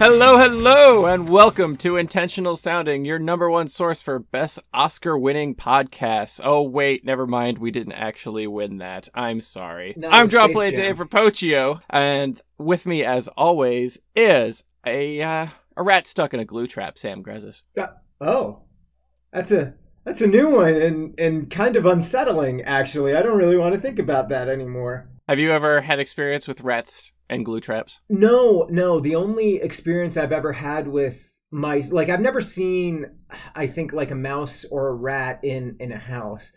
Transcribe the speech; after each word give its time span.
Hello, 0.00 0.38
hello, 0.38 1.04
and 1.04 1.28
welcome 1.28 1.76
to 1.76 1.98
Intentional 1.98 2.56
Sounding, 2.56 3.04
your 3.04 3.18
number 3.18 3.50
one 3.50 3.68
source 3.68 4.00
for 4.00 4.18
best 4.18 4.58
Oscar 4.72 5.18
winning 5.18 5.54
podcasts. 5.54 6.40
Oh, 6.42 6.62
wait, 6.62 7.04
never 7.04 7.26
mind. 7.26 7.58
We 7.58 7.70
didn't 7.70 7.92
actually 7.92 8.46
win 8.46 8.78
that. 8.78 9.10
I'm 9.12 9.42
sorry. 9.42 9.92
No, 9.98 10.08
I'm 10.08 10.26
Dropplay. 10.26 10.74
Dave 10.74 10.96
Rapocchio, 10.96 11.82
and 11.90 12.40
with 12.56 12.86
me, 12.86 13.04
as 13.04 13.28
always, 13.36 13.98
is 14.16 14.64
a 14.86 15.20
uh, 15.20 15.48
a 15.76 15.82
rat 15.82 16.06
stuck 16.06 16.32
in 16.32 16.40
a 16.40 16.46
glue 16.46 16.66
trap, 16.66 16.96
Sam 16.96 17.22
Grezis. 17.22 17.64
Oh, 18.22 18.62
that's 19.34 19.52
a 19.52 19.74
that's 20.04 20.22
a 20.22 20.26
new 20.26 20.48
one 20.48 20.76
and 20.76 21.20
and 21.20 21.50
kind 21.50 21.76
of 21.76 21.84
unsettling. 21.84 22.62
Actually, 22.62 23.14
I 23.14 23.20
don't 23.20 23.36
really 23.36 23.58
want 23.58 23.74
to 23.74 23.80
think 23.80 23.98
about 23.98 24.30
that 24.30 24.48
anymore. 24.48 25.10
Have 25.28 25.38
you 25.38 25.50
ever 25.50 25.82
had 25.82 26.00
experience 26.00 26.48
with 26.48 26.62
rats 26.62 27.12
and 27.30 27.44
glue 27.44 27.60
traps? 27.60 28.00
No, 28.10 28.66
no. 28.70 29.00
The 29.00 29.14
only 29.14 29.56
experience 29.56 30.16
I've 30.16 30.32
ever 30.32 30.52
had 30.52 30.88
with 30.88 31.32
mice, 31.50 31.92
like 31.92 32.10
I've 32.10 32.20
never 32.20 32.42
seen, 32.42 33.06
I 33.54 33.66
think 33.66 33.92
like 33.92 34.10
a 34.10 34.16
mouse 34.16 34.66
or 34.70 34.88
a 34.88 34.94
rat 34.94 35.40
in 35.42 35.76
in 35.80 35.92
a 35.92 35.98
house, 35.98 36.52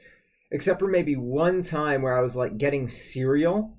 except 0.51 0.79
for 0.79 0.87
maybe 0.87 1.15
one 1.15 1.63
time 1.63 2.01
where 2.01 2.17
I 2.17 2.21
was 2.21 2.35
like 2.35 2.57
getting 2.57 2.89
cereal, 2.89 3.77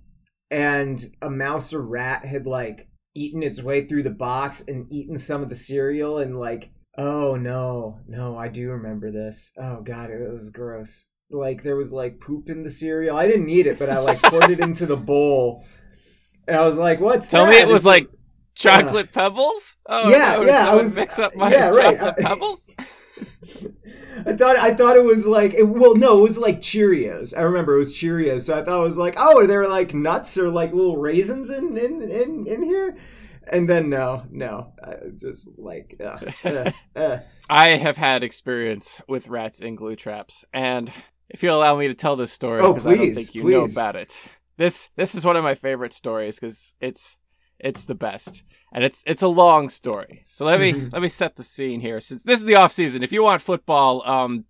and 0.51 1.05
a 1.21 1.29
mouse 1.29 1.75
or 1.75 1.83
rat 1.83 2.25
had 2.25 2.47
like 2.47 2.89
eaten 3.15 3.43
its 3.43 3.63
way 3.63 3.85
through 3.85 4.03
the 4.05 4.11
box 4.11 4.65
and 4.67 4.93
eaten 4.93 5.17
some 5.17 5.43
of 5.43 5.49
the 5.49 5.57
cereal 5.57 6.19
and 6.19 6.39
like 6.39 6.71
oh 6.97 7.37
no. 7.37 7.99
No 8.07 8.37
i 8.39 8.49
do 8.49 8.71
remember 8.71 9.11
this. 9.11 9.53
Oh 9.59 9.83
god 9.83 10.11
it 10.11 10.33
was 10.33 10.51
gross. 10.51 11.09
Like 11.31 11.63
there 11.63 11.77
was 11.77 11.93
like 11.93 12.21
poop 12.21 12.49
in 12.49 12.63
the 12.63 12.71
cereal. 12.71 13.17
I 13.17 13.27
didn't 13.27 13.49
eat 13.49 13.67
it 13.67 13.79
but 13.79 13.91
i 13.91 13.99
like 13.99 14.23
poured 14.23 14.51
it 14.51 14.61
into 14.61 14.87
the 14.87 14.97
bowl 14.97 15.65
and 16.47 16.57
i 16.57 16.65
was 16.65 16.77
like 16.77 17.01
what's 17.01 17.29
Tell 17.29 17.47
me 17.47 17.57
it 17.59 17.69
was 17.69 17.85
like 17.87 18.09
chocolate 18.55 19.11
pebbles? 19.13 19.77
Oh, 19.87 20.11
Yeah, 20.11 20.37
no, 20.37 20.43
yeah, 20.43 20.71
I 20.71 20.75
was- 20.75 20.95
mix 20.97 21.19
up 21.19 21.35
my 21.37 21.51
yeah, 21.51 21.69
right, 21.71 21.99
chocolate 21.99 22.15
I- 22.19 22.23
pebbles? 22.29 22.71
I 24.27 24.33
thought 24.35 24.57
I 24.57 24.75
thought 24.75 24.97
it 24.97 25.05
was 25.05 25.27
like 25.27 25.55
it, 25.55 25.65
well 25.65 25.95
no 25.95 26.19
it 26.21 26.23
was 26.23 26.39
like 26.39 26.61
Cheerios 26.61 27.37
I 27.37 27.43
remember 27.43 27.75
it 27.75 27.79
was 27.79 27.93
Cheerios 27.95 28.43
so 28.43 28.59
I 28.59 28.65
thought 28.65 28.79
it 28.81 28.83
was 28.85 28.97
like 28.99 29.15
oh 29.17 29.39
are 29.41 29.47
there 29.47 29.69
like 29.69 29.93
nuts 29.95 30.37
or 30.39 30.49
like 30.51 30.73
little 30.73 30.97
raisins 30.97 31.51
in 31.51 31.77
in 31.77 32.03
in, 32.03 32.47
in 32.47 32.63
here 32.63 32.97
and 33.47 33.69
then 33.69 33.91
no 33.91 34.25
no 34.31 34.73
I 34.83 34.95
just 35.17 35.49
like 35.59 36.01
ugh, 36.03 36.35
uh, 36.45 36.71
uh. 36.97 37.19
I 37.51 37.69
have 37.71 37.97
had 37.97 38.23
experience 38.25 39.01
with 39.07 39.29
rats 39.29 39.61
in 39.61 39.75
glue 39.77 39.97
traps, 39.97 40.47
and 40.55 40.91
if 41.29 41.43
you'll 41.43 41.59
allow 41.59 41.77
me 41.77 41.89
to 41.89 41.95
tell 41.95 42.17
this 42.17 42.33
story, 42.33 42.63
Oh, 42.63 42.73
because 42.73 42.87
I 42.87 42.95
don't 42.97 43.15
think 43.15 43.35
you 43.35 43.45
know 43.45 43.63
please. 43.65 43.77
about 43.77 43.97
it. 43.97 44.19
This 44.57 44.89
this 44.97 45.15
is 45.15 45.25
one 45.25 45.37
of 45.37 45.45
my 45.45 45.55
favorite 45.55 45.93
stories 45.93 46.39
because 46.39 46.75
it's 46.81 47.19
it's 47.59 47.85
the 47.85 47.95
best, 47.95 48.45
and 48.73 48.85
it's 48.85 49.03
it's 49.07 49.23
a 49.23 49.29
long 49.29 49.69
story. 49.69 50.27
So 50.29 50.45
let 50.45 50.61
me 50.61 50.73
let 50.93 51.03
me 51.03 51.09
set 51.09 51.37
the 51.37 51.43
scene 51.43 51.81
here. 51.81 52.01
Since 52.01 52.25
this 52.25 52.41
is 52.41 52.47
the 52.47 52.55
off 52.57 52.73
season, 52.73 53.03
if 53.03 53.13
you 53.13 53.23
want 53.23 53.43
football, 53.43 54.03
um, 54.09 54.45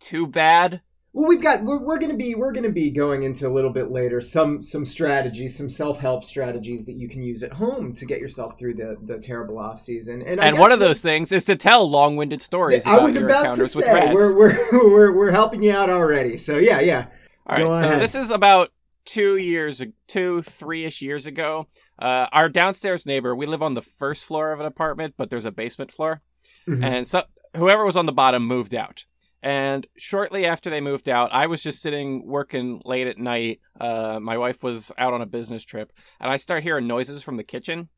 too 0.00 0.26
bad. 0.26 0.80
well 1.12 1.26
we've 1.28 1.42
got 1.42 1.64
we're, 1.64 1.78
we're 1.78 1.98
gonna 1.98 2.14
be 2.16 2.34
we're 2.36 2.52
gonna 2.52 2.70
be 2.70 2.90
going 2.90 3.24
into 3.24 3.46
a 3.48 3.52
little 3.52 3.72
bit 3.72 3.90
later 3.90 4.20
some 4.20 4.60
some 4.62 4.84
strategies 4.84 5.56
some 5.56 5.68
self-help 5.68 6.24
strategies 6.24 6.86
that 6.86 6.94
you 6.94 7.08
can 7.08 7.20
use 7.22 7.42
at 7.42 7.52
home 7.54 7.92
to 7.92 8.06
get 8.06 8.20
yourself 8.20 8.56
through 8.58 8.72
the 8.74 8.96
the 9.02 9.18
terrible 9.18 9.58
off 9.58 9.80
season 9.80 10.22
and, 10.22 10.40
I 10.40 10.46
And 10.46 10.58
one 10.58 10.70
of 10.72 10.78
that- 10.78 10.86
those 10.86 11.00
things 11.00 11.32
is 11.32 11.44
to 11.46 11.56
tell 11.56 11.90
long-winded 11.90 12.40
stories 12.40 12.86
I 12.86 12.94
about 12.94 13.02
was 13.02 13.14
your 13.16 13.28
about 13.28 13.56
to 13.56 13.66
say 13.66 14.14
we're, 14.14 14.34
we're 14.36 14.56
we're 14.72 15.12
we're 15.16 15.30
helping 15.32 15.62
you 15.62 15.72
out 15.72 15.90
already 15.90 16.38
so 16.38 16.56
yeah 16.58 16.78
yeah 16.80 17.06
All 17.46 17.56
right, 17.72 17.80
so 17.80 17.98
this 17.98 18.14
is 18.14 18.30
about 18.30 18.70
two 19.10 19.36
years, 19.36 19.82
two, 20.06 20.40
three-ish 20.42 21.02
years 21.02 21.26
ago. 21.26 21.66
Uh, 21.98 22.26
our 22.32 22.48
downstairs 22.48 23.04
neighbor, 23.06 23.34
we 23.34 23.44
live 23.44 23.60
on 23.62 23.74
the 23.74 23.82
first 23.82 24.24
floor 24.24 24.52
of 24.52 24.60
an 24.60 24.66
apartment, 24.66 25.14
but 25.16 25.30
there's 25.30 25.44
a 25.44 25.50
basement 25.50 25.90
floor, 25.90 26.22
Mhm. 26.68 26.84
and 26.84 27.08
so 27.08 27.24
whoever 27.56 27.84
was 27.84 27.96
on 27.96 28.06
the 28.06 28.12
bottom 28.12 28.46
moved 28.46 28.72
out. 28.74 29.04
And 29.42 29.86
shortly 29.96 30.46
after 30.46 30.70
they 30.70 30.80
moved 30.80 31.08
out, 31.08 31.32
I 31.32 31.46
was 31.48 31.60
just 31.60 31.82
sitting 31.82 32.24
working 32.24 32.82
late 32.84 33.08
at 33.08 33.18
night. 33.18 33.60
Uh, 33.80 34.20
my 34.20 34.38
wife 34.38 34.62
was 34.62 34.92
out 34.96 35.12
on 35.12 35.22
a 35.22 35.26
business 35.26 35.64
trip, 35.64 35.92
and 36.20 36.30
I 36.30 36.36
start 36.36 36.62
hearing 36.62 36.86
noises 36.86 37.22
from 37.22 37.36
the 37.36 37.42
kitchen, 37.42 37.88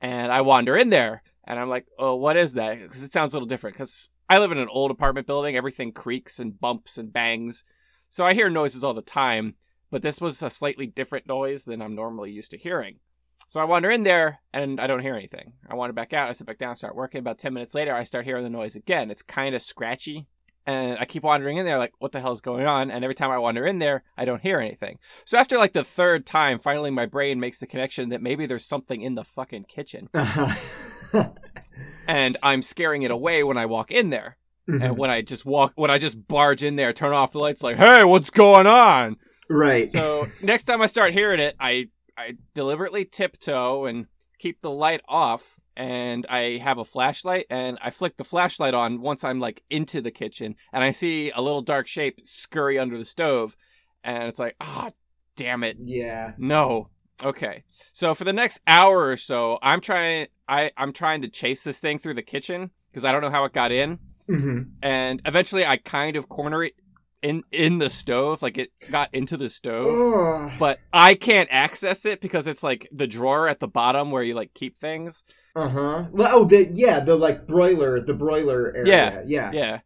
and 0.00 0.32
I 0.32 0.40
wander 0.40 0.76
in 0.76 0.88
there, 0.88 1.22
and 1.44 1.60
I'm 1.60 1.68
like, 1.68 1.86
"Oh, 1.98 2.16
what 2.16 2.36
is 2.36 2.54
that?" 2.54 2.80
Because 2.80 3.02
it 3.04 3.12
sounds 3.12 3.34
a 3.34 3.36
little 3.36 3.46
different. 3.46 3.76
Because 3.76 4.08
I 4.28 4.38
live 4.38 4.50
in 4.50 4.58
an 4.58 4.68
old 4.68 4.90
apartment 4.90 5.26
building, 5.28 5.54
everything 5.54 5.92
creaks 5.92 6.40
and 6.40 6.58
bumps 6.58 6.98
and 6.98 7.12
bangs, 7.12 7.62
so 8.08 8.26
I 8.26 8.34
hear 8.34 8.50
noises 8.50 8.82
all 8.82 8.94
the 8.94 9.02
time. 9.02 9.54
But 9.94 10.02
this 10.02 10.20
was 10.20 10.42
a 10.42 10.50
slightly 10.50 10.88
different 10.88 11.28
noise 11.28 11.66
than 11.66 11.80
I'm 11.80 11.94
normally 11.94 12.32
used 12.32 12.50
to 12.50 12.58
hearing. 12.58 12.96
So 13.46 13.60
I 13.60 13.64
wander 13.64 13.92
in 13.92 14.02
there 14.02 14.40
and 14.52 14.80
I 14.80 14.88
don't 14.88 15.02
hear 15.02 15.14
anything. 15.14 15.52
I 15.70 15.76
wander 15.76 15.92
back 15.92 16.12
out. 16.12 16.28
I 16.28 16.32
sit 16.32 16.48
back 16.48 16.58
down, 16.58 16.74
start 16.74 16.96
working. 16.96 17.20
About 17.20 17.38
10 17.38 17.54
minutes 17.54 17.76
later, 17.76 17.94
I 17.94 18.02
start 18.02 18.24
hearing 18.24 18.42
the 18.42 18.50
noise 18.50 18.74
again. 18.74 19.08
It's 19.12 19.22
kind 19.22 19.54
of 19.54 19.62
scratchy. 19.62 20.26
And 20.66 20.98
I 20.98 21.04
keep 21.04 21.22
wandering 21.22 21.58
in 21.58 21.64
there, 21.64 21.78
like, 21.78 21.92
what 22.00 22.10
the 22.10 22.20
hell 22.20 22.32
is 22.32 22.40
going 22.40 22.66
on? 22.66 22.90
And 22.90 23.04
every 23.04 23.14
time 23.14 23.30
I 23.30 23.38
wander 23.38 23.64
in 23.64 23.78
there, 23.78 24.02
I 24.18 24.24
don't 24.24 24.42
hear 24.42 24.58
anything. 24.58 24.98
So 25.26 25.38
after 25.38 25.58
like 25.58 25.74
the 25.74 25.84
third 25.84 26.26
time, 26.26 26.58
finally 26.58 26.90
my 26.90 27.06
brain 27.06 27.38
makes 27.38 27.60
the 27.60 27.66
connection 27.68 28.08
that 28.08 28.20
maybe 28.20 28.46
there's 28.46 28.66
something 28.66 29.00
in 29.00 29.14
the 29.14 29.22
fucking 29.22 29.66
kitchen. 29.68 30.08
And 32.08 32.36
I'm 32.42 32.62
scaring 32.62 33.02
it 33.02 33.12
away 33.12 33.44
when 33.44 33.56
I 33.56 33.66
walk 33.66 33.90
in 33.92 34.10
there. 34.10 34.36
Mhm. 34.68 34.82
And 34.84 34.98
when 34.98 35.10
I 35.10 35.22
just 35.22 35.46
walk, 35.46 35.72
when 35.76 35.90
I 35.90 35.98
just 35.98 36.26
barge 36.26 36.62
in 36.62 36.76
there, 36.76 36.92
turn 36.92 37.12
off 37.12 37.32
the 37.32 37.38
lights, 37.38 37.62
like, 37.62 37.76
hey, 37.76 38.02
what's 38.04 38.30
going 38.30 38.66
on? 38.66 39.16
Right. 39.48 39.88
So 39.88 40.28
next 40.40 40.64
time 40.64 40.82
I 40.82 40.86
start 40.86 41.12
hearing 41.12 41.40
it, 41.40 41.56
I 41.58 41.88
I 42.16 42.36
deliberately 42.54 43.04
tiptoe 43.04 43.86
and 43.86 44.06
keep 44.38 44.60
the 44.60 44.70
light 44.70 45.00
off, 45.08 45.60
and 45.76 46.26
I 46.28 46.58
have 46.58 46.78
a 46.78 46.84
flashlight, 46.84 47.46
and 47.50 47.78
I 47.82 47.90
flick 47.90 48.16
the 48.16 48.24
flashlight 48.24 48.74
on 48.74 49.00
once 49.00 49.24
I'm 49.24 49.40
like 49.40 49.62
into 49.70 50.00
the 50.00 50.10
kitchen, 50.10 50.56
and 50.72 50.84
I 50.84 50.90
see 50.92 51.30
a 51.30 51.40
little 51.40 51.62
dark 51.62 51.86
shape 51.86 52.20
scurry 52.24 52.78
under 52.78 52.98
the 52.98 53.04
stove, 53.04 53.56
and 54.02 54.24
it's 54.24 54.38
like, 54.38 54.56
ah, 54.60 54.90
damn 55.36 55.64
it, 55.64 55.76
yeah. 55.80 56.32
no. 56.38 56.90
Okay, 57.22 57.62
so 57.92 58.12
for 58.12 58.24
the 58.24 58.32
next 58.32 58.60
hour 58.66 59.06
or 59.06 59.16
so, 59.16 59.58
I'm 59.62 59.80
trying 59.80 60.26
I 60.48 60.72
I'm 60.76 60.92
trying 60.92 61.22
to 61.22 61.28
chase 61.28 61.62
this 61.62 61.78
thing 61.78 61.98
through 61.98 62.14
the 62.14 62.22
kitchen 62.22 62.70
because 62.90 63.04
I 63.04 63.12
don't 63.12 63.22
know 63.22 63.30
how 63.30 63.44
it 63.44 63.52
got 63.52 63.72
in 63.72 63.98
hmm 64.26 64.62
and 64.82 65.20
eventually 65.26 65.66
I 65.66 65.76
kind 65.76 66.16
of 66.16 66.28
corner 66.28 66.64
it 66.64 66.72
in 67.24 67.42
in 67.50 67.78
the 67.78 67.88
stove, 67.88 68.42
like 68.42 68.58
it 68.58 68.70
got 68.90 69.08
into 69.14 69.38
the 69.38 69.48
stove, 69.48 70.52
but 70.58 70.78
I 70.92 71.14
can't 71.14 71.48
access 71.50 72.04
it 72.04 72.20
because 72.20 72.46
it's 72.46 72.62
like 72.62 72.86
the 72.92 73.06
drawer 73.06 73.48
at 73.48 73.60
the 73.60 73.66
bottom 73.66 74.10
where 74.10 74.22
you 74.22 74.34
like 74.34 74.52
keep 74.52 74.76
things. 74.76 75.24
Uh 75.56 75.68
huh. 75.68 76.04
Oh, 76.18 76.44
the 76.44 76.70
yeah, 76.74 77.00
the 77.00 77.16
like 77.16 77.46
broiler, 77.46 77.98
the 78.00 78.12
broiler 78.12 78.74
area. 78.76 78.86
Yeah, 78.86 79.22
Yeah. 79.24 79.50
Yeah, 79.52 79.78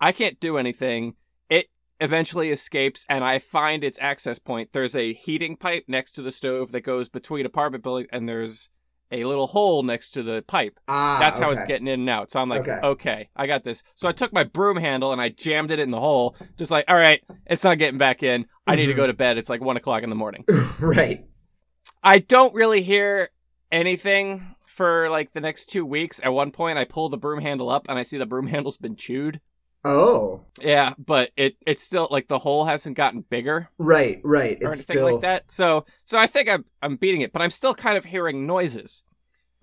I 0.00 0.12
can't 0.12 0.38
do 0.38 0.58
anything. 0.58 1.14
It 1.48 1.70
eventually 1.98 2.50
escapes, 2.50 3.06
and 3.08 3.24
I 3.24 3.38
find 3.38 3.82
its 3.82 3.98
access 3.98 4.38
point. 4.38 4.70
There's 4.72 4.94
a 4.94 5.14
heating 5.14 5.56
pipe 5.56 5.84
next 5.88 6.12
to 6.12 6.22
the 6.22 6.30
stove 6.30 6.72
that 6.72 6.82
goes 6.82 7.08
between 7.08 7.46
apartment 7.46 7.82
building, 7.82 8.06
and 8.12 8.28
there's 8.28 8.68
a 9.12 9.24
little 9.24 9.46
hole 9.46 9.82
next 9.82 10.10
to 10.12 10.22
the 10.22 10.42
pipe. 10.46 10.80
Ah, 10.88 11.18
That's 11.20 11.38
how 11.38 11.50
it's 11.50 11.64
getting 11.64 11.86
in 11.86 12.00
and 12.00 12.10
out. 12.10 12.30
So 12.30 12.40
I'm 12.40 12.48
like, 12.48 12.62
Okay. 12.66 12.80
okay. 12.86 13.28
I 13.36 13.46
got 13.46 13.62
this. 13.62 13.82
So 13.94 14.08
I 14.08 14.12
took 14.12 14.32
my 14.32 14.42
broom 14.44 14.78
handle 14.78 15.12
and 15.12 15.20
I 15.20 15.28
jammed 15.28 15.70
it 15.70 15.78
in 15.78 15.90
the 15.90 16.00
hole. 16.00 16.34
Just 16.58 16.70
like, 16.70 16.86
all 16.88 16.96
right, 16.96 17.22
it's 17.46 17.62
not 17.64 17.78
getting 17.78 17.98
back 17.98 18.22
in. 18.22 18.46
I 18.66 18.74
need 18.76 18.86
to 18.86 18.94
Mhm. 18.94 18.96
go 18.96 19.06
to 19.06 19.12
bed. 19.12 19.38
It's 19.38 19.48
like 19.50 19.60
one 19.60 19.76
o'clock 19.76 20.02
in 20.02 20.08
the 20.10 20.16
morning. 20.16 20.44
right. 20.80 21.24
I 22.02 22.18
don't 22.18 22.54
really 22.54 22.82
hear 22.82 23.28
anything 23.70 24.54
for 24.66 25.08
like 25.10 25.32
the 25.32 25.40
next 25.40 25.66
two 25.66 25.84
weeks. 25.84 26.20
At 26.22 26.32
one 26.32 26.50
point, 26.50 26.78
I 26.78 26.84
pull 26.84 27.08
the 27.08 27.18
broom 27.18 27.40
handle 27.42 27.68
up 27.70 27.86
and 27.88 27.98
I 27.98 28.02
see 28.02 28.18
the 28.18 28.26
broom 28.26 28.46
handle's 28.48 28.76
been 28.76 28.96
chewed. 28.96 29.40
Oh. 29.84 30.42
Yeah, 30.60 30.94
but 30.96 31.30
it 31.36 31.56
it's 31.66 31.82
still 31.82 32.06
like 32.10 32.28
the 32.28 32.38
hole 32.38 32.64
hasn't 32.64 32.96
gotten 32.96 33.22
bigger 33.22 33.68
Right. 33.78 34.20
Right. 34.22 34.58
or 34.62 34.68
It's 34.70 34.78
anything 34.78 34.82
still 34.82 35.12
like 35.12 35.22
that. 35.22 35.50
So 35.50 35.86
so 36.04 36.18
I 36.18 36.26
think 36.26 36.48
I'm 36.48 36.64
I'm 36.82 36.96
beating 36.96 37.22
it, 37.22 37.32
but 37.32 37.42
I'm 37.42 37.50
still 37.50 37.74
kind 37.74 37.96
of 37.98 38.04
hearing 38.04 38.46
noises. 38.46 39.02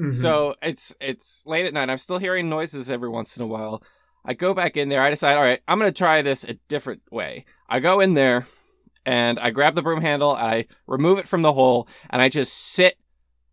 Mhm. 0.01 0.15
So 0.15 0.55
it's 0.61 0.93
it's 0.99 1.43
late 1.45 1.65
at 1.65 1.73
night. 1.73 1.89
I'm 1.89 1.97
still 1.97 2.17
hearing 2.17 2.49
noises 2.49 2.89
every 2.89 3.09
once 3.09 3.37
in 3.37 3.43
a 3.43 3.47
while. 3.47 3.81
I 4.25 4.33
go 4.33 4.53
back 4.53 4.75
in 4.75 4.89
there. 4.89 5.01
I 5.01 5.09
decide, 5.09 5.35
all 5.37 5.41
right, 5.43 5.61
I'm 5.67 5.79
gonna 5.79 5.91
try 5.93 6.21
this 6.21 6.43
a 6.43 6.55
different 6.67 7.01
way. 7.11 7.45
I 7.69 7.79
go 7.79 8.01
in 8.01 8.13
there 8.13 8.45
and 9.05 9.39
I 9.39 9.51
grab 9.51 9.75
the 9.75 9.81
broom 9.81 10.01
handle 10.01 10.35
and 10.35 10.45
I 10.45 10.65
remove 10.85 11.19
it 11.19 11.27
from 11.29 11.41
the 11.43 11.53
hole 11.53 11.87
and 12.09 12.21
I 12.21 12.27
just 12.27 12.53
sit 12.53 12.97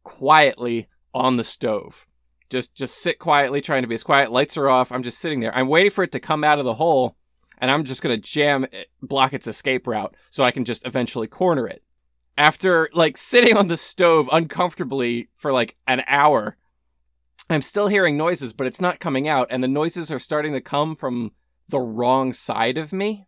quietly 0.02 0.88
on 1.14 1.36
the 1.36 1.44
stove. 1.44 2.05
Just 2.48 2.74
just 2.74 2.98
sit 2.98 3.18
quietly, 3.18 3.60
trying 3.60 3.82
to 3.82 3.88
be 3.88 3.94
as 3.94 4.04
quiet. 4.04 4.30
Lights 4.30 4.56
are 4.56 4.68
off. 4.68 4.92
I'm 4.92 5.02
just 5.02 5.18
sitting 5.18 5.40
there. 5.40 5.54
I'm 5.54 5.68
waiting 5.68 5.90
for 5.90 6.04
it 6.04 6.12
to 6.12 6.20
come 6.20 6.44
out 6.44 6.58
of 6.58 6.64
the 6.64 6.74
hole, 6.74 7.16
and 7.58 7.70
I'm 7.70 7.84
just 7.84 8.02
gonna 8.02 8.16
jam 8.16 8.64
it, 8.64 8.88
block 9.02 9.32
its 9.32 9.46
escape 9.46 9.86
route 9.86 10.14
so 10.30 10.44
I 10.44 10.50
can 10.50 10.64
just 10.64 10.86
eventually 10.86 11.26
corner 11.26 11.66
it 11.66 11.82
after 12.38 12.88
like 12.92 13.16
sitting 13.16 13.56
on 13.56 13.68
the 13.68 13.76
stove 13.76 14.28
uncomfortably 14.32 15.28
for 15.36 15.52
like 15.52 15.76
an 15.86 16.02
hour 16.06 16.56
i'm 17.48 17.62
still 17.62 17.88
hearing 17.88 18.16
noises 18.16 18.52
but 18.52 18.66
it's 18.66 18.80
not 18.80 19.00
coming 19.00 19.28
out 19.28 19.46
and 19.50 19.62
the 19.62 19.68
noises 19.68 20.10
are 20.10 20.18
starting 20.18 20.52
to 20.52 20.60
come 20.60 20.94
from 20.94 21.32
the 21.68 21.80
wrong 21.80 22.32
side 22.32 22.78
of 22.78 22.92
me 22.92 23.26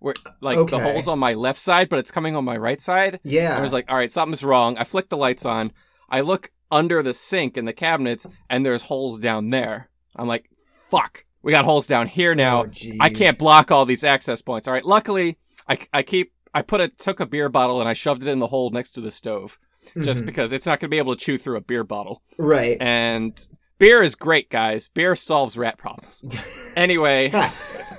where 0.00 0.14
like 0.40 0.66
the 0.68 0.78
holes 0.78 1.08
on 1.08 1.18
my 1.18 1.34
left 1.34 1.58
side 1.58 1.88
but 1.88 1.98
it's 1.98 2.10
coming 2.10 2.36
on 2.36 2.44
my 2.44 2.56
right 2.56 2.80
side 2.80 3.20
yeah. 3.24 3.56
i 3.56 3.60
was 3.60 3.72
like 3.72 3.86
all 3.88 3.96
right 3.96 4.12
something's 4.12 4.44
wrong 4.44 4.76
i 4.78 4.84
flick 4.84 5.08
the 5.08 5.16
lights 5.16 5.44
on 5.44 5.72
i 6.08 6.20
look 6.20 6.50
under 6.74 7.02
the 7.02 7.14
sink 7.14 7.56
in 7.56 7.64
the 7.64 7.72
cabinets, 7.72 8.26
and 8.50 8.66
there's 8.66 8.82
holes 8.82 9.18
down 9.18 9.50
there. 9.50 9.88
I'm 10.16 10.28
like, 10.28 10.50
fuck, 10.90 11.24
we 11.42 11.52
got 11.52 11.64
holes 11.64 11.86
down 11.86 12.06
here 12.08 12.34
now. 12.34 12.64
Oh. 12.64 12.70
I 13.00 13.08
can't 13.10 13.38
block 13.38 13.70
all 13.70 13.86
these 13.86 14.04
access 14.04 14.42
points. 14.42 14.66
All 14.68 14.74
right, 14.74 14.84
luckily, 14.84 15.38
I, 15.68 15.78
I 15.92 16.02
keep 16.02 16.32
I 16.52 16.62
put 16.62 16.80
a 16.80 16.88
took 16.88 17.20
a 17.20 17.26
beer 17.26 17.48
bottle 17.48 17.80
and 17.80 17.88
I 17.88 17.94
shoved 17.94 18.22
it 18.22 18.28
in 18.28 18.38
the 18.38 18.46
hole 18.48 18.70
next 18.70 18.90
to 18.92 19.00
the 19.00 19.10
stove, 19.10 19.58
just 20.02 20.22
Mhm. 20.22 20.26
because 20.26 20.52
it's 20.52 20.66
not 20.66 20.78
going 20.80 20.88
to 20.88 20.94
be 20.94 20.98
able 20.98 21.16
to 21.16 21.20
chew 21.24 21.38
through 21.38 21.56
a 21.56 21.60
beer 21.60 21.84
bottle. 21.84 22.22
right. 22.38 22.76
And 22.80 23.32
beer 23.78 24.02
is 24.02 24.14
great, 24.14 24.50
guys. 24.50 24.88
Beer 24.94 25.16
solves 25.16 25.56
rat 25.56 25.78
problems. 25.78 26.22
Anyway, 26.76 27.30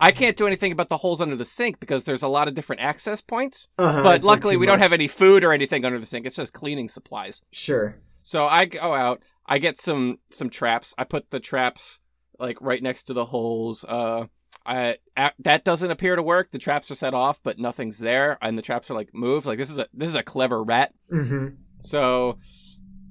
I 0.00 0.12
can't 0.12 0.36
do 0.36 0.46
anything 0.46 0.72
about 0.72 0.88
the 0.88 0.96
holes 0.96 1.20
under 1.20 1.36
the 1.36 1.44
sink 1.44 1.80
because 1.80 2.04
there's 2.04 2.22
a 2.22 2.28
lot 2.28 2.48
of 2.48 2.54
different 2.54 2.82
access 2.82 3.20
points. 3.20 3.68
Uh-huh, 3.78 4.02
but 4.02 4.22
luckily, 4.22 4.56
we 4.56 4.66
don't 4.66 4.78
have 4.78 4.92
any 4.92 5.08
food 5.08 5.44
or 5.44 5.52
anything 5.52 5.84
under 5.84 5.98
the 5.98 6.06
sink. 6.06 6.26
It's 6.26 6.36
just 6.36 6.52
cleaning 6.52 6.88
supplies. 6.88 7.42
Sure. 7.50 7.96
So 8.22 8.46
I 8.46 8.66
go 8.66 8.94
out, 8.94 9.22
I 9.46 9.58
get 9.58 9.78
some 9.78 10.18
some 10.30 10.50
traps. 10.50 10.94
I 10.98 11.04
put 11.04 11.30
the 11.30 11.40
traps 11.40 12.00
like 12.38 12.58
right 12.60 12.82
next 12.82 13.04
to 13.04 13.14
the 13.14 13.24
holes. 13.24 13.84
Uh, 13.84 14.26
I 14.66 14.96
a- 15.16 15.32
that 15.40 15.64
doesn't 15.64 15.90
appear 15.90 16.14
to 16.16 16.22
work. 16.22 16.50
The 16.50 16.58
traps 16.58 16.90
are 16.90 16.94
set 16.94 17.14
off, 17.14 17.40
but 17.42 17.58
nothing's 17.58 17.98
there, 17.98 18.38
and 18.42 18.58
the 18.58 18.62
traps 18.62 18.90
are 18.90 18.94
like 18.94 19.14
moved. 19.14 19.46
Like 19.46 19.58
this 19.58 19.70
is 19.70 19.78
a 19.78 19.88
this 19.94 20.08
is 20.08 20.14
a 20.14 20.22
clever 20.22 20.62
rat. 20.62 20.92
Mm-hmm. 21.12 21.54
So 21.82 22.38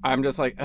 I'm 0.03 0.21
just 0.23 0.37
like, 0.37 0.55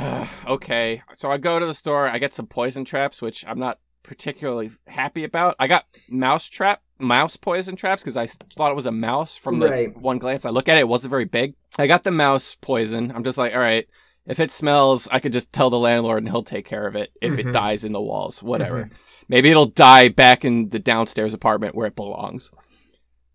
okay. 0.47 1.03
So 1.17 1.31
I 1.33 1.39
go 1.39 1.59
to 1.59 1.67
the 1.67 1.75
store. 1.75 2.07
I 2.07 2.19
get 2.19 2.35
some 2.35 2.47
poison 2.47 2.85
traps, 2.85 3.23
which 3.23 3.45
I'm 3.47 3.59
not 3.59 3.79
particularly 4.03 4.71
happy 4.87 5.25
about. 5.25 5.57
I 5.59 5.67
got 5.67 5.85
mouse 6.09 6.49
trap, 6.49 6.83
mouse 6.99 7.37
poison 7.37 7.77
traps 7.77 8.03
because 8.03 8.17
I 8.17 8.27
thought 8.27 8.71
it 8.73 8.77
was 8.77 8.87
a 8.87 8.93
mouse 8.93 9.37
from 9.37 9.59
the 9.59 9.69
Right. 9.69 9.97
one 9.97 10.19
glance 10.19 10.45
I 10.45 10.51
look 10.51 10.69
at 10.69 10.77
it. 10.77 10.81
It 10.81 10.89
wasn't 10.89 11.11
very 11.11 11.25
big. 11.25 11.55
I 11.79 11.87
got 11.87 12.03
the 12.03 12.11
mouse 12.11 12.57
poison. 12.61 13.13
I'm 13.15 13.25
just 13.25 13.39
like, 13.39 13.53
all 13.55 13.61
right. 13.61 13.87
If 14.27 14.39
it 14.39 14.51
smells, 14.53 15.09
I 15.11 15.19
could 15.19 15.33
just 15.33 15.53
tell 15.53 15.69
the 15.69 15.79
landlord 15.79 16.23
and 16.23 16.31
he'll 16.31 16.45
take 16.45 16.65
care 16.67 16.87
of 16.87 16.95
it. 16.95 17.11
If 17.21 17.33
Mhm. 17.35 17.39
it 17.41 17.53
dies 17.53 17.83
in 17.85 17.91
the 17.93 18.01
walls, 18.01 18.41
whatever. 18.43 18.89
Maybe 19.29 19.51
it'll 19.51 19.67
die 19.67 20.09
back 20.09 20.45
in 20.45 20.69
the 20.69 20.79
downstairs 20.79 21.35
apartment 21.35 21.75
where 21.75 21.87
it 21.89 21.97
belongs. 21.97 22.51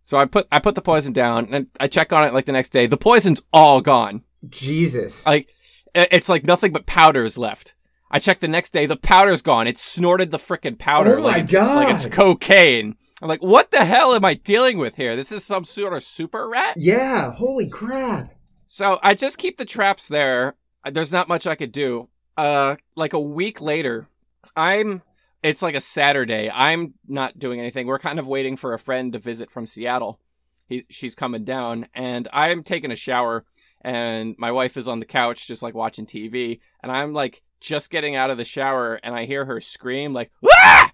So 0.03 0.17
I 0.17 0.23
put 0.25 0.47
I 0.51 0.59
put 0.59 0.75
the 0.75 0.81
poison 0.81 1.11
down 1.11 1.53
and 1.53 1.67
I 1.79 1.87
check 1.87 2.13
on 2.13 2.23
it 2.23 2.33
like 2.33 2.45
the 2.45 2.53
next 2.53 2.69
day. 2.69 2.87
The 2.87 2.95
poison's 2.95 3.41
all 3.51 3.81
gone. 3.81 4.23
Jesus. 4.47 5.25
Like 5.25 5.49
it's 5.93 6.29
like 6.29 6.45
nothing 6.45 6.71
but 6.71 6.85
powder 6.85 7.25
is 7.25 7.37
left. 7.37 7.73
I 8.09 8.19
checked 8.19 8.41
the 8.41 8.47
next 8.47 8.71
day, 8.73 8.85
the 8.85 8.95
powder's 8.95 9.41
gone. 9.41 9.67
It 9.67 9.77
snorted 9.77 10.31
the 10.31 10.37
frickin' 10.37 10.77
powder 10.79 11.19
Oh 11.19 11.21
like 11.21 11.35
my 11.35 11.41
it's, 11.41 11.53
like 11.53 11.95
it's 11.95 12.05
cocaine. 12.07 12.95
I'm 13.21 13.27
like, 13.27 13.41
what 13.41 13.71
the 13.71 13.83
hell 13.83 14.13
am 14.13 14.23
I 14.23 14.35
dealing 14.35 14.77
with 14.77 14.95
here? 14.95 15.15
This 15.15 15.31
is 15.31 15.43
some 15.43 15.65
sort 15.65 15.93
of 15.93 16.03
super 16.03 16.47
rat. 16.47 16.75
yeah. 16.77 17.31
Holy 17.31 17.67
crap. 17.67 18.33
So 18.65 18.99
I 19.01 19.13
just 19.13 19.37
keep 19.37 19.57
the 19.57 19.65
traps 19.65 20.07
there. 20.07 20.55
There's 20.89 21.11
not 21.11 21.27
much 21.27 21.47
I 21.47 21.55
could 21.55 21.71
do. 21.71 22.09
Uh, 22.37 22.75
like 22.95 23.13
a 23.13 23.19
week 23.19 23.61
later, 23.61 24.07
I'm. 24.55 25.01
It's 25.43 25.61
like 25.61 25.75
a 25.75 25.81
Saturday. 25.81 26.49
I'm 26.49 26.95
not 27.07 27.39
doing 27.39 27.59
anything. 27.59 27.87
We're 27.87 27.99
kind 27.99 28.19
of 28.19 28.27
waiting 28.27 28.57
for 28.57 28.73
a 28.73 28.79
friend 28.79 29.13
to 29.13 29.19
visit 29.19 29.51
from 29.51 29.67
Seattle. 29.67 30.19
He, 30.67 30.85
she's 30.89 31.15
coming 31.15 31.45
down, 31.45 31.87
and 31.93 32.27
I'm 32.33 32.63
taking 32.63 32.91
a 32.91 32.95
shower, 32.95 33.45
and 33.81 34.35
my 34.37 34.51
wife 34.51 34.75
is 34.77 34.87
on 34.87 34.99
the 34.99 35.05
couch 35.05 35.47
just 35.47 35.61
like 35.63 35.73
watching 35.73 36.05
TV, 36.05 36.59
and 36.83 36.91
I'm 36.91 37.13
like 37.13 37.43
just 37.59 37.89
getting 37.89 38.15
out 38.15 38.29
of 38.29 38.37
the 38.37 38.45
shower, 38.45 38.95
and 39.03 39.15
I 39.15 39.25
hear 39.25 39.45
her 39.45 39.61
scream 39.61 40.13
like 40.13 40.31
"Wah!" 40.41 40.89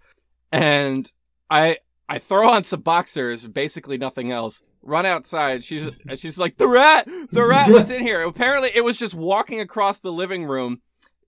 and 0.51 1.12
I 1.50 1.77
I 2.10 2.19
throw 2.19 2.50
on 2.50 2.63
some 2.63 2.81
boxers, 2.81 3.45
basically 3.45 3.98
nothing 3.98 4.31
else. 4.31 4.62
Run 4.81 5.06
outside. 5.06 5.63
She's 5.63 5.89
and 6.07 6.19
she's 6.19 6.38
like 6.38 6.57
the 6.57 6.68
rat. 6.68 7.07
The 7.31 7.45
rat 7.45 7.69
was 7.69 7.89
in 7.89 8.01
here. 8.01 8.21
Apparently, 8.24 8.69
it 8.74 8.83
was 8.83 8.98
just 8.98 9.15
walking 9.15 9.60
across 9.60 10.00
the 10.00 10.12
living 10.12 10.45
room. 10.45 10.81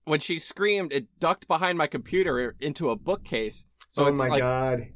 When 0.04 0.20
she 0.20 0.38
screamed, 0.38 0.92
it 0.92 1.06
ducked 1.18 1.48
behind 1.48 1.78
my 1.78 1.86
computer 1.86 2.54
into 2.60 2.90
a 2.90 2.96
bookcase. 2.96 3.64
So 3.90 4.04
oh 4.04 4.08
it's 4.08 4.18
my 4.18 4.26
like 4.26 4.40
god. 4.40 4.88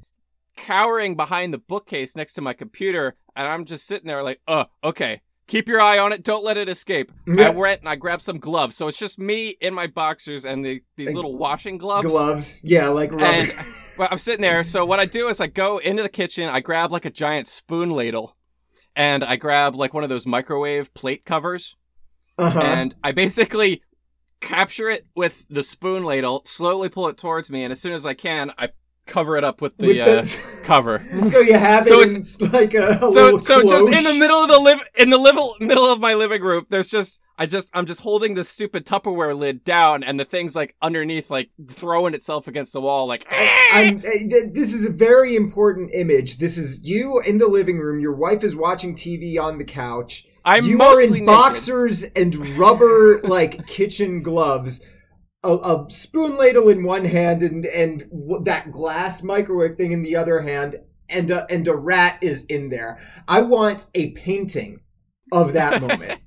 cowering 0.57 1.17
behind 1.17 1.55
the 1.55 1.59
bookcase 1.59 2.15
next 2.15 2.35
to 2.35 2.43
my 2.43 2.53
computer, 2.53 3.17
and 3.35 3.49
I'm 3.49 3.65
just 3.65 3.87
sitting 3.87 4.07
there 4.07 4.23
like, 4.23 4.41
oh, 4.47 4.67
okay. 4.85 5.23
Keep 5.51 5.69
your 5.69 5.81
eye 5.81 5.99
on 5.99 6.13
it. 6.13 6.23
Don't 6.23 6.45
let 6.45 6.57
it 6.57 6.69
escape. 6.69 7.11
I 7.37 7.51
went 7.51 7.81
and 7.81 7.89
I 7.89 7.97
grabbed 7.97 8.23
some 8.23 8.39
gloves. 8.39 8.77
So 8.77 8.87
it's 8.87 8.97
just 8.97 9.19
me 9.19 9.49
in 9.61 9.75
my 9.75 9.89
boxers 9.89 10.45
and 10.45 10.65
the, 10.65 10.81
these 10.97 11.09
And 11.09 11.17
little 11.17 11.37
washing 11.37 11.77
gloves. 11.77 12.07
Gloves. 12.07 12.61
Yeah, 12.63 12.87
like 12.87 13.11
rubber. 13.11 13.25
And 13.25 13.53
well, 13.99 14.07
I'm 14.13 14.19
sitting 14.19 14.43
there. 14.43 14.63
So 14.63 14.85
what 14.85 15.01
I 15.01 15.07
do 15.07 15.27
is 15.27 15.41
I 15.41 15.49
go 15.49 15.79
into 15.79 16.05
the 16.05 16.09
kitchen. 16.09 16.49
I 16.49 16.61
grab 16.61 16.93
like 16.93 17.05
a 17.05 17.11
giant 17.11 17.49
spoon 17.49 17.91
ladle, 17.91 18.37
and 18.95 19.25
I 19.25 19.35
grab 19.35 19.75
like 19.75 19.93
one 19.93 20.05
of 20.05 20.09
those 20.09 20.25
microwave 20.25 20.95
plate 20.95 21.25
covers, 21.25 21.75
uh-huh. 22.39 22.61
and 22.61 22.95
I 23.03 23.11
basically 23.11 23.83
capture 24.41 24.89
it 24.89 25.09
with 25.17 25.47
the 25.51 25.65
spoon 25.65 26.05
ladle, 26.05 26.43
slowly 26.47 26.89
pull 26.89 27.09
it 27.09 27.19
towards 27.19 27.51
me, 27.51 27.65
and 27.65 27.73
as 27.73 27.81
soon 27.81 27.93
as 27.93 28.07
I 28.07 28.15
can, 28.15 28.53
I 28.57 28.69
cover 29.11 29.37
it 29.37 29.45
up 29.45 29.61
with 29.61 29.77
the, 29.77 29.89
With 29.89 30.01
uh, 30.01 30.63
cover. 30.65 31.05
so 31.31 31.41
you 31.41 31.55
have 31.55 31.85
So 31.87 32.01
it 32.01 32.09
in 32.09 32.51
like 32.53 32.73
a, 32.75 32.89
a 32.93 32.99
So 32.99 33.09
little 33.11 33.43
so 33.43 33.63
just 33.63 33.87
in 33.87 34.05
the 34.05 34.15
middle 34.15 34.39
of 34.39 34.49
the 34.49 34.59
live 34.59 34.81
in 34.97 35.11
the 35.11 35.19
liv- 35.19 35.37
middle 35.61 35.85
of 35.85 36.01
my 36.01 36.15
living 36.15 36.43
room, 36.43 36.67
there's 36.71 36.89
just. 36.89 37.19
I 37.39 37.47
just 37.47 37.71
I'm 37.73 37.87
just 37.87 38.03
holding 38.03 38.35
this 38.35 38.51
stupid 38.51 38.85
Tupperware 38.85 39.35
lid 39.35 39.65
down, 39.65 40.03
and 40.03 40.21
the 40.21 40.27
thing's 40.27 40.55
like 40.55 40.75
underneath, 40.83 41.31
like 41.31 41.49
throwing 41.69 42.13
itself 42.13 42.47
against 42.49 42.75
the 42.75 42.83
wall, 42.83 43.07
like. 43.07 43.27
I'm, 43.73 43.97
uh, 44.01 44.03
th- 44.03 44.53
this 44.53 44.75
is 44.75 44.85
a 44.85 44.91
very 44.93 45.37
important 45.37 45.91
image. 45.95 46.37
This 46.37 46.59
is 46.59 46.83
you 46.87 47.19
in 47.25 47.39
the 47.39 47.47
living 47.49 47.79
room. 47.79 47.99
Your 47.99 48.13
wife 48.15 48.45
is 48.45 48.55
watching 48.55 48.95
TV 48.95 49.41
on 49.43 49.57
the 49.57 49.65
couch. 49.65 50.27
I'm 50.45 50.67
you 50.67 50.83
are 50.83 51.01
in 51.01 51.13
naked. 51.13 51.27
boxers 51.27 52.05
and 52.15 52.59
rubber 52.59 53.23
like 53.23 53.67
kitchen 53.67 54.23
gloves. 54.23 54.83
A, 55.43 55.57
a 55.57 55.87
spoon 55.89 56.37
ladle 56.37 56.69
in 56.69 56.83
one 56.83 57.05
hand 57.05 57.43
and 57.43 57.65
and 57.67 58.01
w- 58.11 58.45
that 58.45 58.71
glass 58.71 59.23
microwave 59.23 59.77
thing 59.77 59.93
in 59.93 60.03
the 60.03 60.17
other 60.17 60.41
hand, 60.43 60.77
and 61.09 61.31
a, 61.31 61.51
and 61.51 61.67
a 61.67 61.75
rat 61.75 62.19
is 62.21 62.45
in 62.45 62.69
there. 62.69 62.99
I 63.27 63.41
want 63.43 63.87
a 63.95 64.11
painting 64.11 64.81
of 65.33 65.55
that 65.55 65.81
moment 65.87 66.21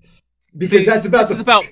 because 0.58 0.80
See, 0.80 0.86
that's 0.86 1.06
about 1.06 1.30
this 1.30 1.30
the 1.30 1.34
is 1.36 1.40
about 1.42 1.66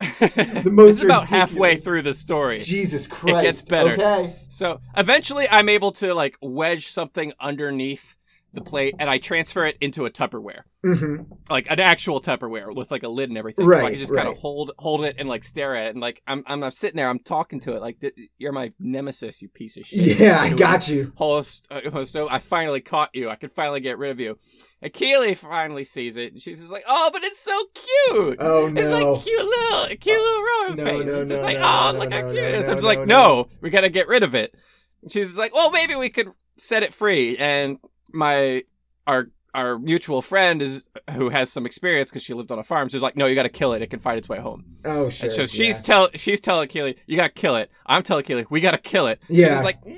the 0.64 0.70
most 0.70 0.94
this 0.94 0.98
is 0.98 1.04
about 1.04 1.30
halfway 1.30 1.76
through 1.76 2.02
the 2.02 2.14
story. 2.14 2.60
Jesus 2.60 3.06
Christ. 3.06 3.38
it 3.38 3.42
gets 3.42 3.62
better. 3.62 3.92
Okay. 3.94 4.34
So 4.48 4.80
eventually, 4.96 5.48
I'm 5.48 5.68
able 5.68 5.92
to 5.92 6.12
like 6.14 6.36
wedge 6.42 6.88
something 6.88 7.32
underneath 7.40 8.16
the 8.54 8.60
plate, 8.62 8.94
and 8.98 9.10
I 9.10 9.18
transfer 9.18 9.66
it 9.66 9.76
into 9.80 10.06
a 10.06 10.10
Tupperware, 10.10 10.62
hmm 10.82 11.22
like 11.50 11.66
an 11.70 11.80
actual 11.80 12.20
Tupperware 12.20 12.74
with 12.74 12.90
like 12.90 13.02
a 13.02 13.08
lid 13.08 13.28
and 13.28 13.36
everything. 13.36 13.66
so 13.66 13.84
I 13.84 13.90
can 13.90 13.98
just 13.98 14.14
kind 14.14 14.28
of 14.28 14.36
hold 14.36 14.72
hold 14.78 15.04
it 15.04 15.16
and 15.18 15.28
like 15.28 15.44
stare 15.44 15.76
at 15.76 15.86
it, 15.88 15.90
and 15.90 16.00
like 16.00 16.22
I'm 16.26 16.42
I'm, 16.46 16.62
I'm 16.62 16.70
sitting 16.70 16.96
there, 16.96 17.08
I'm 17.08 17.18
talking 17.18 17.60
to 17.60 17.74
it, 17.74 17.80
like 17.82 17.98
you're 18.38 18.52
my 18.52 18.72
nemesis, 18.78 19.42
you 19.42 19.48
piece 19.48 19.76
of 19.76 19.84
shit. 19.84 20.18
Yeah, 20.18 20.40
I 20.40 20.50
got 20.50 20.88
you. 20.88 21.12
host, 21.16 21.66
uh, 21.70 21.90
host, 21.90 22.14
I 22.16 22.38
finally 22.38 22.80
caught 22.80 23.10
you. 23.12 23.28
I 23.30 23.36
could 23.36 23.52
finally 23.52 23.80
get 23.80 23.98
rid 23.98 24.10
of 24.10 24.20
you. 24.20 24.38
And 24.80 24.92
Keely 24.92 25.34
finally 25.34 25.84
sees 25.84 26.16
it, 26.16 26.32
and 26.32 26.40
she's 26.42 26.58
just 26.60 26.70
like, 26.70 26.84
"Oh, 26.86 27.10
but 27.12 27.24
it's 27.24 27.40
so 27.40 27.58
cute. 27.74 28.36
Oh 28.40 28.66
It's 28.66 28.90
like 28.90 29.24
cute 29.24 29.44
little, 29.44 29.86
cute 29.96 30.20
little 30.20 30.42
Roman 30.42 30.76
No, 30.76 30.84
face. 30.84 31.06
no, 31.06 31.20
it's 31.20 31.30
just 31.30 31.40
no, 31.40 31.46
like, 31.46 31.58
no, 31.58 31.64
oh, 31.64 31.92
no, 31.92 31.98
look 31.98 32.12
how 32.12 32.20
cute 32.22 32.34
no, 32.34 32.42
it 32.48 32.54
is. 32.56 32.68
I'm 32.68 32.74
just 32.76 32.82
no, 32.82 32.88
like, 32.88 32.98
no. 33.00 33.04
no, 33.06 33.48
we 33.62 33.70
gotta 33.70 33.88
get 33.88 34.08
rid 34.08 34.22
of 34.22 34.34
it. 34.34 34.54
And 35.02 35.10
she's 35.10 35.36
like, 35.36 35.54
well, 35.54 35.70
maybe 35.70 35.94
we 35.94 36.10
could 36.10 36.28
set 36.58 36.82
it 36.82 36.92
free. 36.94 37.36
And 37.38 37.78
my 38.14 38.62
our 39.06 39.28
our 39.54 39.78
mutual 39.78 40.20
friend 40.20 40.60
is 40.62 40.82
who 41.12 41.28
has 41.28 41.50
some 41.52 41.64
experience 41.64 42.10
because 42.10 42.22
she 42.24 42.34
lived 42.34 42.50
on 42.50 42.58
a 42.58 42.64
farm. 42.64 42.88
She's 42.88 43.02
like, 43.02 43.16
no, 43.16 43.26
you 43.26 43.34
gotta 43.36 43.48
kill 43.48 43.72
it. 43.72 43.82
It 43.82 43.88
can 43.90 44.00
find 44.00 44.18
its 44.18 44.28
way 44.28 44.40
home. 44.40 44.64
Oh 44.84 45.08
sure. 45.10 45.26
and 45.28 45.34
so 45.36 45.46
she's 45.46 45.76
yeah. 45.76 45.82
tell 45.82 46.08
she's 46.14 46.40
telling 46.40 46.68
Keely, 46.68 46.96
you 47.06 47.16
gotta 47.16 47.32
kill 47.32 47.56
it. 47.56 47.70
I'm 47.86 48.02
telling 48.02 48.24
Keely, 48.24 48.46
we 48.50 48.60
gotta 48.60 48.78
kill 48.78 49.06
it. 49.06 49.20
Yeah. 49.28 49.58
She's 49.58 49.64
like, 49.64 49.84
no. 49.86 49.96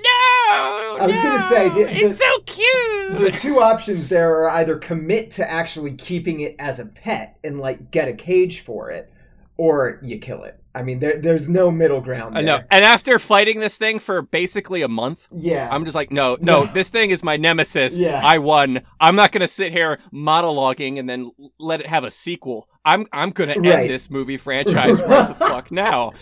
I 0.98 1.06
was 1.06 1.14
gonna 1.16 1.38
say, 1.38 1.68
the- 1.70 1.90
it's 1.90 2.18
the- 2.18 2.24
so 2.24 3.18
the 3.18 3.30
cute. 3.30 3.40
two 3.40 3.60
options 3.60 4.08
there 4.08 4.36
are 4.40 4.50
either 4.50 4.76
commit 4.78 5.30
to 5.32 5.50
actually 5.50 5.94
keeping 5.94 6.40
it 6.40 6.56
as 6.58 6.78
a 6.78 6.86
pet 6.86 7.38
and 7.44 7.60
like 7.60 7.90
get 7.90 8.08
a 8.08 8.12
cage 8.14 8.60
for 8.60 8.90
it, 8.90 9.10
or 9.56 10.00
you 10.02 10.18
kill 10.18 10.42
it. 10.44 10.60
I 10.76 10.82
mean, 10.82 10.98
there, 10.98 11.18
there's 11.18 11.48
no 11.48 11.70
middle 11.70 12.00
ground 12.00 12.36
I 12.36 12.42
there. 12.42 12.58
know. 12.58 12.64
And 12.70 12.84
after 12.84 13.18
fighting 13.18 13.60
this 13.60 13.78
thing 13.78 13.98
for 13.98 14.22
basically 14.22 14.82
a 14.82 14.88
month, 14.88 15.26
Yeah. 15.32 15.68
I'm 15.70 15.84
just 15.84 15.94
like, 15.94 16.12
no, 16.12 16.36
no, 16.40 16.64
No. 16.64 16.72
this 16.74 16.90
thing 16.90 17.10
is 17.10 17.22
my 17.24 17.36
nemesis. 17.36 17.98
Yeah. 17.98 18.20
I 18.22 18.38
won. 18.38 18.82
I'm 19.00 19.16
not 19.16 19.32
gonna 19.32 19.48
sit 19.48 19.72
here 19.72 19.98
monologuing 20.12 20.98
and 20.98 21.08
then 21.08 21.30
let 21.58 21.80
it 21.80 21.86
have 21.86 22.04
a 22.04 22.10
sequel. 22.10 22.68
I'm 22.84 23.06
I'm 23.12 23.30
gonna 23.30 23.54
end 23.54 23.66
Right. 23.66 23.88
this 23.88 24.10
movie 24.10 24.36
franchise 24.36 25.00
right 25.02 25.28
the 25.28 25.34
fuck 25.46 25.72
now. 25.72 26.12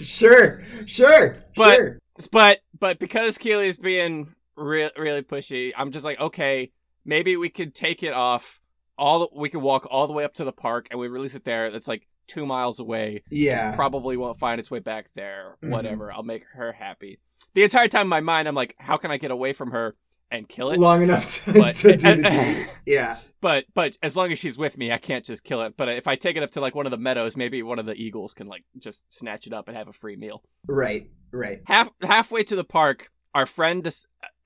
sure. 0.00 0.62
Sure. 0.86 1.34
But- 1.56 1.76
sure. 1.76 1.98
But 2.32 2.60
but 2.78 2.98
because 2.98 3.36
Keely's 3.36 3.76
being 3.76 4.34
re- 4.56 4.90
really 4.96 5.22
pushy, 5.22 5.72
I'm 5.76 5.92
just 5.92 6.04
like, 6.04 6.18
okay, 6.18 6.72
maybe 7.04 7.36
we 7.36 7.48
could 7.50 7.74
take 7.74 8.02
it 8.02 8.12
off. 8.14 8.58
All 8.98 9.18
the, 9.20 9.28
we 9.38 9.50
could 9.50 9.60
walk 9.60 9.86
all 9.90 10.06
the 10.06 10.14
way 10.14 10.24
up 10.24 10.32
to 10.34 10.44
the 10.44 10.52
park 10.52 10.88
and 10.90 10.98
we 10.98 11.08
release 11.08 11.34
it 11.34 11.44
there. 11.44 11.70
That's 11.70 11.86
like 11.88 12.06
two 12.26 12.46
miles 12.46 12.80
away. 12.80 13.22
Yeah. 13.30 13.74
Probably 13.76 14.16
won't 14.16 14.38
find 14.38 14.58
its 14.60 14.70
way 14.70 14.78
back 14.80 15.06
there. 15.14 15.56
Mhm. 15.62 15.70
Whatever. 15.70 16.12
I'll 16.12 16.22
make 16.22 16.44
her 16.54 16.72
happy. 16.72 17.18
The 17.54 17.62
entire 17.62 17.88
time 17.88 18.02
in 18.02 18.08
my 18.08 18.20
mind, 18.20 18.48
I'm 18.48 18.54
like, 18.54 18.74
how 18.78 18.96
can 18.96 19.10
I 19.10 19.16
get 19.16 19.30
away 19.30 19.52
from 19.52 19.70
her 19.70 19.96
and 20.30 20.48
kill 20.48 20.70
it. 20.70 20.80
long 20.80 21.02
enough 21.02 21.44
to, 21.44 21.52
But- 21.52 21.74
to 21.76 21.96
do 21.96 22.16
the 22.22 22.28
deed. 22.30 22.66
Yeah. 22.86 23.18
But 23.40 23.66
but 23.74 23.96
as 24.02 24.16
long 24.16 24.32
as 24.32 24.38
she's 24.40 24.58
with 24.58 24.76
me, 24.76 24.90
I 24.90 24.98
can't 24.98 25.24
just 25.24 25.44
kill 25.44 25.62
it. 25.62 25.74
But 25.76 25.88
if 25.90 26.08
I 26.08 26.16
take 26.16 26.36
it 26.36 26.42
up 26.42 26.50
to 26.52 26.60
like 26.60 26.74
one 26.74 26.84
of 26.86 26.90
the 26.90 26.96
meadows, 26.98 27.36
maybe 27.36 27.62
one 27.62 27.78
of 27.78 27.86
the 27.86 27.94
eagles 27.94 28.34
can 28.34 28.48
like 28.48 28.64
just 28.78 29.02
snatch 29.08 29.46
it 29.46 29.52
up 29.52 29.68
and 29.68 29.76
have 29.76 29.86
a 29.88 29.92
free 29.92 30.16
meal. 30.16 30.42
Right. 30.66 31.08
Right. 31.32 31.60
Half 31.66 31.92
halfway 32.02 32.42
to 32.44 32.56
the 32.56 32.64
park, 32.64 33.10
our 33.34 33.46
friend 33.46 33.86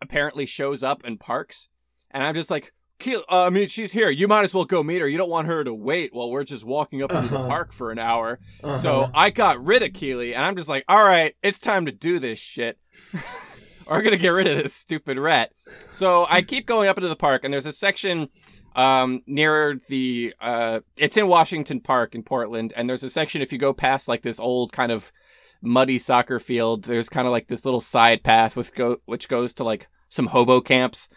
apparently 0.03 0.45
shows 0.45 0.83
up 0.83 1.03
and 1.05 1.19
parks, 1.19 1.69
and 2.11 2.23
I'm 2.23 2.35
just 2.35 2.51
like, 2.51 2.73
"Kill- 3.00 3.25
uh, 3.28 3.47
I 3.47 3.50
mean, 3.50 3.66
she's 3.66 3.90
here. 3.92 4.09
You 4.11 4.28
might 4.28 4.45
as 4.45 4.54
well 4.54 4.64
go 4.64 4.83
meet 4.85 5.00
her. 5.00 5.09
You 5.09 5.19
don't 5.19 5.28
want 5.30 5.49
her 5.49 5.64
to 5.64 5.75
wait 5.75 6.14
while 6.14 6.30
we're 6.30 6.45
just 6.45 6.64
walking 6.64 7.02
up 7.02 7.11
into 7.11 7.28
the 7.28 7.38
Uh-huh. 7.40 7.49
park 7.49 7.73
for 7.73 7.90
an 7.90 7.99
hour. 7.99 8.38
Uh-huh. 8.62 8.76
So 8.76 9.11
I 9.14 9.30
got 9.30 9.62
rid 9.64 9.83
of 9.83 9.92
Keely, 9.92 10.35
and 10.35 10.45
I'm 10.45 10.54
just 10.57 10.69
like, 10.69 10.85
all 10.88 11.02
right, 11.02 11.35
it's 11.42 11.59
time 11.59 11.87
to 11.87 11.92
do 11.92 12.19
this 12.21 12.38
shit. 12.38 12.78
or 13.87 13.97
I'm 13.97 14.04
gonna 14.04 14.16
get 14.16 14.28
rid 14.28 14.47
of 14.47 14.57
this 14.62 14.73
stupid 14.75 15.19
rat. 15.19 15.50
So 15.90 16.25
I 16.30 16.42
keep 16.42 16.66
going 16.66 16.88
up 16.88 16.97
into 16.99 17.09
the 17.09 17.16
park, 17.16 17.42
and 17.42 17.52
there's 17.52 17.66
a 17.66 17.73
section 17.73 18.28
um 18.76 19.21
near 19.26 19.80
the 19.88 20.33
uh 20.40 20.78
it's 20.97 21.16
in 21.16 21.26
Washington 21.26 21.80
Park 21.80 22.14
in 22.14 22.23
Portland, 22.23 22.73
and 22.76 22.88
there's 22.88 23.02
a 23.02 23.11
section 23.11 23.42
if 23.42 23.52
you 23.52 23.59
go 23.59 23.73
past 23.73 24.07
like 24.07 24.23
this 24.23 24.38
old 24.38 24.71
kind 24.73 24.92
of 24.92 25.11
muddy 25.61 25.99
soccer 25.99 26.38
field, 26.38 26.85
there's 26.85 27.09
kind 27.09 27.26
of 27.26 27.33
like 27.33 27.49
this 27.49 27.64
little 27.64 27.80
side 27.80 28.23
path 28.23 28.54
with 28.57 28.73
go 28.75 28.99
which 29.07 29.28
goes 29.28 29.52
to 29.54 29.64
like 29.64 29.88
some 30.09 30.26
hobo 30.28 30.61
camps 30.61 31.09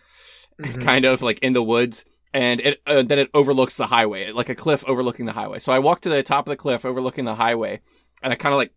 Mhm. 0.62 0.83
kind 0.83 1.05
of 1.05 1.22
like 1.22 1.39
in 1.39 1.53
the 1.53 1.63
woods 1.63 2.05
and 2.33 2.60
it 2.62 2.81
uh, 2.88 3.01
then 3.03 3.19
it 3.19 3.29
overlooks 3.33 3.77
the 3.77 3.88
highway 3.88 4.31
like 4.31 4.50
a 4.50 4.55
cliff 4.55 4.83
overlooking 4.88 5.25
the 5.25 5.31
highway. 5.33 5.60
So 5.60 5.72
i 5.74 5.79
walk 5.79 6.01
to 6.01 6.10
the 6.10 6.24
top 6.24 6.48
of 6.48 6.51
the 6.51 6.55
cliff 6.57 6.86
overlooking 6.86 7.25
the 7.25 7.36
highway 7.36 7.81
and 8.22 8.31
i 8.33 8.36
kind 8.36 8.53
of 8.53 8.57
like 8.57 8.74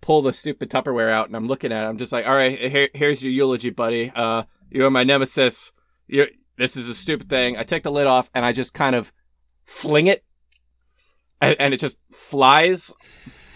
pull 0.00 0.22
the 0.22 0.32
stupid 0.32 0.70
tupperware 0.70 1.10
out 1.10 1.26
and 1.26 1.36
i'm 1.36 1.46
looking 1.46 1.72
at 1.72 1.84
it. 1.84 1.88
I'm 1.88 1.98
just 1.98 2.12
like 2.12 2.26
all 2.26 2.34
right 2.34 2.58
here, 2.58 2.88
here's 2.94 3.22
your 3.22 3.32
eulogy 3.32 3.70
buddy. 3.70 4.10
Uh 4.14 4.44
you're 4.70 4.90
my 4.90 5.04
nemesis. 5.04 5.72
You 6.06 6.26
this 6.56 6.76
is 6.76 6.88
a 6.88 6.94
stupid 6.94 7.28
thing. 7.28 7.56
I 7.56 7.64
take 7.64 7.82
the 7.82 7.90
lid 7.92 8.06
off 8.06 8.30
and 8.34 8.44
i 8.44 8.52
just 8.52 8.72
kind 8.74 8.94
of 8.94 9.12
fling 9.64 10.06
it 10.06 10.24
and, 11.40 11.56
and 11.58 11.74
it 11.74 11.78
just 11.80 11.98
flies 12.12 12.92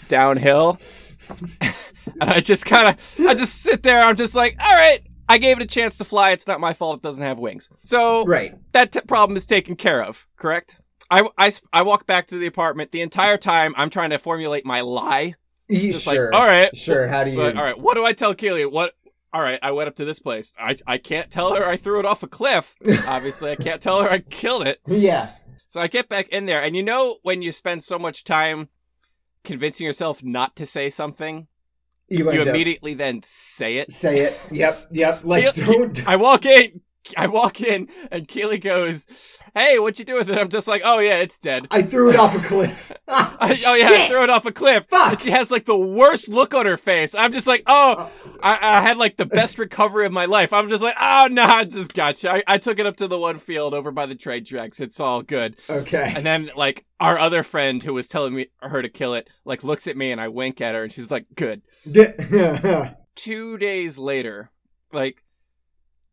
downhill. 0.09 0.79
And 2.21 2.29
i 2.31 2.41
just 2.41 2.67
kind 2.67 2.89
of 2.89 3.27
i 3.27 3.33
just 3.33 3.63
sit 3.63 3.83
there. 3.83 4.03
I'm 4.03 4.15
just 4.15 4.35
like 4.35 4.57
all 4.63 4.75
right 4.75 5.01
I 5.29 5.39
gave 5.39 5.57
it 5.59 5.63
a 5.63 5.67
chance 5.67 5.97
to 5.99 6.05
fly. 6.05 6.31
It's 6.33 6.47
not 6.47 6.61
my 6.61 6.73
fault 6.75 6.97
it 6.99 7.03
doesn't 7.03 7.23
have 7.23 7.39
wings. 7.39 7.71
So 7.83 8.25
Right. 8.25 8.55
that 8.73 8.93
t- 8.93 9.01
problem 9.03 9.37
is 9.37 9.47
taken 9.47 9.75
care 9.77 10.03
of, 10.03 10.27
correct? 10.37 10.79
I, 11.11 11.29
I, 11.39 11.53
I 11.73 11.83
walk 11.83 12.07
back 12.07 12.27
to 12.29 12.39
the 12.39 12.47
apartment. 12.47 12.93
The 12.93 13.01
entire 13.03 13.37
time, 13.37 13.75
I'm 13.77 13.91
trying 13.91 14.11
to 14.11 14.19
formulate 14.19 14.65
my 14.67 14.81
lie. 14.81 15.35
Just 15.71 16.05
sure. 16.05 16.31
like, 16.31 16.35
all 16.41 16.47
right, 16.47 16.77
Sure. 16.77 17.09
How 17.09 17.25
do 17.25 17.31
you? 17.31 17.37
but, 17.37 17.57
all 17.57 17.63
right, 17.65 17.79
what 17.79 17.95
do 17.95 18.05
I 18.05 18.13
tell 18.13 18.35
Keely? 18.35 18.67
What? 18.67 18.93
All 19.33 19.41
right, 19.41 19.59
I 19.63 19.73
went 19.73 19.89
up 19.89 19.97
to 19.97 20.05
this 20.05 20.19
place. 20.21 20.53
I, 20.59 20.77
I 20.87 20.99
can't 20.99 21.31
tell 21.31 21.55
her 21.57 21.67
I 21.67 21.77
threw 21.77 21.99
it 21.99 22.05
off 22.07 22.23
a 22.23 22.29
cliff. 22.29 22.77
Obviously, 23.09 23.51
I 23.51 23.57
can't 23.57 23.81
tell 23.83 24.03
her 24.03 24.09
I 24.11 24.19
killed 24.21 24.67
it. 24.67 24.81
Yeah. 24.87 25.31
So 25.69 25.81
I 25.81 25.89
get 25.89 26.09
back 26.09 26.29
in 26.29 26.47
there, 26.47 26.63
and 26.63 26.77
you 26.77 26.83
know 26.85 27.17
when 27.23 27.43
you 27.43 27.51
spend 27.51 27.83
so 27.83 27.99
much 27.99 28.23
time 28.25 28.69
convincing 29.43 29.85
yourself 29.87 30.23
not 30.23 30.55
to 30.57 30.67
say 30.67 30.89
something, 30.89 31.49
You, 32.09 32.19
you 32.19 32.31
end 32.31 32.41
up- 32.41 32.47
immediately 32.49 32.95
then 32.95 33.21
say 33.25 33.79
it. 33.79 33.91
say 33.91 34.21
it. 34.21 34.41
Yep. 34.51 34.89
Yep. 34.91 35.25
Like 35.25 35.55
don't. 35.55 36.07
I 36.07 36.17
walk 36.17 36.45
in, 36.47 36.81
I 37.17 37.27
walk 37.27 37.61
in, 37.61 37.89
and 38.11 38.27
Keely 38.29 38.59
goes, 38.59 39.07
"Hey, 39.55 39.79
what 39.79 39.99
you 39.99 40.05
do 40.05 40.15
with 40.15 40.29
it?" 40.29 40.39
I'm 40.39 40.49
just 40.49 40.67
like, 40.67 40.83
"Oh 40.85 40.99
yeah, 40.99 41.19
it's 41.19 41.39
dead." 41.39 41.67
I 41.71 41.83
threw 41.83 42.11
it 42.11 42.17
off 42.17 42.35
a 42.35 42.39
cliff. 42.49 42.93
Ah, 43.09 43.37
I, 43.41 43.59
oh 43.67 43.75
yeah, 43.75 44.05
I 44.05 44.09
threw 44.09 44.23
it 44.23 44.31
off 44.31 44.47
a 44.47 44.53
cliff. 44.53 44.87
Fuck. 44.89 45.13
And 45.13 45.21
she 45.21 45.31
has 45.31 45.51
like 45.51 45.65
the 45.67 45.77
worst 45.77 46.29
look 46.29 46.55
on 46.55 46.67
her 46.67 46.77
face. 46.77 47.15
I'm 47.15 47.33
just 47.33 47.47
like, 47.47 47.63
oh, 47.67 48.11
I, 48.43 48.79
I 48.79 48.81
had 48.81 48.97
like 48.97 49.17
the 49.17 49.27
best 49.27 49.59
recovery 49.59 50.07
of 50.07 50.13
my 50.13 50.25
life. 50.25 50.53
I'm 50.53 50.69
just 50.69 50.83
like, 50.83 50.97
oh 51.01 51.29
no, 51.31 51.45
I 51.45 51.65
just 51.65 51.95
gotcha. 51.95 52.33
I, 52.33 52.43
I 52.47 52.59
took 52.59 52.79
it 52.79 52.87
up 52.87 52.97
to 52.97 53.09
the 53.09 53.19
one 53.19 53.39
field 53.39 53.75
over 53.75 53.91
by 53.91 54.07
the 54.07 54.15
trade 54.15 54.47
tracks. 54.47 54.81
It's 54.81 55.01
all 55.01 55.23
good. 55.23 55.57
Okay. 55.69 56.13
And 56.15 56.25
then 56.25 56.51
like 56.57 56.85
our 57.01 57.19
other 57.19 57.43
friend 57.43 57.83
who 57.83 57.93
was 57.93 58.09
telling 58.09 58.35
me 58.35 58.47
her 58.61 58.81
to 58.81 58.89
kill 58.89 59.15
it, 59.15 59.29
like 59.45 59.65
looks 59.65 59.87
at 59.87 59.97
me 59.97 60.11
and 60.13 60.21
I 60.21 60.29
wink 60.29 60.61
at 60.61 60.75
her 60.75 60.85
and 60.85 60.93
she's 60.93 61.11
like, 61.11 61.27
good. 61.35 61.63
Two 63.15 63.59
days 63.59 63.99
later, 63.99 64.51
like 64.93 65.24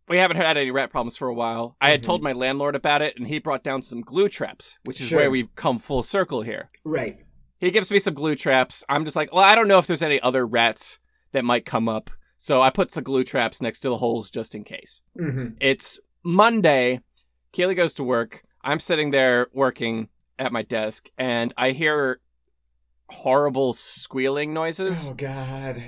we 0.10 0.18
haven't 0.18 0.38
had 0.38 0.58
any 0.58 0.72
rat 0.72 0.90
problems 0.92 1.16
for 1.18 1.28
a 1.28 1.34
while. 1.34 1.76
I 1.80 1.92
had 1.92 2.04
told 2.04 2.22
my 2.22 2.32
landlord 2.34 2.76
about 2.76 3.02
it 3.02 3.16
and 3.18 3.28
he 3.28 3.40
brought 3.40 3.64
down 3.64 3.82
some 3.82 4.02
glue 4.02 4.28
traps, 4.30 4.78
which 4.84 5.00
is 5.02 5.08
Sure. 5.08 5.20
where 5.20 5.32
we've 5.32 5.54
come 5.56 5.80
full 5.80 6.04
circle 6.04 6.42
here. 6.42 6.70
right. 6.84 7.18
He 7.60 7.70
gives 7.70 7.92
me 7.92 8.00
some 8.00 8.16
glue 8.16 8.36
traps. 8.36 8.84
I'm 8.90 9.06
just 9.06 9.16
like, 9.16 9.32
well, 9.32 9.44
I 9.44 9.54
don't 9.54 9.68
know 9.68 9.78
if 9.78 9.86
there's 9.86 10.02
any 10.02 10.20
other 10.22 10.48
rats 10.48 10.98
that 11.32 11.46
might 11.46 11.64
come 11.64 11.88
up. 11.88 12.10
So 12.40 12.60
I 12.60 12.72
put 12.72 12.90
the 12.92 13.04
glue 13.04 13.24
traps 13.24 13.62
next 13.62 13.82
to 13.82 13.90
the 13.90 13.98
holes 13.98 14.32
just 14.32 14.56
in 14.56 14.64
case. 14.64 15.02
hmm 15.16 15.50
It's 15.60 16.00
Monday. 16.24 17.02
Keely 17.52 17.76
goes 17.76 17.94
to 17.94 18.04
work. 18.04 18.42
I'm 18.64 18.80
sitting 18.80 19.12
there 19.12 19.48
working 19.54 20.10
at 20.40 20.52
my 20.52 20.64
desk 20.64 21.10
and 21.20 21.54
I 21.56 21.70
hear 21.72 22.20
horrible 23.10 23.74
squealing 23.74 24.54
noises. 24.54 25.08
Oh 25.08 25.14
God. 25.14 25.84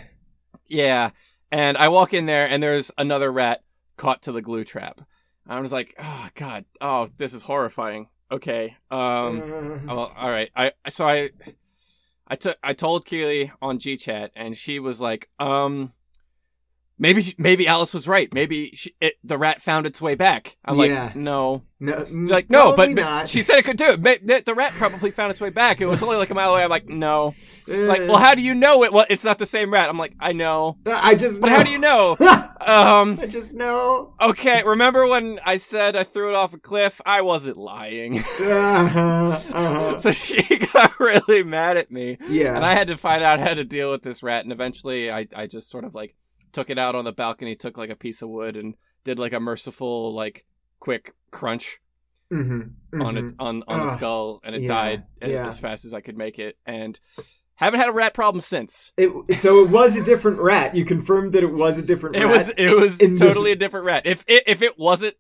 Yeah. 0.67 1.10
And 1.51 1.77
I 1.77 1.88
walk 1.89 2.13
in 2.13 2.25
there 2.25 2.48
and 2.48 2.62
there's 2.62 2.91
another 2.98 3.32
rat 3.32 3.63
caught 3.97 4.21
to 4.23 4.31
the 4.31 4.41
glue 4.41 4.63
trap. 4.63 5.01
I 5.47 5.59
was 5.59 5.71
like, 5.73 5.93
oh 6.00 6.29
God, 6.35 6.65
oh, 6.79 7.07
this 7.17 7.33
is 7.33 7.43
horrifying. 7.43 8.07
Okay. 8.31 8.77
Um 8.89 9.41
Uh, 9.41 9.73
Oh, 9.89 10.12
all 10.15 10.29
right. 10.29 10.50
I 10.55 10.71
so 10.89 11.07
I 11.07 11.31
I 12.27 12.35
took 12.35 12.57
I 12.63 12.73
told 12.73 13.05
Keely 13.05 13.51
on 13.62 13.77
GChat 13.79 14.29
and 14.35 14.57
she 14.57 14.79
was 14.79 15.01
like, 15.01 15.29
um 15.39 15.93
maybe 17.03 17.22
she- 17.22 17.36
maybe 17.38 17.67
Alice 17.67 17.93
was 17.93 18.07
right. 18.07 18.33
Maybe 18.33 18.72
she, 18.74 18.95
it, 19.01 19.15
the 19.24 19.38
rat 19.38 19.62
found 19.62 19.86
its 19.86 20.01
way 20.01 20.15
back. 20.15 20.55
I'm 20.65 20.77
Yeah. 20.79 21.03
like, 21.05 21.15
no. 21.17 21.62
no. 21.79 22.05
She's 22.05 22.29
like, 22.31 22.50
no, 22.50 22.75
but 22.75 22.89
not. 22.91 23.27
she 23.29 23.41
said 23.43 23.57
it 23.60 23.65
could 23.65 23.77
do 23.77 23.89
it. 23.91 24.25
The, 24.27 24.41
the 24.45 24.55
rat 24.55 24.72
probably 24.72 25.12
found 25.12 25.31
its 25.31 25.41
way 25.41 25.50
back. 25.50 25.81
It 25.81 25.86
was 25.86 26.01
only 26.01 26.15
like 26.17 26.29
a 26.29 26.33
mile 26.33 26.51
away. 26.53 26.63
I'm 26.63 26.69
like, 26.69 26.88
no. 26.88 27.36
Like, 27.67 28.01
Uh, 28.01 28.05
well, 28.07 28.17
how 28.17 28.36
do 28.36 28.41
you 28.41 28.55
know 28.55 28.83
it? 28.86 28.93
Well, 28.93 29.05
it's 29.10 29.24
not 29.25 29.38
the 29.38 29.45
same 29.45 29.72
rat. 29.72 29.89
I'm 29.89 29.98
like, 29.98 30.13
I 30.19 30.31
know. 30.33 30.77
I 30.86 31.15
just. 31.15 31.41
But 31.41 31.48
know. 31.50 31.55
how 31.57 31.63
do 31.63 31.69
you 31.72 31.77
know? 31.77 32.17
Um 32.63 33.19
I 33.22 33.27
just 33.27 33.53
know. 33.53 34.13
okay, 34.22 34.63
remember 34.63 35.05
when 35.05 35.38
I 35.45 35.57
said 35.57 35.98
I 35.98 36.05
threw 36.05 36.29
it 36.29 36.36
off 36.36 36.53
a 36.53 36.57
cliff? 36.57 37.01
I 37.05 37.19
wasn't 37.22 37.57
lying. 37.57 38.24
Uh-huh, 38.39 39.39
uh-huh. 39.51 39.98
so 39.98 40.12
she 40.12 40.41
got 40.74 40.98
really 41.00 41.43
mad 41.43 41.75
at 41.75 41.91
me. 41.91 42.17
Yeah. 42.29 42.55
and 42.55 42.63
I 42.65 42.74
had 42.74 42.88
to 42.88 42.95
find 42.98 43.22
out 43.22 43.41
how 43.41 43.53
to 43.53 43.65
deal 43.65 43.91
with 43.91 44.01
this 44.03 44.24
rat. 44.24 44.43
And 44.45 44.53
eventually, 44.53 45.12
I 45.12 45.27
I 45.36 45.48
just 45.48 45.69
sort 45.69 45.83
of 45.83 45.93
like 45.93 46.15
took 46.53 46.69
it 46.69 46.79
out 46.79 46.95
on 46.95 47.03
the 47.03 47.12
balcony, 47.12 47.55
took 47.55 47.77
like 47.77 47.89
a 47.89 47.95
piece 47.95 48.22
of 48.22 48.29
wood, 48.29 48.55
and 48.55 48.75
did 49.03 49.19
like 49.19 49.33
a 49.33 49.39
merciful 49.39 50.13
like 50.13 50.45
quick 50.79 51.13
crunch 51.31 51.79
mm-hmm, 52.31 53.01
on 53.01 53.17
it 53.17 53.33
on 53.39 53.63
on 53.67 53.86
the 53.86 53.91
Ah, 53.91 53.95
skull, 53.95 54.39
and 54.43 54.55
it 54.55 54.62
yeah, 54.62 54.67
died 54.67 55.03
yeah. 55.22 55.45
as 55.45 55.60
fast 55.60 55.86
as 55.86 55.93
I 55.93 56.01
could 56.01 56.17
make 56.17 56.39
it, 56.39 56.57
and 56.65 57.00
haven't 57.55 57.79
had 57.79 57.89
a 57.89 57.93
rat 57.93 58.13
problem 58.13 58.41
since. 58.41 58.93
It, 58.98 59.12
so 59.36 59.63
it 59.63 59.69
was 59.69 59.95
a 59.95 60.03
different 60.03 60.39
rat. 60.39 60.75
You 60.75 60.86
confirmed 60.86 61.33
that 61.33 61.43
it 61.43 61.53
was 61.53 61.77
a 61.77 61.83
different 61.83 62.15
It 62.15 62.25
rat. 62.25 62.38
was 62.38 62.50
it 62.57 62.75
was 62.75 63.00
in 63.00 63.12
this- 63.12 63.19
totally 63.19 63.51
a 63.51 63.55
different 63.55 63.86
rat. 63.86 64.05
If 64.05 64.24
it, 64.27 64.43
if 64.48 64.62
it 64.62 64.77
wasn't. 64.77 65.15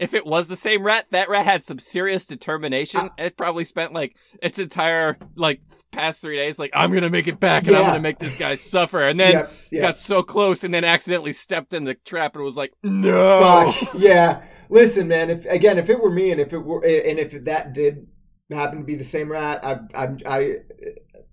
If 0.00 0.14
it 0.14 0.24
was 0.24 0.46
the 0.46 0.54
same 0.54 0.84
rat, 0.84 1.06
that 1.10 1.28
rat 1.28 1.44
had 1.44 1.64
some 1.64 1.80
serious 1.80 2.24
determination. 2.24 3.00
Ah. 3.02 3.14
it 3.18 3.36
probably 3.36 3.64
spent 3.64 3.92
like 3.92 4.16
its 4.40 4.60
entire 4.60 5.18
like 5.34 5.60
past 5.90 6.20
three 6.22 6.36
days, 6.36 6.56
like 6.56 6.70
I'm 6.72 6.92
gonna 6.92 7.10
make 7.10 7.26
it 7.26 7.40
back, 7.40 7.66
and 7.66 7.74
I'm 7.76 7.84
gonna 7.84 7.98
make 7.98 8.20
this 8.20 8.36
guy 8.36 8.54
suffer. 8.54 9.00
And 9.00 9.18
then 9.18 9.32
Yep, 9.32 9.52
yep. 9.72 9.82
got 9.82 9.96
so 9.96 10.22
close 10.22 10.62
and 10.62 10.72
then 10.72 10.84
accidentally 10.84 11.32
stepped 11.32 11.74
in 11.74 11.82
the 11.82 11.94
trap 11.94 12.36
and 12.36 12.44
was 12.44 12.56
like, 12.56 12.72
no. 12.84 13.72
Fuck. 13.74 13.94
Yeah. 13.98 14.42
Listen, 14.70 15.08
man. 15.08 15.30
If 15.30 15.44
again, 15.46 15.78
if 15.78 15.90
it 15.90 16.00
were 16.00 16.12
me, 16.12 16.30
and 16.30 16.40
if 16.40 16.52
it 16.52 16.60
were, 16.60 16.78
and 16.84 17.18
if 17.18 17.32
that 17.46 17.72
did 17.72 18.06
happen 18.52 18.78
to 18.78 18.84
be 18.84 18.94
the 18.94 19.02
same 19.02 19.32
rat, 19.32 19.64
I, 19.64 19.78
I, 19.96 20.08
I, 20.26 20.56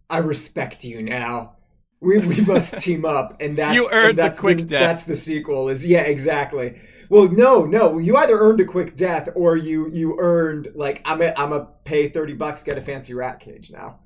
I 0.09 0.19
respect 0.19 0.83
you 0.83 1.01
now. 1.01 1.55
We 2.01 2.19
we 2.19 2.41
must 2.41 2.79
team 2.79 3.05
up, 3.05 3.37
and 3.39 3.57
that's 3.57 3.75
You 3.75 3.89
earned 3.91 4.19
and 4.19 4.33
the 4.33 4.39
quick 4.39 4.57
the, 4.57 4.63
death. 4.63 4.81
That's 4.81 5.03
the 5.05 5.15
sequel. 5.15 5.69
Is 5.69 5.85
yeah, 5.85 6.01
exactly. 6.01 6.79
Well, 7.09 7.29
no, 7.29 7.65
no. 7.65 7.97
You 7.97 8.17
either 8.17 8.37
earned 8.37 8.61
a 8.61 8.65
quick 8.65 8.95
death, 8.95 9.29
or 9.35 9.55
you 9.55 9.89
you 9.89 10.17
earned 10.19 10.69
like 10.75 11.01
I'm 11.05 11.21
a 11.21 11.33
I'm 11.37 11.53
a 11.53 11.67
pay 11.83 12.09
thirty 12.09 12.33
bucks 12.33 12.63
get 12.63 12.77
a 12.77 12.81
fancy 12.81 13.13
rat 13.13 13.39
cage 13.39 13.71
now. 13.71 13.99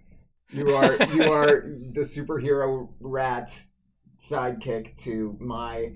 You 0.51 0.75
are 0.75 1.03
you 1.13 1.24
are 1.32 1.62
the 1.62 2.01
superhero 2.01 2.89
rat 3.00 3.51
sidekick 4.20 4.98
to 5.03 5.38
my 5.39 5.91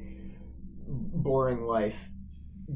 boring 0.87 1.61
life. 1.61 2.09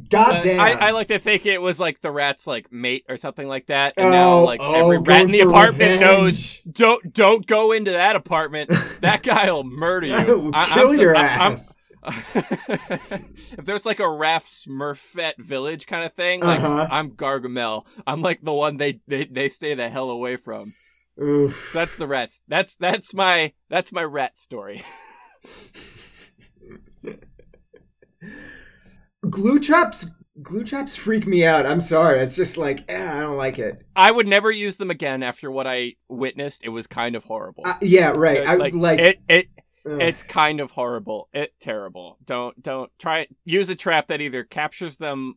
God 0.09 0.43
damn. 0.43 0.59
I, 0.59 0.73
I 0.87 0.91
like 0.91 1.07
to 1.09 1.19
think 1.19 1.45
it 1.45 1.61
was 1.61 1.79
like 1.79 2.01
the 2.01 2.11
rat's 2.11 2.45
like 2.47 2.71
mate 2.71 3.05
or 3.09 3.17
something 3.17 3.47
like 3.47 3.67
that. 3.67 3.93
And 3.97 4.11
now 4.11 4.33
Oh, 4.39 4.43
like 4.43 4.59
oh, 4.61 4.73
every 4.73 4.97
rat 4.99 5.21
in 5.21 5.31
the 5.31 5.41
apartment 5.41 6.01
knows 6.01 6.59
don't 6.71 7.13
don't 7.13 7.45
go 7.47 7.71
into 7.71 7.91
that 7.91 8.15
apartment. 8.15 8.71
That 9.01 9.23
guy 9.23 9.51
will 9.51 9.63
murder 9.63 10.07
you. 10.07 10.51
I 10.53 10.65
kill 10.65 10.89
I'm- 10.89 10.99
your 10.99 11.15
I'm- 11.15 11.41
I'm- 11.41 11.51
ass. 11.53 11.73
if 12.35 13.65
there's 13.65 13.85
like 13.85 13.99
a 13.99 14.03
Raph 14.03 14.45
Smurfette 14.45 15.37
village 15.39 15.87
kind 15.87 16.05
of 16.05 16.13
thing, 16.13 16.39
like 16.41 16.61
Uh-huh. 16.61 16.87
I'm 16.89 17.11
Gargamel. 17.11 17.85
I'm 18.05 18.21
like 18.21 18.41
the 18.41 18.53
one 18.53 18.77
they, 18.77 19.01
they 19.07 19.25
they 19.25 19.49
stay 19.49 19.73
the 19.73 19.89
hell 19.89 20.09
away 20.09 20.37
from. 20.37 20.73
Oof. 21.21 21.69
So 21.73 21.79
that's 21.79 21.97
the 21.97 22.07
rats. 22.07 22.43
That's 22.47 22.75
that's 22.77 23.13
my 23.13 23.51
that's 23.69 23.91
my 23.91 24.03
rat 24.03 24.37
story. 24.37 24.83
glue 29.29 29.59
traps 29.59 30.05
glue 30.41 30.63
traps 30.63 30.95
freak 30.95 31.25
me 31.25 31.45
out. 31.45 31.65
I'm 31.65 31.79
sorry. 31.79 32.19
It's 32.19 32.35
just 32.35 32.57
like 32.57 32.83
eh, 32.89 33.17
I 33.17 33.21
don't 33.21 33.37
like 33.37 33.59
it. 33.59 33.83
I 33.95 34.11
would 34.11 34.27
never 34.27 34.51
use 34.51 34.77
them 34.77 34.91
again 34.91 35.23
after 35.23 35.49
what 35.51 35.67
I 35.67 35.95
witnessed. 36.09 36.63
It 36.63 36.69
was 36.69 36.87
kind 36.87 37.15
of 37.15 37.23
horrible. 37.23 37.63
Uh, 37.65 37.75
yeah, 37.81 38.13
right. 38.15 38.37
So, 38.37 38.43
I 38.43 38.55
like, 38.55 38.73
like 38.73 38.99
it. 38.99 39.19
It 39.27 39.47
ugh. 39.85 40.01
it's 40.01 40.23
kind 40.23 40.59
of 40.59 40.71
horrible. 40.71 41.29
It 41.33 41.53
terrible. 41.59 42.17
Don't 42.25 42.61
don't 42.61 42.91
try 42.99 43.19
it 43.21 43.35
use 43.45 43.69
a 43.69 43.75
trap 43.75 44.07
that 44.07 44.21
either 44.21 44.43
captures 44.43 44.97
them 44.97 45.35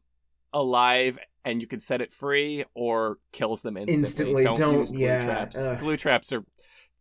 alive 0.53 1.19
and 1.45 1.61
you 1.61 1.67
can 1.67 1.81
set 1.81 2.03
it 2.03 2.13
free 2.13 2.65
or 2.75 3.19
kills 3.33 3.63
them 3.63 3.77
instantly. 3.77 3.95
Instantly, 3.95 4.45
Don't, 4.45 4.59
don't- 4.59 4.81
use 4.81 4.91
glue 4.91 5.01
yeah, 5.01 5.25
traps. 5.25 5.57
ugh. 5.57 5.79
Glue 5.79 5.97
traps 5.97 6.33
are 6.33 6.45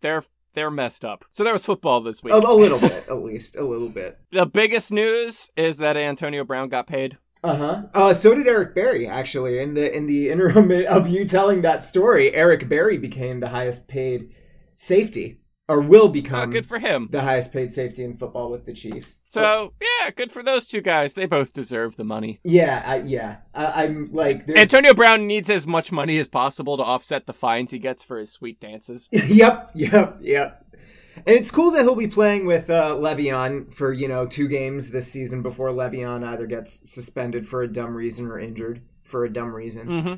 they're 0.02 0.24
they're 0.60 0.70
messed 0.70 1.06
up. 1.06 1.24
So 1.32 1.46
there 1.46 1.54
was 1.54 1.66
football 1.66 2.02
this 2.02 2.22
week. 2.22 2.34
a, 2.34 2.38
a 2.38 2.54
little 2.54 2.80
bit, 2.82 3.06
at 3.08 3.24
least 3.24 3.56
a 3.56 3.64
little 3.64 3.88
bit. 3.88 4.20
The 4.32 4.46
biggest 4.46 4.92
news 4.92 5.50
is 5.56 5.78
that 5.78 5.96
Antonio 5.96 6.44
Brown 6.44 6.68
got 6.68 6.86
paid. 6.86 7.18
Uh-huh. 7.42 7.84
Uh 7.94 8.14
So 8.14 8.36
did 8.36 8.46
Eric 8.46 8.76
Berry, 8.76 9.08
actually. 9.08 9.60
In 9.60 9.74
the 9.74 9.96
in 9.96 10.06
the 10.06 10.30
interim 10.34 10.70
of 10.88 11.08
you 11.08 11.24
telling 11.26 11.62
that 11.62 11.86
story, 11.86 12.36
Eric 12.36 12.68
Berry 12.68 12.98
became 12.98 13.40
the 13.40 13.48
highest 13.48 13.88
paid 13.88 14.36
safety, 14.76 15.40
or 15.70 15.80
will 15.80 16.08
Uh, 16.08 16.12
become 16.12 16.50
good 16.50 16.66
for 16.66 16.80
him. 16.80 17.08
the 17.12 17.22
highest 17.22 17.54
paid 17.54 17.72
safety 17.72 18.04
in 18.04 18.18
football 18.18 18.50
with 18.52 18.66
the 18.66 18.74
Chiefs. 18.74 19.20
So 19.24 19.74
yeah, 19.80 20.10
good 20.10 20.32
for 20.32 20.44
those 20.44 20.66
two 20.66 20.82
guys. 20.82 21.14
They 21.14 21.26
both 21.28 21.54
deserve 21.54 21.96
the 21.96 22.04
money. 22.04 22.40
yeah, 22.44 22.84
I, 22.86 22.96
yeah. 22.98 23.38
I, 23.54 23.84
I'm 23.86 24.10
like, 24.12 24.46
there's... 24.48 24.60
Antonio 24.60 24.94
Brown 24.94 25.28
needs 25.28 25.50
as 25.50 25.66
much 25.68 25.92
money 25.92 26.18
as 26.18 26.28
possible 26.28 26.76
to 26.76 26.84
offset 26.84 27.28
the 27.28 27.34
fines 27.34 27.72
he 27.72 27.80
gets 27.80 28.04
for 28.04 28.18
his 28.20 28.32
sweet 28.32 28.60
dances. 28.60 29.08
yep, 29.14 29.72
yep, 29.76 30.18
yep. 30.20 30.66
And 31.16 31.36
it's 31.36 31.52
cool 31.52 31.72
that 31.72 31.82
he'll 31.84 31.96
be 31.96 32.08
playing 32.08 32.46
with 32.46 32.70
uh, 32.70 32.96
Le'Veon 32.96 33.74
for 33.74 33.94
you 33.94 34.08
know 34.08 34.26
two 34.26 34.48
games 34.48 34.92
this 34.92 35.12
season 35.12 35.42
before 35.42 35.70
Le'Veon 35.70 36.26
either 36.26 36.48
gets 36.48 36.90
suspended 36.90 37.46
for 37.48 37.62
a 37.62 37.68
dumb 37.68 37.96
reason 37.96 38.26
or 38.28 38.40
injured 38.40 38.82
for 39.04 39.26
a 39.26 39.30
dumb 39.32 39.54
reason. 39.54 39.88
Mm-hmm. 39.88 40.14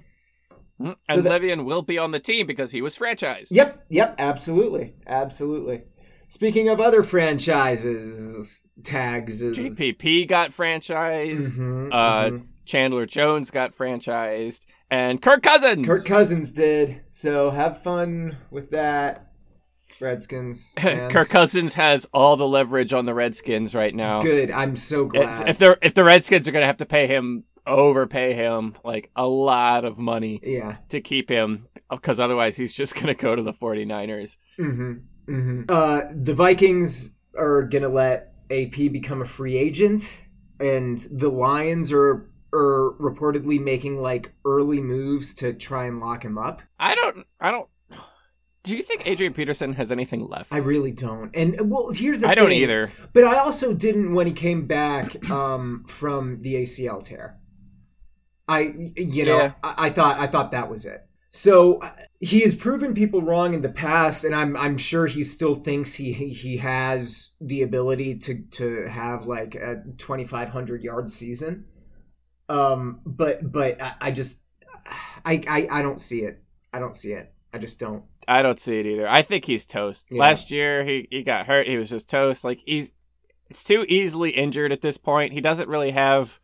So 1.09 1.15
and 1.15 1.25
that- 1.25 1.41
Le'Veon 1.41 1.65
will 1.65 1.81
be 1.81 1.97
on 1.97 2.11
the 2.11 2.19
team 2.19 2.47
because 2.47 2.71
he 2.71 2.81
was 2.81 2.97
franchised. 2.97 3.47
Yep, 3.51 3.85
yep, 3.89 4.15
absolutely, 4.19 4.95
absolutely. 5.07 5.83
Speaking 6.29 6.69
of 6.69 6.79
other 6.79 7.03
franchises, 7.03 8.61
tags 8.83 9.41
is 9.41 9.57
JPP 9.57 10.27
got 10.27 10.51
franchised. 10.51 11.57
Mhm, 11.57 11.89
Uh, 11.91 12.29
mhm. 12.31 12.47
Chandler 12.65 13.05
Jones 13.05 13.51
got 13.51 13.75
franchised, 13.75 14.61
and 14.89 15.21
Kirk 15.21 15.43
Cousins. 15.43 15.85
Kirk 15.85 16.05
Cousins 16.05 16.51
did. 16.51 17.01
So 17.09 17.49
have 17.51 17.83
fun 17.83 18.37
with 18.49 18.69
that, 18.71 19.27
Redskins. 19.99 20.73
fans. 20.79 21.11
Kirk 21.11 21.29
Cousins 21.29 21.73
has 21.73 22.07
all 22.13 22.37
the 22.37 22.47
leverage 22.47 22.93
on 22.93 23.05
the 23.05 23.13
Redskins 23.13 23.75
right 23.75 23.93
now. 23.93 24.21
Good. 24.21 24.51
I'm 24.51 24.75
so 24.75 25.07
It's- 25.07 25.37
glad. 25.39 25.49
if 25.49 25.57
they're 25.57 25.77
if 25.81 25.93
the 25.93 26.03
Redskins 26.03 26.47
are 26.47 26.51
gonna 26.51 26.65
have 26.65 26.77
to 26.77 26.85
pay 26.85 27.07
him, 27.07 27.43
overpay 27.71 28.33
him 28.33 28.75
like 28.83 29.09
a 29.15 29.27
lot 29.27 29.85
of 29.85 29.97
money 29.97 30.39
yeah. 30.43 30.77
to 30.89 31.01
keep 31.01 31.29
him, 31.29 31.67
because 31.89 32.19
otherwise 32.19 32.57
he's 32.57 32.73
just 32.73 32.95
gonna 32.99 33.13
go 33.13 33.35
to 33.35 33.41
the 33.41 33.53
49ers. 33.53 34.37
Mm-hmm. 34.59 34.93
Mm-hmm. 35.33 35.61
Uh, 35.69 36.01
the 36.13 36.33
Vikings 36.33 37.15
are 37.37 37.63
gonna 37.63 37.89
let 37.89 38.33
AP 38.49 38.91
become 38.91 39.21
a 39.21 39.25
free 39.25 39.57
agent, 39.57 40.21
and 40.59 40.99
the 41.11 41.29
Lions 41.29 41.91
are 41.91 42.29
are 42.53 42.95
reportedly 42.99 43.61
making 43.63 43.97
like 43.97 44.33
early 44.45 44.81
moves 44.81 45.33
to 45.35 45.53
try 45.53 45.85
and 45.85 45.99
lock 45.99 46.23
him 46.23 46.37
up. 46.37 46.61
I 46.79 46.95
don't. 46.95 47.25
I 47.39 47.51
don't. 47.51 47.67
Do 48.63 48.77
you 48.77 48.83
think 48.83 49.07
Adrian 49.07 49.33
Peterson 49.33 49.73
has 49.73 49.91
anything 49.91 50.23
left? 50.27 50.53
I 50.53 50.57
really 50.57 50.91
don't. 50.91 51.35
And 51.35 51.71
well, 51.71 51.89
here's 51.89 52.21
the 52.21 52.29
I 52.29 52.35
don't 52.35 52.51
either. 52.51 52.91
But 53.11 53.23
I 53.23 53.37
also 53.39 53.73
didn't 53.73 54.13
when 54.13 54.27
he 54.27 54.33
came 54.33 54.67
back 54.67 55.29
um, 55.31 55.83
from 55.87 56.41
the 56.41 56.55
ACL 56.55 57.01
tear. 57.01 57.39
I, 58.51 58.73
you 58.95 59.25
know, 59.25 59.37
Yeah. 59.37 59.53
I, 59.63 59.87
I 59.87 59.89
thought 59.89 60.19
I 60.19 60.27
thought 60.27 60.51
that 60.51 60.69
was 60.69 60.85
it. 60.85 61.05
So 61.29 61.77
uh, 61.77 61.91
he 62.19 62.41
has 62.41 62.53
proven 62.53 62.93
people 62.93 63.21
wrong 63.21 63.53
in 63.53 63.61
the 63.61 63.69
past, 63.69 64.25
and 64.25 64.35
I'm 64.35 64.57
I'm 64.57 64.77
sure 64.77 65.07
he 65.07 65.23
still 65.23 65.55
thinks 65.55 65.93
he 65.95 66.11
he, 66.11 66.29
he 66.29 66.57
has 66.57 67.31
the 67.39 67.61
ability 67.63 68.15
to 68.19 68.41
to 68.51 68.87
have 68.89 69.25
like 69.25 69.55
a 69.55 69.83
2,500 69.97 70.83
yard 70.83 71.09
season. 71.09 71.65
Um, 72.49 72.99
but 73.05 73.49
but 73.49 73.81
I, 73.81 73.93
I 74.01 74.11
just 74.11 74.41
I, 75.25 75.41
I 75.47 75.67
I 75.71 75.81
don't 75.81 75.99
see 75.99 76.23
it. 76.23 76.43
I 76.73 76.79
don't 76.79 76.95
see 76.95 77.13
it. 77.13 77.33
I 77.53 77.57
just 77.59 77.79
don't. 77.79 78.03
I 78.27 78.41
don't 78.41 78.59
see 78.59 78.79
it 78.79 78.85
either. 78.85 79.07
I 79.07 79.21
think 79.21 79.45
he's 79.45 79.65
toast. 79.65 80.07
Yeah. 80.11 80.19
Last 80.19 80.51
year 80.51 80.83
he, 80.83 81.07
he 81.09 81.23
got 81.23 81.47
hurt. 81.47 81.67
He 81.67 81.77
was 81.77 81.89
just 81.89 82.09
toast. 82.09 82.43
Like 82.43 82.59
he's 82.65 82.91
it's 83.49 83.63
too 83.63 83.85
easily 83.87 84.31
injured 84.31 84.71
at 84.71 84.81
this 84.81 84.97
point. 84.97 85.33
He 85.33 85.41
doesn't 85.41 85.69
really 85.69 85.91
have 85.91 86.40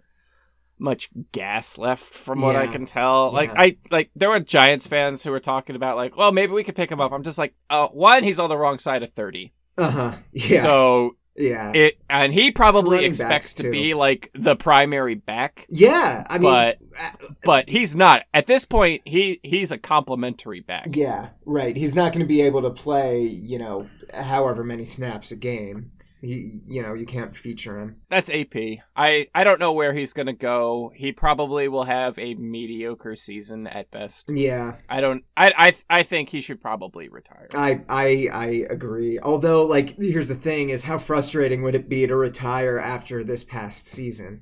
much 0.80 1.10
gas 1.32 1.78
left 1.78 2.04
from 2.04 2.42
what 2.42 2.56
I 2.56 2.68
can 2.68 2.86
tell. 2.86 3.32
Like 3.32 3.50
Yeah. 3.50 3.62
I 3.62 3.78
like 3.92 4.12
there 4.16 4.30
were 4.30 4.40
Giants 4.40 4.88
fans 4.88 5.24
who 5.24 5.32
were 5.32 5.40
talking 5.40 5.76
about 5.76 5.96
like, 5.96 6.16
well, 6.18 6.32
maybe 6.32 6.54
we 6.54 6.64
could 6.64 6.76
pick 6.76 6.92
him 6.92 7.02
up. 7.02 7.12
I'm 7.12 7.24
just 7.24 7.38
like, 7.38 7.54
uh, 7.70 7.88
one, 7.88 8.24
he's 8.24 8.40
on 8.40 8.50
the 8.50 8.58
wrong 8.58 8.80
side 8.80 9.04
of 9.04 9.12
30. 9.12 9.54
Uh 9.78 9.90
huh. 9.92 10.12
Yeah. 10.32 10.62
So 10.62 11.18
yeah. 11.36 11.72
it 11.74 12.00
and 12.10 12.34
he 12.34 12.52
probably 12.52 13.06
expects 13.06 13.54
to 13.56 13.70
be 13.70 13.94
like 13.94 14.32
the 14.34 14.56
primary 14.56 15.16
back. 15.16 15.68
yeah. 15.70 16.24
I 16.30 16.40
mean, 16.40 16.52
but 16.52 16.80
uh, 17.00 17.10
but 17.44 17.70
he's 17.70 17.96
not. 17.96 18.24
At 18.34 18.48
this 18.48 18.66
point, 18.66 19.04
he 19.06 19.40
he's 19.44 19.72
a 19.72 19.78
complementary 19.78 20.62
back. 20.62 20.88
Yeah, 20.92 21.30
right. 21.46 21.76
He's 21.78 21.96
not 21.96 22.12
going 22.12 22.24
to 22.24 22.28
be 22.28 22.42
able 22.42 22.64
to 22.64 22.72
play, 22.72 23.22
you 23.22 23.60
know, 23.60 23.88
however 24.14 24.64
many 24.64 24.86
snaps 24.86 25.32
a 25.32 25.36
game. 25.36 25.92
He, 26.22 26.62
you 26.66 26.82
know, 26.82 26.94
you 26.94 27.06
can't 27.06 27.36
feature 27.36 27.80
him. 27.80 27.98
That's 28.10 28.30
AP. 28.30 28.56
I 28.96 29.28
I 29.36 29.44
don't 29.44 29.60
know 29.60 29.72
where 29.72 29.94
he's 29.94 30.14
gonna 30.14 30.34
go. 30.34 30.92
He 30.96 31.12
probably 31.12 31.68
will 31.68 31.84
have 31.84 32.18
a 32.18 32.34
mediocre 32.36 33.16
season 33.16 33.68
at 33.68 33.92
best. 33.92 34.32
Yeah, 34.34 34.76
I 34.90 35.00
don't. 35.00 35.24
I 35.36 35.74
I 35.90 36.00
I 36.00 36.04
think 36.04 36.30
he 36.30 36.42
should 36.42 36.62
probably 36.62 37.10
retire. 37.10 37.48
I, 37.54 37.82
I, 37.88 38.30
I 38.34 38.46
agree. 38.70 39.20
Although, 39.20 39.66
like, 39.66 39.96
here's 39.98 40.30
the 40.30 40.36
thing: 40.36 40.70
is 40.70 40.84
how 40.84 40.98
frustrating 40.98 41.62
would 41.62 41.76
it 41.76 41.90
be 41.90 42.08
to 42.08 42.16
retire 42.16 42.80
after 42.80 43.24
this 43.24 43.44
past 43.44 43.88
season? 43.88 44.42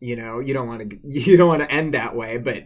You 0.00 0.16
know, 0.16 0.40
you 0.40 0.52
don't 0.52 0.68
want 0.68 0.90
to, 0.90 0.98
you 1.04 1.36
don't 1.36 1.48
want 1.48 1.62
to 1.62 1.72
end 1.72 1.94
that 1.94 2.14
way. 2.14 2.36
But 2.36 2.64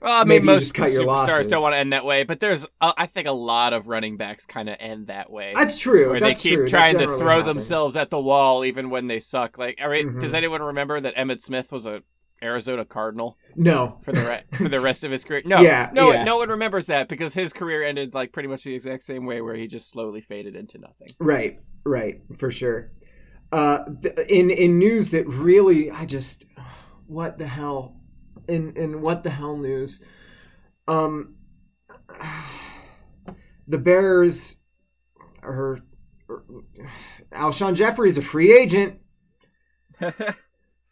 Well, 0.00 0.12
I 0.12 0.20
mean, 0.20 0.28
maybe 0.28 0.46
you 0.46 0.52
most 0.52 0.74
cut 0.74 0.90
superstars 0.90 1.48
don't 1.48 1.62
want 1.62 1.74
to 1.74 1.78
end 1.78 1.92
that 1.92 2.04
way, 2.04 2.24
but 2.24 2.40
there's 2.40 2.66
uh, 2.80 2.92
I 2.96 3.06
think 3.06 3.26
a 3.26 3.32
lot 3.32 3.72
of 3.72 3.88
running 3.88 4.16
backs 4.16 4.46
kind 4.46 4.68
of 4.68 4.76
end 4.78 5.08
that 5.08 5.30
way. 5.30 5.52
that's 5.54 5.76
true. 5.76 6.10
where 6.10 6.20
that's 6.20 6.42
they 6.42 6.50
keep 6.50 6.58
true. 6.58 6.68
Trying 6.68 6.98
to 6.98 7.06
throw 7.06 7.38
happens. 7.38 7.46
themselves 7.46 7.96
at 7.96 8.10
the 8.10 8.20
wall 8.20 8.64
even 8.64 8.90
when 8.90 9.06
they 9.08 9.18
suck. 9.20 9.58
Like, 9.58 9.78
all 9.82 9.88
right, 9.88 10.06
Mhm. 10.06 10.20
does 10.20 10.34
anyone 10.34 10.62
remember 10.62 11.00
that 11.00 11.16
Emmitt 11.16 11.40
Smith 11.42 11.72
was 11.72 11.86
a 11.86 12.02
Arizona 12.40 12.84
Cardinal 12.84 13.36
No, 13.56 13.98
for 14.04 14.12
the 14.12 14.20
re- 14.20 14.42
for 14.58 14.68
the 14.68 14.78
rest 14.80 15.02
of 15.02 15.10
his 15.10 15.24
career? 15.24 15.42
No, 15.44 15.60
Yeah, 15.60 15.90
no, 15.92 16.12
yeah. 16.12 16.22
no 16.22 16.36
one 16.36 16.48
remembers 16.50 16.86
that 16.86 17.08
because 17.08 17.34
his 17.34 17.52
career 17.52 17.82
ended 17.82 18.14
like 18.14 18.30
pretty 18.32 18.48
much 18.48 18.62
the 18.62 18.74
exact 18.74 19.02
same 19.02 19.26
way, 19.26 19.40
where 19.40 19.56
he 19.56 19.66
just 19.66 19.90
slowly 19.90 20.20
faded 20.20 20.54
into 20.54 20.78
nothing. 20.78 21.08
Right, 21.18 21.58
right, 21.84 22.20
for 22.38 22.52
sure. 22.52 22.92
Uh, 23.50 23.86
th- 24.02 24.14
in 24.28 24.50
in 24.50 24.78
news 24.78 25.10
that 25.10 25.26
really, 25.26 25.90
I 25.90 26.04
just, 26.04 26.44
what 27.06 27.38
the 27.38 27.46
hell, 27.48 27.96
in 28.48 28.76
in 28.76 29.00
what 29.00 29.22
the 29.22 29.30
hell 29.30 29.56
news, 29.56 30.02
um, 30.86 31.36
the 33.68 33.78
Bears 33.78 34.56
are, 35.42 35.78
are 36.28 36.44
Alshon 37.32 37.74
Jeffery 37.74 38.08
is 38.08 38.18
a 38.18 38.22
free 38.22 38.56
agent. 38.56 39.00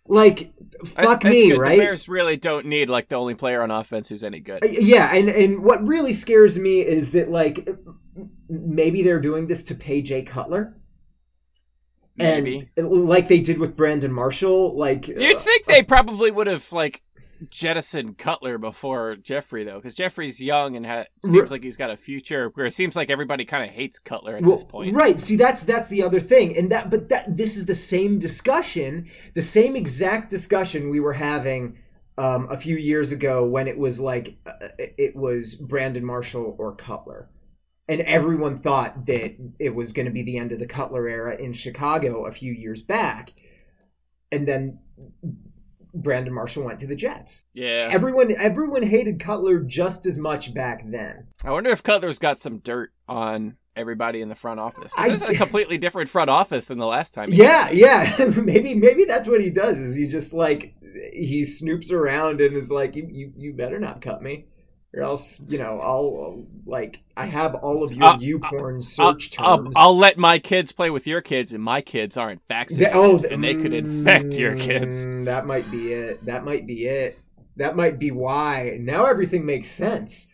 Like, 0.08 0.52
fuck 0.84 1.22
That's 1.22 1.24
me, 1.24 1.50
good. 1.50 1.58
right? 1.58 1.76
The 1.76 1.84
Bears 1.84 2.08
really 2.08 2.36
don't 2.36 2.66
need 2.66 2.88
like 2.88 3.08
the 3.08 3.16
only 3.16 3.34
player 3.34 3.62
on 3.62 3.70
offense 3.70 4.08
who's 4.08 4.22
any 4.22 4.40
good. 4.40 4.62
Uh, 4.62 4.68
Yeah, 4.68 5.12
and 5.12 5.28
and 5.28 5.64
what 5.64 5.86
really 5.86 6.12
scares 6.12 6.58
me 6.58 6.80
is 6.80 7.10
that 7.12 7.30
like 7.30 7.68
maybe 8.48 9.02
they're 9.02 9.20
doing 9.20 9.46
this 9.46 9.64
to 9.64 9.74
pay 9.74 10.02
Jay 10.02 10.22
Cutler. 10.22 10.76
Maybe. 12.16 12.60
And 12.76 12.88
like 13.06 13.28
they 13.28 13.40
did 13.40 13.58
with 13.58 13.76
Brandon 13.76 14.12
Marshall, 14.12 14.76
like 14.76 15.08
You'd 15.08 15.36
uh, 15.36 15.40
think 15.40 15.66
they 15.66 15.82
probably 15.82 16.30
would 16.30 16.46
have 16.46 16.70
like 16.72 17.02
jettisoned 17.50 18.18
Cutler 18.18 18.58
before 18.58 19.16
Jeffery 19.16 19.64
though, 19.64 19.76
because 19.76 19.94
Jeffery's 19.94 20.40
young 20.40 20.76
and 20.76 20.86
ha- 20.86 21.04
seems 21.24 21.50
like 21.50 21.62
he's 21.62 21.76
got 21.76 21.90
a 21.90 21.96
future. 21.96 22.50
Where 22.54 22.66
it 22.66 22.74
seems 22.74 22.96
like 22.96 23.10
everybody 23.10 23.44
kind 23.44 23.68
of 23.68 23.70
hates 23.70 23.98
Cutler 23.98 24.36
at 24.36 24.42
well, 24.42 24.52
this 24.52 24.64
point. 24.64 24.94
right. 24.94 25.18
See, 25.18 25.36
that's 25.36 25.62
that's 25.62 25.88
the 25.88 26.02
other 26.02 26.20
thing, 26.20 26.56
and 26.56 26.70
that 26.70 26.90
but 26.90 27.08
that 27.08 27.36
this 27.36 27.56
is 27.56 27.66
the 27.66 27.74
same 27.74 28.18
discussion, 28.18 29.08
the 29.34 29.42
same 29.42 29.76
exact 29.76 30.30
discussion 30.30 30.90
we 30.90 31.00
were 31.00 31.14
having 31.14 31.78
um, 32.18 32.48
a 32.50 32.56
few 32.56 32.76
years 32.76 33.12
ago 33.12 33.44
when 33.44 33.68
it 33.68 33.78
was 33.78 34.00
like 34.00 34.36
uh, 34.46 34.68
it 34.78 35.14
was 35.14 35.54
Brandon 35.54 36.04
Marshall 36.04 36.56
or 36.58 36.74
Cutler. 36.74 37.30
And 37.88 38.00
everyone 38.00 38.58
thought 38.58 39.06
that 39.06 39.36
it 39.60 39.72
was 39.72 39.92
going 39.92 40.06
to 40.06 40.12
be 40.12 40.22
the 40.22 40.38
end 40.38 40.50
of 40.50 40.58
the 40.58 40.66
Cutler 40.66 41.08
era 41.08 41.36
in 41.36 41.52
Chicago 41.52 42.26
a 42.26 42.32
few 42.32 42.52
years 42.52 42.82
back. 42.82 43.32
And 44.32 44.48
then 44.48 44.80
Brandon 46.02 46.32
Marshall 46.32 46.64
went 46.64 46.78
to 46.80 46.86
the 46.86 46.96
Jets. 46.96 47.44
Yeah, 47.54 47.88
Everyone 47.90 48.32
everyone 48.38 48.82
hated 48.82 49.20
Cutler 49.20 49.60
just 49.60 50.06
as 50.06 50.18
much 50.18 50.52
back 50.54 50.82
then. 50.90 51.26
I 51.44 51.50
wonder 51.50 51.70
if 51.70 51.82
Cutler's 51.82 52.18
got 52.18 52.38
some 52.38 52.58
dirt 52.58 52.92
on 53.08 53.56
everybody 53.74 54.22
in 54.22 54.28
the 54.28 54.34
front 54.34 54.58
office. 54.60 54.92
I- 54.96 55.10
This 55.10 55.22
is 55.22 55.28
a 55.28 55.34
completely 55.36 55.76
different 55.78 56.08
front 56.08 56.30
office 56.30 56.66
than 56.66 56.78
the 56.78 56.86
last 56.86 57.12
time. 57.14 57.28
Yeah, 57.30 57.68
came. 57.68 57.78
yeah. 57.78 58.16
maybe 58.42 58.74
maybe 58.74 59.04
that's 59.04 59.26
what 59.28 59.40
he 59.42 59.50
does. 59.50 59.78
Is 59.78 59.94
he 59.94 60.06
just 60.06 60.32
like 60.32 60.74
he 61.12 61.42
snoops 61.42 61.92
around 61.92 62.40
and 62.40 62.56
is 62.56 62.70
like, 62.70 62.96
you 62.96 63.06
you, 63.10 63.32
you 63.36 63.52
better 63.52 63.78
not 63.78 64.00
cut 64.00 64.22
me, 64.22 64.46
or 64.96 65.02
else 65.02 65.42
you 65.46 65.58
know 65.58 65.78
I'll 65.80 66.44
like 66.64 67.02
I 67.16 67.26
have 67.26 67.54
all 67.54 67.84
of 67.84 67.92
your 67.92 68.06
Uh, 68.06 68.18
you 68.18 68.38
porn 68.38 68.76
I'll, 68.76 68.80
search 68.80 69.38
I'll, 69.38 69.58
terms. 69.58 69.76
I'll 69.76 69.96
let 69.96 70.16
my 70.18 70.38
kids 70.38 70.72
play 70.72 70.90
with 70.90 71.06
your 71.06 71.20
kids, 71.20 71.52
and 71.52 71.62
my 71.62 71.80
kids 71.80 72.16
aren't 72.16 72.40
vaccinated, 72.48 72.96
oh, 72.96 73.22
and 73.30 73.44
they 73.44 73.54
could 73.54 73.72
infect 73.72 74.34
your 74.34 74.56
kids. 74.56 75.06
Mm, 75.06 75.24
That 75.26 75.46
might 75.46 75.70
be 75.70 75.92
it. 75.92 76.24
That 76.24 76.44
might 76.44 76.66
be 76.66 76.86
it. 76.86 77.18
That 77.56 77.76
might 77.76 77.98
be 77.98 78.10
why. 78.10 78.78
Now 78.80 79.04
everything 79.06 79.46
makes 79.46 79.70
sense. 79.70 80.32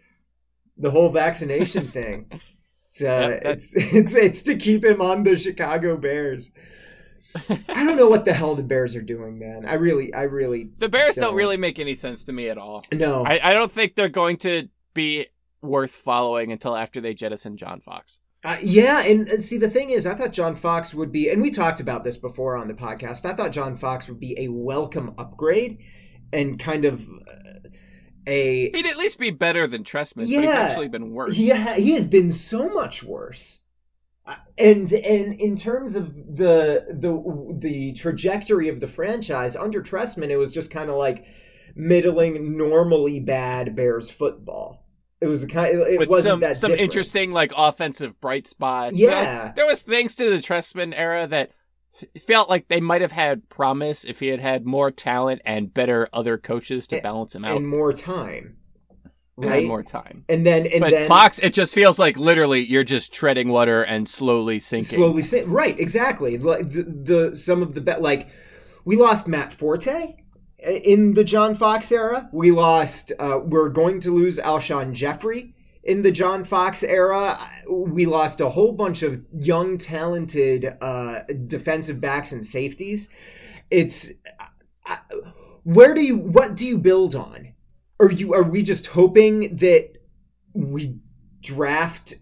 The 0.78 0.90
whole 0.90 1.10
vaccination 1.10 1.88
thing. 1.88 2.30
It's, 2.92 3.02
uh, 3.02 3.38
Yep, 3.42 3.42
it's 3.46 3.74
it's 3.76 4.14
it's 4.14 4.42
to 4.42 4.54
keep 4.54 4.84
him 4.84 5.00
on 5.00 5.22
the 5.22 5.34
Chicago 5.34 5.96
Bears. 5.96 6.50
I 7.68 7.84
don't 7.84 7.96
know 7.96 8.08
what 8.08 8.24
the 8.24 8.32
hell 8.34 8.54
the 8.54 8.62
Bears 8.62 8.94
are 8.96 9.02
doing, 9.02 9.38
man. 9.38 9.64
I 9.66 9.74
really, 9.74 10.12
I 10.12 10.22
really 10.22 10.70
The 10.78 10.88
Bears 10.88 11.16
Don't. 11.16 11.28
don't 11.28 11.34
really 11.36 11.56
make 11.56 11.78
any 11.78 11.94
sense 11.94 12.24
to 12.24 12.32
me 12.32 12.48
at 12.48 12.58
all. 12.58 12.84
no. 12.92 13.24
I, 13.24 13.50
I 13.50 13.52
don't 13.52 13.70
think 13.72 13.94
they're 13.94 14.08
going 14.08 14.36
to 14.38 14.68
be 14.94 15.26
worth 15.62 15.92
following 15.92 16.52
until 16.52 16.76
after 16.76 17.00
they 17.00 17.14
jettison 17.14 17.56
John 17.56 17.80
Fox. 17.80 18.18
Uh, 18.44 18.56
yeah, 18.60 19.02
and 19.04 19.28
uh, 19.28 19.38
see, 19.38 19.56
the 19.56 19.70
thing 19.70 19.90
is, 19.90 20.04
I 20.04 20.14
thought 20.14 20.32
John 20.32 20.56
Fox 20.56 20.92
would 20.92 21.12
be, 21.12 21.28
and 21.30 21.40
we 21.40 21.50
talked 21.50 21.78
about 21.78 22.02
this 22.02 22.16
before 22.16 22.56
on 22.56 22.66
the 22.66 22.74
podcast. 22.74 23.24
I 23.24 23.34
thought 23.34 23.52
John 23.52 23.76
Fox 23.76 24.08
would 24.08 24.18
be 24.18 24.36
a 24.38 24.48
welcome 24.48 25.14
upgrade, 25.16 25.78
and 26.32 26.58
kind 26.58 26.84
of 26.84 27.02
uh, 27.08 27.68
a 28.26 28.70
He'd 28.72 28.86
at 28.86 28.96
least 28.96 29.18
be 29.20 29.30
better 29.30 29.68
than 29.68 29.84
Trestman, 29.84 30.16
but 30.22 30.26
he's 30.26 30.42
Yeah. 30.42 30.50
actually 30.50 30.88
been 30.88 31.12
worse. 31.12 31.36
Ha- 31.36 31.74
he 31.76 31.92
has 31.92 32.06
been 32.06 32.32
so 32.32 32.68
much 32.68 33.04
worse. 33.04 33.61
And 34.56 34.92
and 34.92 35.40
in 35.40 35.56
terms 35.56 35.96
of 35.96 36.14
the 36.14 36.86
the 36.90 37.56
the 37.58 37.92
trajectory 37.94 38.68
of 38.68 38.80
the 38.80 38.86
franchise 38.86 39.56
under 39.56 39.82
Trestman, 39.82 40.30
it 40.30 40.36
was 40.36 40.52
just 40.52 40.70
kind 40.70 40.90
of 40.90 40.96
like 40.96 41.24
middling, 41.74 42.56
normally 42.56 43.18
bad 43.18 43.74
Bears 43.74 44.10
football. 44.10 44.86
It 45.20 45.26
was 45.26 45.42
a 45.42 45.48
kind. 45.48 45.80
It 45.80 45.98
With 45.98 46.08
wasn't 46.08 46.32
some, 46.32 46.40
that 46.40 46.56
some 46.56 46.70
different. 46.70 46.82
interesting 46.84 47.32
like 47.32 47.52
offensive 47.56 48.20
bright 48.20 48.46
spots. 48.46 48.96
Yeah. 48.96 49.44
There, 49.44 49.52
there 49.56 49.66
was 49.66 49.80
things 49.80 50.14
to 50.16 50.30
the 50.30 50.38
Trestman 50.38 50.92
era 50.96 51.26
that 51.28 51.50
felt 52.26 52.48
like 52.48 52.68
they 52.68 52.80
might 52.80 53.02
have 53.02 53.12
had 53.12 53.48
promise 53.48 54.04
if 54.04 54.20
he 54.20 54.28
had 54.28 54.40
had 54.40 54.64
more 54.66 54.90
talent 54.90 55.42
and 55.44 55.72
better 55.72 56.08
other 56.12 56.38
coaches 56.38 56.86
to 56.88 57.00
balance 57.00 57.34
him 57.34 57.44
out 57.44 57.56
and 57.56 57.68
more 57.68 57.92
time, 57.92 58.56
right? 59.48 59.66
more 59.66 59.82
time. 59.82 60.24
And 60.28 60.46
then 60.46 60.66
and 60.66 60.80
but 60.80 60.90
then 60.90 61.08
Fox, 61.08 61.38
it 61.38 61.52
just 61.52 61.74
feels 61.74 61.98
like 61.98 62.16
literally 62.16 62.64
you're 62.64 62.84
just 62.84 63.12
treading 63.12 63.48
water 63.48 63.82
and 63.82 64.08
slowly 64.08 64.60
sinking. 64.60 64.96
slowly 64.96 65.22
say 65.22 65.44
right 65.44 65.78
exactly 65.78 66.38
like 66.38 66.70
the, 66.70 66.82
the 66.82 67.36
some 67.36 67.62
of 67.62 67.74
the 67.74 67.80
bet 67.80 68.02
like 68.02 68.28
we 68.84 68.96
lost 68.96 69.28
matt 69.28 69.52
forte 69.52 70.16
in 70.58 71.14
the 71.14 71.24
john 71.24 71.54
fox 71.54 71.90
era 71.90 72.28
we 72.32 72.50
lost 72.50 73.12
uh, 73.18 73.40
we're 73.42 73.68
going 73.68 74.00
to 74.00 74.14
lose 74.14 74.38
alshon 74.38 74.92
jeffery 74.92 75.54
in 75.84 76.02
the 76.02 76.12
john 76.12 76.44
fox 76.44 76.82
era 76.82 77.38
we 77.68 78.06
lost 78.06 78.40
a 78.40 78.48
whole 78.48 78.72
bunch 78.72 79.02
of 79.02 79.20
young 79.32 79.78
talented 79.78 80.76
uh, 80.80 81.20
defensive 81.46 82.00
backs 82.00 82.32
and 82.32 82.44
safeties 82.44 83.08
it's 83.70 84.10
I, 84.86 84.98
where 85.64 85.94
do 85.94 86.02
you 86.02 86.16
what 86.16 86.54
do 86.54 86.66
you 86.66 86.78
build 86.78 87.14
on 87.14 87.51
are 88.02 88.10
you 88.10 88.34
are 88.34 88.42
we 88.42 88.62
just 88.62 88.88
hoping 88.88 89.56
that 89.56 89.90
we 90.52 90.98
draft 91.40 92.14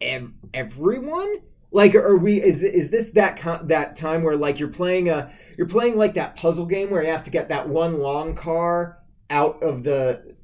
ev- 0.00 0.32
everyone? 0.52 1.36
Like 1.72 1.94
are 1.94 2.16
we 2.16 2.42
is 2.42 2.62
is 2.62 2.90
this 2.90 3.12
that 3.12 3.38
con- 3.38 3.66
that 3.68 3.96
time 3.96 4.22
where 4.22 4.36
like 4.36 4.60
you're 4.60 4.68
playing 4.68 5.08
a 5.08 5.32
you're 5.56 5.66
playing 5.66 5.96
like 5.96 6.14
that 6.14 6.36
puzzle 6.36 6.66
game 6.66 6.90
where 6.90 7.02
you 7.02 7.10
have 7.10 7.24
to 7.24 7.30
get 7.30 7.48
that 7.48 7.68
one 7.68 7.98
long 7.98 8.34
car 8.34 8.98
out 9.30 9.62
of 9.62 9.82
the 9.82 10.36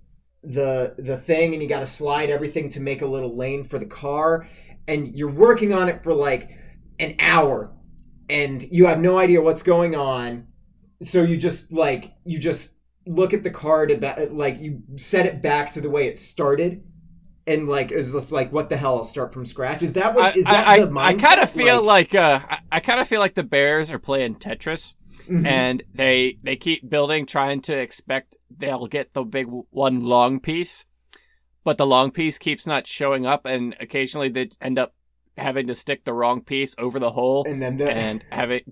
the 0.42 0.94
the 0.98 1.18
thing 1.18 1.52
and 1.52 1.62
you 1.62 1.68
got 1.68 1.80
to 1.80 1.86
slide 1.86 2.30
everything 2.30 2.70
to 2.70 2.80
make 2.80 3.02
a 3.02 3.06
little 3.06 3.36
lane 3.36 3.62
for 3.62 3.78
the 3.78 3.86
car 3.86 4.48
and 4.88 5.14
you're 5.14 5.30
working 5.30 5.72
on 5.72 5.88
it 5.88 6.02
for 6.02 6.14
like 6.14 6.50
an 6.98 7.14
hour 7.20 7.70
and 8.30 8.62
you 8.72 8.86
have 8.86 8.98
no 8.98 9.18
idea 9.18 9.42
what's 9.42 9.62
going 9.62 9.94
on. 9.94 10.46
So 11.02 11.22
you 11.22 11.36
just 11.36 11.72
like 11.72 12.12
you 12.24 12.38
just 12.38 12.79
look 13.06 13.32
at 13.34 13.42
the 13.42 13.50
card 13.50 13.88
to 13.88 13.96
ba- 13.96 14.28
like 14.30 14.58
you 14.60 14.82
set 14.96 15.26
it 15.26 15.40
back 15.42 15.72
to 15.72 15.80
the 15.80 15.90
way 15.90 16.06
it 16.06 16.18
started 16.18 16.82
and 17.46 17.68
like 17.68 17.90
it's 17.90 18.12
just 18.12 18.30
like 18.30 18.52
what 18.52 18.68
the 18.68 18.76
hell 18.76 18.98
i'll 18.98 19.04
start 19.04 19.32
from 19.32 19.46
scratch 19.46 19.82
is 19.82 19.94
that 19.94 20.14
what 20.14 20.36
is 20.36 20.44
that 20.44 20.66
I, 20.68 20.80
the 20.80 20.86
mindset 20.86 21.00
I 21.04 21.14
kind 21.14 21.40
of 21.40 21.50
feel 21.50 21.82
like, 21.82 22.14
uh, 22.14 22.40
I, 22.48 22.58
I 22.72 22.80
kind 22.80 23.00
of 23.00 23.08
feel 23.08 23.20
like 23.20 23.34
the 23.34 23.42
Bears 23.42 23.90
are 23.90 23.98
playing 23.98 24.36
Tetris, 24.36 24.94
Mhm. 25.28 25.46
and 25.46 25.82
they 25.94 26.38
they 26.42 26.56
keep 26.56 26.88
building, 26.88 27.24
trying 27.26 27.62
to 27.62 27.76
expect 27.76 28.36
they'll 28.56 28.86
get 28.86 29.12
the 29.14 29.22
big 29.22 29.46
one 29.70 30.02
long 30.02 30.40
piece, 30.40 30.84
but 31.64 31.78
the 31.78 31.86
long 31.86 32.10
piece 32.10 32.36
keeps 32.38 32.66
not 32.66 32.86
showing 32.86 33.26
up, 33.26 33.46
and 33.46 33.74
occasionally 33.80 34.28
they 34.28 34.50
end 34.60 34.78
up 34.78 34.94
having 35.40 35.66
to 35.66 35.74
stick 35.74 36.05
the 36.05 36.12
wrong 36.12 36.40
piece 36.42 36.74
over 36.79 36.98
the 36.98 37.11
hole. 37.12 37.44
and 37.48 37.61
then 37.61 37.76
the 37.76 37.90
and 37.90 38.24
have 38.31 38.50
it 38.50 38.64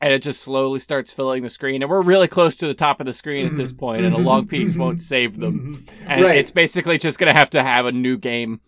and 0.00 0.12
it 0.12 0.20
just 0.22 0.40
slowly 0.42 0.78
starts 0.78 1.12
filling 1.12 1.42
the 1.42 1.50
screen 1.50 1.82
and 1.82 1.90
we're 1.90 2.02
really 2.02 2.28
close 2.28 2.54
to 2.56 2.66
the 2.66 2.74
top 2.74 3.00
of 3.00 3.06
the 3.06 3.12
screen 3.12 3.46
at 3.46 3.56
this 3.56 3.72
Mhm. 3.72 3.78
point 3.78 4.04
and 4.04 4.14
a 4.14 4.18
long 4.18 4.44
Mhm. 4.44 4.50
piece 4.50 4.76
won't 4.76 5.00
save 5.00 5.38
them 5.38 5.86
and 6.06 6.22
Right. 6.24 6.36
it's 6.36 6.50
basically 6.50 6.98
just 6.98 7.18
gonna 7.18 7.32
have 7.32 7.50
to 7.50 7.62
have 7.62 7.86
a 7.86 7.92
new 7.92 8.16
game 8.18 8.60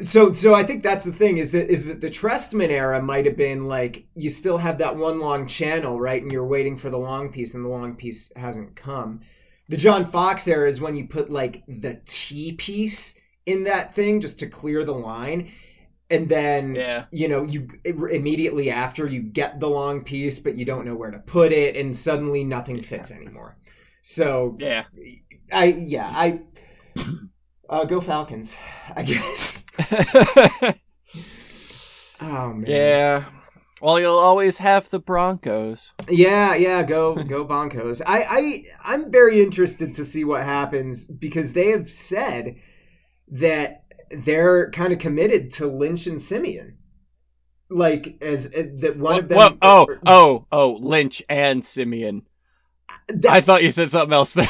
so 0.00 0.32
so 0.32 0.54
i 0.54 0.62
think 0.64 0.82
that's 0.82 1.04
the 1.04 1.12
thing 1.12 1.38
is 1.38 1.52
that 1.52 1.70
is 1.70 1.86
that 1.86 2.00
the 2.00 2.10
trestman 2.10 2.70
era 2.70 3.00
might 3.00 3.24
have 3.26 3.36
been 3.36 3.66
like 3.66 4.04
you 4.14 4.28
still 4.30 4.58
have 4.58 4.78
that 4.78 4.96
one 4.96 5.20
long 5.20 5.46
channel 5.46 6.00
right 6.00 6.22
and 6.22 6.32
you're 6.32 6.46
waiting 6.46 6.76
for 6.76 6.90
the 6.90 6.98
long 6.98 7.30
piece 7.30 7.54
and 7.54 7.64
the 7.64 7.68
long 7.68 7.94
piece 7.94 8.32
hasn't 8.36 8.74
come 8.74 9.20
the 9.68 9.76
john 9.76 10.04
fox 10.04 10.48
era 10.48 10.68
is 10.68 10.80
when 10.80 10.96
you 10.96 11.06
put 11.06 11.30
like 11.30 11.62
the 11.68 12.00
t 12.06 12.52
piece 12.52 13.14
in 13.46 13.64
that 13.64 13.94
thing 13.94 14.20
just 14.20 14.38
to 14.40 14.46
clear 14.46 14.84
the 14.84 14.92
line 14.94 15.50
and 16.10 16.28
then 16.28 16.74
yeah. 16.74 17.04
you 17.10 17.28
know 17.28 17.44
you 17.44 17.68
immediately 17.84 18.70
after 18.70 19.06
you 19.06 19.20
get 19.20 19.60
the 19.60 19.68
long 19.68 20.02
piece 20.02 20.38
but 20.38 20.54
you 20.56 20.64
don't 20.64 20.84
know 20.84 20.94
where 20.94 21.10
to 21.10 21.18
put 21.18 21.52
it 21.52 21.76
and 21.76 21.94
suddenly 21.94 22.44
nothing 22.44 22.82
fits 22.82 23.10
anymore. 23.10 23.56
So 24.02 24.56
yeah. 24.58 24.84
I 25.52 25.64
yeah 25.64 26.10
i 26.12 26.40
uh, 27.68 27.84
go 27.84 28.00
falcons 28.00 28.56
i 28.96 29.02
guess. 29.02 29.64
Oh 32.20 32.52
man. 32.52 32.64
Yeah. 32.66 33.24
Well 33.80 33.98
you'll 33.98 34.18
always 34.18 34.58
have 34.58 34.90
the 34.90 34.98
broncos. 34.98 35.92
Yeah 36.08 36.54
yeah 36.54 36.82
go 36.82 37.14
go 37.24 37.44
broncos. 37.44 38.02
I 38.02 38.24
i 38.28 38.64
i'm 38.84 39.10
very 39.10 39.40
interested 39.40 39.94
to 39.94 40.04
see 40.04 40.24
what 40.24 40.42
happens 40.42 41.06
because 41.06 41.54
they 41.54 41.70
have 41.70 41.90
said 41.90 42.56
that 43.28 43.84
they're 44.10 44.70
kind 44.70 44.92
of 44.92 44.98
committed 44.98 45.50
to 45.52 45.66
lynch 45.66 46.06
and 46.06 46.20
siemian 46.20 46.76
like 47.68 48.18
as 48.22 48.46
uh, 48.54 48.64
that 48.78 48.96
one 48.98 49.14
What- 49.14 49.22
of 49.24 49.28
them 49.28 49.36
what- 49.38 49.58
oh 49.62 49.86
oh 50.06 50.46
oh 50.50 50.78
lynch 50.80 51.22
and 51.28 51.64
siemian 51.64 52.22
that- 53.08 53.30
i 53.32 53.40
thought 53.40 53.62
you 53.62 53.70
said 53.70 53.90
something 53.90 54.12
else 54.12 54.32
there 54.34 54.48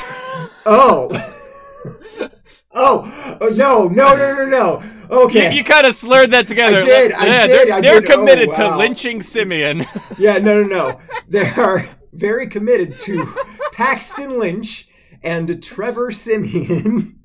Oh. 0.66 1.08
oh. 2.72 3.38
Oh 3.40 3.48
no, 3.48 3.88
no, 3.88 4.16
no, 4.16 4.34
no, 4.34 4.46
no. 4.46 4.82
Okay. 5.10 5.50
you, 5.50 5.58
you 5.58 5.64
kind 5.64 5.86
of 5.86 5.94
slurred 5.94 6.30
that 6.32 6.46
together 6.46 6.78
I 6.78 6.84
did, 6.84 7.12
I 7.12 7.26
yeah, 7.26 7.46
did, 7.46 7.50
they're, 7.68 7.74
I 7.76 7.80
they're 7.80 8.00
did. 8.00 8.10
Oh, 8.10 8.16
committed 8.16 8.52
to 8.54 8.76
lynching 8.76 9.22
siemian 9.22 9.84
Yeah, 10.18 10.38
no, 10.38 10.62
no, 10.62 10.68
no. 10.68 11.00
They 11.28 11.48
are 11.50 11.88
very 12.12 12.46
committed 12.46 12.98
to 13.00 13.26
Paxton 13.72 14.38
Lynch 14.38 14.88
and 15.22 15.62
Trevor 15.62 16.12
Siemian. 16.12 17.18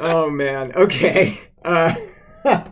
Oh 0.00 0.30
man. 0.30 0.72
Okay. 0.74 1.40
Uh 1.64 1.94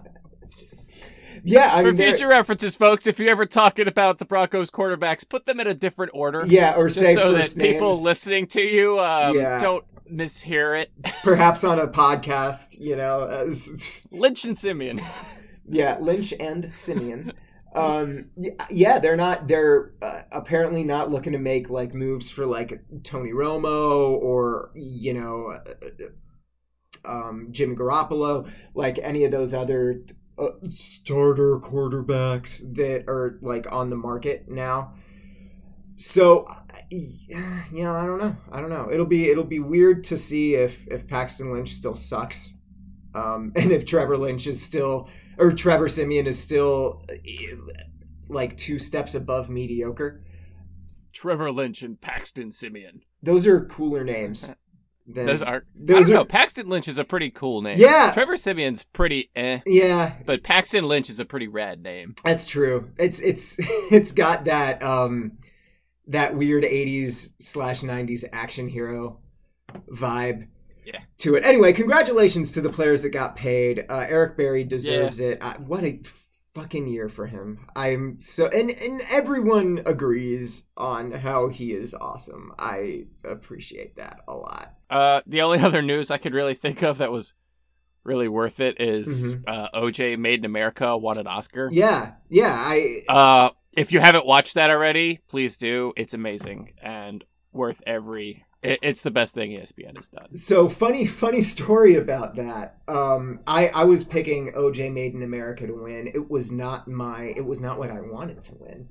Yeah, 1.44 1.72
I 1.74 1.80
For 1.82 1.88
mean 1.88 1.96
they're- 1.96 2.10
future 2.10 2.28
references, 2.28 2.74
folks, 2.74 3.06
if 3.06 3.18
you're 3.18 3.30
ever 3.30 3.46
talking 3.46 3.86
about 3.88 4.18
the 4.18 4.24
Broncos 4.24 4.70
quarterbacks, 4.70 5.26
put 5.26 5.46
them 5.46 5.60
in 5.60 5.66
a 5.66 5.72
different 5.74 6.12
order. 6.14 6.44
Yeah, 6.46 6.74
or 6.74 6.88
say 6.90 7.14
so 7.14 7.32
that 7.32 7.42
first 7.42 7.58
people 7.58 8.02
listening 8.02 8.48
to 8.48 8.60
you 8.60 8.98
um, 8.98 9.36
Yeah. 9.36 9.60
don't 9.60 9.84
mishear 10.12 10.78
it. 10.82 10.90
perhaps 11.22 11.62
on 11.64 11.78
a 11.78 11.86
podcast, 11.86 12.78
you 12.78 12.96
know, 12.96 13.26
as 13.28 14.06
Lynch 14.12 14.44
and 14.44 14.58
Siemian. 14.58 15.00
Yeah, 15.68 15.96
Lynch 16.00 16.34
and 16.38 16.70
Siemian. 16.74 17.32
um, 17.74 18.30
yeah, 18.68 18.98
they're 18.98 19.16
not. 19.16 19.46
They're 19.46 19.92
uh, 20.02 20.22
apparently 20.32 20.82
not 20.82 21.10
looking 21.10 21.32
to 21.34 21.38
make 21.38 21.70
like 21.70 21.94
moves 21.94 22.28
for 22.28 22.46
like 22.46 22.82
Tony 23.04 23.30
Romo 23.30 24.10
or 24.20 24.70
you 24.74 25.14
know, 25.14 25.52
uh, 25.52 25.74
um, 27.08 27.48
Jimmy 27.50 27.74
Garoppolo, 27.74 28.48
like 28.74 28.98
any 29.02 29.24
of 29.24 29.30
those 29.30 29.54
other 29.54 30.02
uh, 30.38 30.50
starter 30.68 31.58
quarterbacks 31.58 32.62
that 32.74 33.04
are 33.08 33.38
like 33.42 33.70
on 33.72 33.90
the 33.90 33.96
market 33.96 34.48
now. 34.48 34.94
So, 35.96 36.46
yeah, 36.90 37.92
I 37.92 38.06
don't 38.06 38.18
know. 38.18 38.36
I 38.52 38.60
don't 38.60 38.70
know. 38.70 38.88
It'll 38.90 39.06
be 39.06 39.28
it'll 39.30 39.42
be 39.42 39.58
weird 39.58 40.04
to 40.04 40.16
see 40.16 40.54
if 40.54 40.86
if 40.86 41.08
Paxton 41.08 41.52
Lynch 41.52 41.70
still 41.70 41.96
sucks 41.96 42.54
Um, 43.14 43.52
and 43.56 43.72
if 43.72 43.84
Trevor 43.84 44.16
Lynch 44.16 44.46
is 44.46 44.62
still, 44.62 45.08
or 45.38 45.50
Trevor 45.50 45.88
Siemian 45.88 46.26
is 46.28 46.38
still 46.38 47.02
eh, 47.10 47.54
like 48.28 48.56
two 48.56 48.78
steps 48.78 49.16
above 49.16 49.50
mediocre. 49.50 50.24
Trevor 51.12 51.50
Lynch 51.50 51.82
and 51.82 52.00
Paxton 52.00 52.52
Siemian. 52.52 53.00
Those 53.22 53.46
are 53.46 53.64
cooler 53.64 54.04
names. 54.04 54.48
Than, 55.10 55.24
Those 55.24 55.40
are. 55.40 55.64
those 55.74 56.06
I 56.06 56.08
don't 56.10 56.10
are 56.10 56.14
know. 56.20 56.24
Paxton 56.26 56.68
Lynch 56.68 56.86
is 56.86 56.98
a 56.98 57.04
pretty 57.04 57.30
cool 57.30 57.62
name. 57.62 57.78
Yeah. 57.78 58.10
Trevor 58.12 58.36
Siemian's 58.36 58.84
pretty 58.84 59.30
eh, 59.34 59.60
yeah, 59.64 60.12
but 60.26 60.42
Paxton 60.42 60.86
Lynch 60.86 61.08
is 61.08 61.18
a 61.18 61.24
pretty 61.24 61.48
rad 61.48 61.82
name. 61.82 62.14
That's 62.24 62.46
true. 62.46 62.90
It's 62.98 63.18
it's 63.20 63.56
it's 63.90 64.12
got 64.12 64.44
that 64.44 64.82
um 64.82 65.32
that 66.08 66.34
weird 66.36 66.62
80s 66.64 67.32
slash 67.38 67.80
90s 67.80 68.24
action 68.34 68.68
hero 68.68 69.18
vibe 69.90 70.48
Yeah. 70.84 71.00
to 71.18 71.36
it. 71.36 71.44
Anyway, 71.46 71.72
congratulations 71.72 72.52
to 72.52 72.60
the 72.60 72.70
players 72.70 73.02
that 73.02 73.10
got 73.10 73.34
paid. 73.36 73.86
Uh, 73.88 74.04
Eric 74.08 74.36
Berry 74.36 74.64
deserves 74.64 75.20
it. 75.20 75.38
Uh, 75.40 75.54
what 75.54 75.84
a 75.84 76.00
fucking 76.58 76.88
year 76.88 77.08
for 77.08 77.26
him. 77.26 77.66
I'm 77.76 78.20
so 78.20 78.46
and 78.48 78.70
and 78.70 79.02
everyone 79.10 79.80
agrees 79.86 80.64
on 80.76 81.12
how 81.12 81.48
he 81.48 81.72
is 81.72 81.94
awesome. 81.94 82.52
I 82.58 83.04
appreciate 83.24 83.96
that 83.96 84.20
a 84.28 84.34
lot. 84.34 84.74
Uh, 84.90 85.20
the 85.26 85.42
only 85.42 85.58
other 85.68 85.82
news 85.82 86.10
I 86.10 86.18
could 86.18 86.34
really 86.34 86.54
think 86.54 86.82
of 86.82 86.98
that 86.98 87.12
was 87.12 87.32
really 88.04 88.28
worth 88.28 88.60
it 88.60 88.80
is, 88.80 89.34
Mhm. 89.34 89.44
uh, 89.46 89.68
OJ 89.74 90.16
Made 90.18 90.38
in 90.40 90.44
America 90.46 90.96
won 90.96 91.18
an 91.18 91.26
Oscar. 91.26 91.68
Yeah. 91.70 92.12
Yeah, 92.30 92.54
I 92.54 93.02
Uh, 93.08 93.50
if 93.76 93.92
you 93.92 94.00
haven't 94.00 94.24
watched 94.26 94.54
that 94.54 94.70
already, 94.70 95.20
please 95.28 95.56
do. 95.58 95.92
It's 95.96 96.14
amazing 96.14 96.72
and 96.82 97.22
worth 97.52 97.82
every. 97.86 98.44
It, 98.62 98.80
it's 98.82 99.02
the 99.02 99.10
best 99.10 99.34
thing 99.34 99.52
ESPN 99.52 99.96
has 99.96 100.08
done. 100.08 100.34
So 100.34 100.68
funny, 100.68 101.06
funny 101.06 101.42
story 101.42 101.94
about 101.94 102.34
that. 102.36 102.78
Um, 102.88 103.40
I 103.46 103.68
I 103.68 103.84
was 103.84 104.04
picking 104.04 104.52
OJ 104.52 104.92
Made 104.92 105.14
in 105.14 105.22
America 105.22 105.66
to 105.66 105.74
win. 105.74 106.08
It 106.08 106.30
was 106.30 106.50
not 106.50 106.88
my. 106.88 107.32
It 107.36 107.44
was 107.44 107.60
not 107.60 107.78
what 107.78 107.90
I 107.90 108.00
wanted 108.00 108.42
to 108.42 108.54
win. 108.56 108.88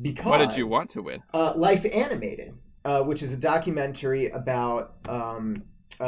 Because 0.00 0.26
What 0.26 0.38
did 0.38 0.56
you 0.56 0.66
want 0.66 0.90
to 0.90 1.02
win? 1.02 1.22
Uh, 1.34 1.52
Life 1.56 1.84
Animated, 1.84 2.54
uh, 2.84 3.02
which 3.02 3.22
is 3.22 3.32
a 3.32 3.36
documentary 3.36 4.30
about 4.30 4.94
um, 5.08 5.64
uh, 6.00 6.04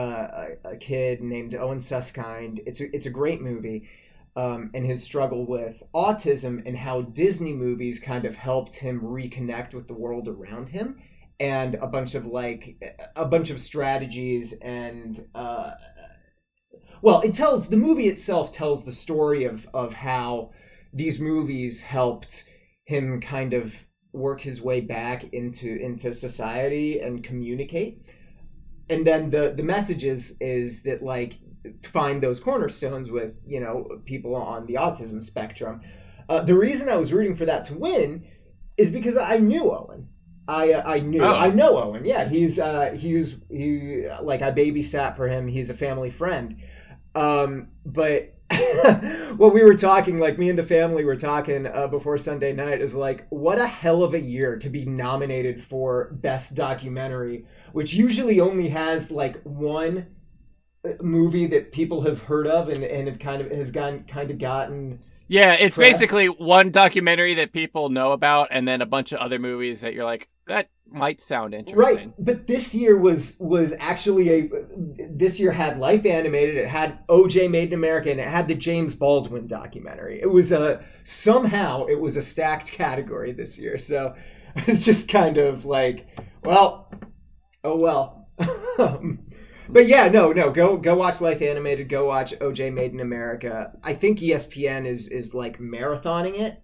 a, 0.64 0.70
a 0.70 0.76
kid 0.76 1.20
named 1.20 1.54
Owen 1.54 1.78
Suskind. 1.78 2.61
It's 2.64 2.80
a, 2.80 2.94
it's 2.94 3.06
a 3.06 3.11
great 3.11 3.42
movie. 3.42 3.88
Um, 4.35 4.70
and 4.72 4.87
his 4.87 5.02
struggle 5.02 5.44
with 5.44 5.82
autism 5.94 6.62
and 6.64 6.74
how 6.74 7.02
Disney 7.02 7.52
movies 7.52 7.98
kind 7.98 8.24
of 8.24 8.35
helped 8.35 8.76
him 8.76 8.98
reconnect 9.02 9.74
with 9.74 9.88
the 9.88 9.92
world 9.92 10.26
around 10.26 10.70
him 10.70 11.02
and 11.40 11.75
a 11.77 11.87
bunch 11.87 12.14
of 12.14 12.27
like 12.27 12.77
a 13.16 13.25
bunch 13.25 13.51
of 13.51 13.61
strategies 13.61 14.53
and 14.62 15.25
uh, 15.35 15.73
well 17.03 17.21
it 17.23 17.35
tells 17.35 17.68
the 17.68 17.77
movie 17.77 18.09
itself 18.09 18.53
tells 18.53 18.85
the 18.85 18.92
story 18.92 19.45
of 19.45 19.66
of 19.75 19.92
how 19.92 20.51
these 20.92 21.21
movies 21.21 21.81
helped 21.81 22.45
him 22.85 23.21
kind 23.21 23.55
of 23.55 23.87
work 24.12 24.40
his 24.40 24.61
way 24.61 24.81
back 24.81 25.25
into 25.33 25.77
into 25.77 26.12
society 26.12 27.01
and 27.01 27.25
communicate. 27.25 28.07
And 28.90 29.07
then 29.07 29.31
the 29.31 29.55
the 29.57 29.62
message 29.62 30.05
is 30.05 30.37
is 30.40 30.83
that 30.83 31.03
like 31.03 31.38
find 31.85 32.23
those 32.23 32.40
cornerstones 32.40 33.11
with 33.11 33.38
you 33.47 33.61
know 33.61 33.88
people 34.05 34.35
on 34.35 34.66
the 34.66 34.75
autism 34.75 35.23
spectrum. 35.23 35.81
Uh, 36.29 36.40
the 36.40 36.55
reason 36.55 36.88
i 36.88 36.95
was 36.95 37.12
rooting 37.12 37.35
for 37.35 37.45
that 37.45 37.64
to 37.64 37.75
win 37.75 38.25
is 38.79 38.92
because 38.92 39.16
i 39.16 39.37
knew 39.38 39.71
owen 39.71 40.09
I 40.48 40.72
uh, 40.72 40.83
I 40.90 41.00
knew 41.00 41.22
Oh. 41.22 41.35
I 41.35 41.50
know 41.50 41.83
Owen. 41.83 42.05
Yeah, 42.05 42.28
he's 42.28 42.59
uh 42.59 42.92
he 42.92 43.14
was 43.14 43.40
he 43.48 44.07
like 44.22 44.42
I 44.42 44.50
babysat 44.52 45.16
for 45.16 45.28
him. 45.28 45.48
He's 45.48 45.70
a 45.70 45.74
family 45.74 46.11
friend. 46.11 46.57
Um, 47.14 47.68
but 47.87 48.35
what 49.37 49.55
we 49.55 49.64
were 49.64 49.76
talking, 49.76 50.18
like 50.18 50.38
me 50.38 50.50
and 50.50 50.59
the 50.59 50.62
family 50.62 51.05
were 51.05 51.16
talking 51.16 51.66
uh, 51.66 51.87
before 51.88 52.18
Sunday 52.18 52.52
night, 52.52 52.81
is 52.83 52.94
like 52.94 53.26
what 53.31 53.59
a 53.59 53.66
hell 53.66 54.02
of 54.02 54.14
a 54.14 54.20
year 54.20 54.57
to 54.59 54.68
be 54.68 54.85
nominated 54.85 55.62
for 55.62 56.11
best 56.14 56.55
documentary, 56.55 57.46
which 57.72 57.94
usually 57.94 58.40
only 58.40 58.68
has 58.68 59.11
like 59.11 59.40
one 59.42 60.07
uh, 60.85 60.90
movie 61.02 61.46
that 61.46 61.72
people 61.72 62.02
have 62.02 62.22
heard 62.22 62.46
of 62.46 62.68
and 62.68 62.83
and 62.85 63.09
have 63.09 63.18
kind 63.18 63.42
of 63.42 63.50
has 63.50 63.70
gotten 63.70 64.05
kind 64.05 64.31
of 64.31 64.38
gotten 64.38 64.98
Yeah, 65.33 65.55
it's 65.55 65.79
Press. 65.79 65.92
basically 65.92 66.27
one 66.27 66.71
documentary 66.71 67.33
that 67.35 67.55
people 67.55 67.88
know 67.88 68.12
about, 68.12 68.49
and 68.51 68.68
then 68.68 68.83
a 68.83 68.87
bunch 68.87 69.12
of 69.12 69.18
other 69.18 69.38
movies 69.38 69.81
that 69.81 69.95
you're 69.95 70.05
like, 70.05 70.29
that 70.47 70.68
might 70.87 71.23
sound 71.23 71.55
interesting. 71.55 71.97
Right, 71.97 72.12
but 72.18 72.47
this 72.47 72.75
year 72.75 72.99
was 72.99 73.38
was 73.40 73.73
actually 73.81 74.31
a 74.31 74.51
this 75.11 75.40
year 75.40 75.51
had 75.51 75.79
Life 75.79 76.05
Animated, 76.05 76.59
it 76.59 76.68
had 76.68 76.99
OJ 77.07 77.51
Made 77.51 77.68
in 77.68 77.75
America, 77.75 78.11
and 78.11 78.21
it 78.21 78.29
had 78.29 78.47
the 78.47 78.55
James 78.55 78.95
Baldwin 78.95 79.47
documentary. 79.47 80.21
It 80.21 80.31
was 80.31 80.53
a 80.53 80.85
somehow 81.05 81.87
it 81.87 81.99
was 81.99 82.18
a 82.18 82.23
stacked 82.23 82.71
category 82.71 83.33
this 83.33 83.59
year, 83.59 83.79
so 83.79 84.14
it's 84.57 84.85
just 84.85 85.09
kind 85.09 85.38
of 85.38 85.64
like, 85.64 86.09
well, 86.45 86.92
oh 87.64 87.77
well. 87.77 88.29
Um, 88.79 89.18
but 89.72 89.87
yeah, 89.88 90.08
no, 90.08 90.32
no, 90.32 90.50
go 90.50 90.76
go 90.76 90.94
watch 90.94 91.20
Life 91.20 91.42
Animated, 91.42 91.88
go 91.88 92.06
watch 92.06 92.32
OJ 92.38 92.72
Made 92.72 92.92
in 92.92 93.00
America. 93.00 93.72
I 93.82 93.94
think 93.94 94.18
ESPN 94.20 94.87
is 94.87 95.08
is 95.08 95.35
like 95.35 95.58
marathoning 95.58 96.38
it 96.38 96.58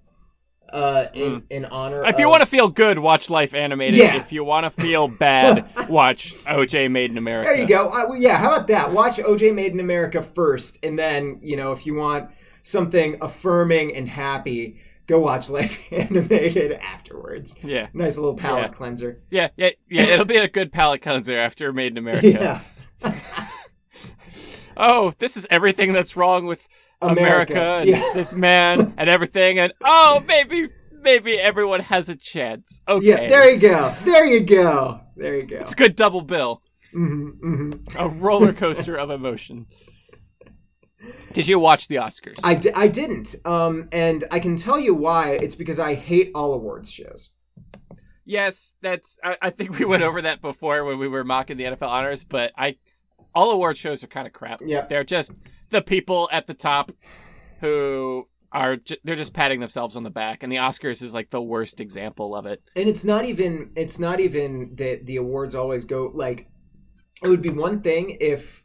uh 0.70 1.06
in 1.14 1.42
in 1.48 1.64
honor 1.64 2.04
If 2.04 2.18
you 2.18 2.26
of- 2.26 2.30
want 2.30 2.42
to 2.42 2.46
feel 2.46 2.68
good, 2.68 2.98
watch 2.98 3.30
Life 3.30 3.54
Animated. 3.54 3.94
Yeah. 3.98 4.16
If 4.16 4.32
you 4.32 4.44
want 4.44 4.64
to 4.64 4.70
feel 4.82 5.08
bad, 5.08 5.64
watch 5.88 6.34
OJ 6.44 6.90
Made 6.90 7.10
in 7.10 7.16
America. 7.18 7.48
There 7.50 7.58
you 7.60 7.66
go. 7.66 7.88
Uh, 7.88 8.04
well, 8.10 8.16
yeah, 8.16 8.36
how 8.36 8.48
about 8.54 8.66
that? 8.66 8.92
Watch 8.92 9.16
OJ 9.16 9.54
Made 9.54 9.72
in 9.72 9.80
America 9.80 10.20
first, 10.22 10.78
and 10.82 10.98
then 10.98 11.40
you 11.42 11.56
know 11.56 11.72
if 11.72 11.86
you 11.86 11.94
want 11.94 12.28
something 12.62 13.16
affirming 13.22 13.94
and 13.96 14.06
happy, 14.06 14.78
go 15.06 15.18
watch 15.18 15.48
Life 15.58 15.90
Animated 15.90 16.72
afterwards. 16.72 17.54
Yeah, 17.64 17.86
Nice 17.94 18.18
little 18.18 18.34
palate 18.34 18.64
Yeah. 18.64 18.68
cleanser. 18.76 19.22
yeah, 19.30 19.48
yeah, 19.56 19.70
yeah. 19.88 20.02
It'll 20.02 20.26
be 20.26 20.36
a 20.36 20.48
good 20.48 20.70
palate 20.70 21.00
cleanser 21.00 21.38
after 21.38 21.72
Made 21.72 21.92
in 21.92 21.98
America. 21.98 22.28
Yeah, 22.30 22.60
Oh, 24.80 25.12
this 25.18 25.36
is 25.36 25.44
everything 25.50 25.92
that's 25.92 26.16
wrong 26.16 26.46
with 26.46 26.68
America, 27.02 27.78
and 27.80 27.88
Yeah. 27.88 28.10
this 28.14 28.32
man 28.32 28.94
and 28.98 29.10
everything, 29.10 29.58
and 29.58 29.72
oh, 29.84 30.22
maybe, 30.28 30.68
maybe 30.92 31.36
everyone 31.36 31.80
has 31.80 32.08
a 32.08 32.14
chance. 32.14 32.80
Okay, 32.86 33.06
yeah. 33.24 33.28
There 33.28 33.50
you 33.50 33.58
go. 33.58 33.92
There 34.04 34.24
you 34.24 34.38
go. 34.40 35.00
There 35.16 35.34
you 35.34 35.46
go. 35.46 35.56
it's 35.56 35.72
a 35.72 35.76
good 35.76 35.96
double 35.96 36.22
bill. 36.22 36.62
Mm-hmm, 36.94 37.54
mm-hmm. 37.54 37.98
A 37.98 38.06
roller 38.08 38.52
coaster 38.52 38.94
of 38.96 39.10
emotion. 39.10 39.66
Did 41.32 41.48
you 41.48 41.58
watch 41.58 41.88
the 41.88 41.96
Oscars? 41.96 42.38
I 42.44 42.86
didn't, 42.88 43.34
um, 43.44 43.88
and 43.90 44.24
I 44.30 44.38
can 44.38 44.56
tell 44.56 44.78
you 44.78 44.94
why. 44.94 45.32
It's 45.42 45.56
because 45.56 45.80
I 45.80 45.94
hate 45.94 46.30
all 46.36 46.52
awards 46.54 46.90
shows. 46.90 47.30
Yes, 48.24 48.74
that's. 48.80 49.18
I, 49.24 49.36
I 49.42 49.50
think 49.50 49.78
we 49.78 49.84
went 49.86 50.02
over 50.04 50.22
that 50.22 50.40
before 50.40 50.84
when 50.84 50.98
we 50.98 51.08
were 51.08 51.24
mocking 51.24 51.56
the 51.56 51.64
NFL 51.64 51.88
honors, 51.88 52.24
but 52.24 52.52
I, 52.56 52.76
all 53.34 53.50
award 53.50 53.76
shows 53.76 54.02
are 54.04 54.08
kind 54.08 54.26
of 54.26 54.32
crap. 54.32 54.60
Yeah. 54.64 54.86
they're 54.88 55.04
just 55.04 55.32
the 55.70 55.82
people 55.82 56.28
at 56.32 56.46
the 56.46 56.54
top 56.54 56.92
who 57.60 58.26
are 58.52 58.76
ju- 58.76 58.96
they're 59.04 59.16
just 59.16 59.34
patting 59.34 59.60
themselves 59.60 59.96
on 59.96 60.02
the 60.04 60.10
back, 60.10 60.42
and 60.42 60.50
the 60.50 60.56
Oscars 60.56 61.02
is 61.02 61.12
like 61.12 61.30
the 61.30 61.42
worst 61.42 61.80
example 61.80 62.34
of 62.34 62.46
it. 62.46 62.62
and 62.76 62.88
it's 62.88 63.04
not 63.04 63.24
even 63.24 63.70
it's 63.76 63.98
not 63.98 64.20
even 64.20 64.70
that 64.76 65.04
the 65.06 65.16
awards 65.16 65.54
always 65.54 65.84
go 65.84 66.10
like 66.14 66.48
it 67.22 67.28
would 67.28 67.42
be 67.42 67.50
one 67.50 67.80
thing 67.82 68.16
if 68.20 68.62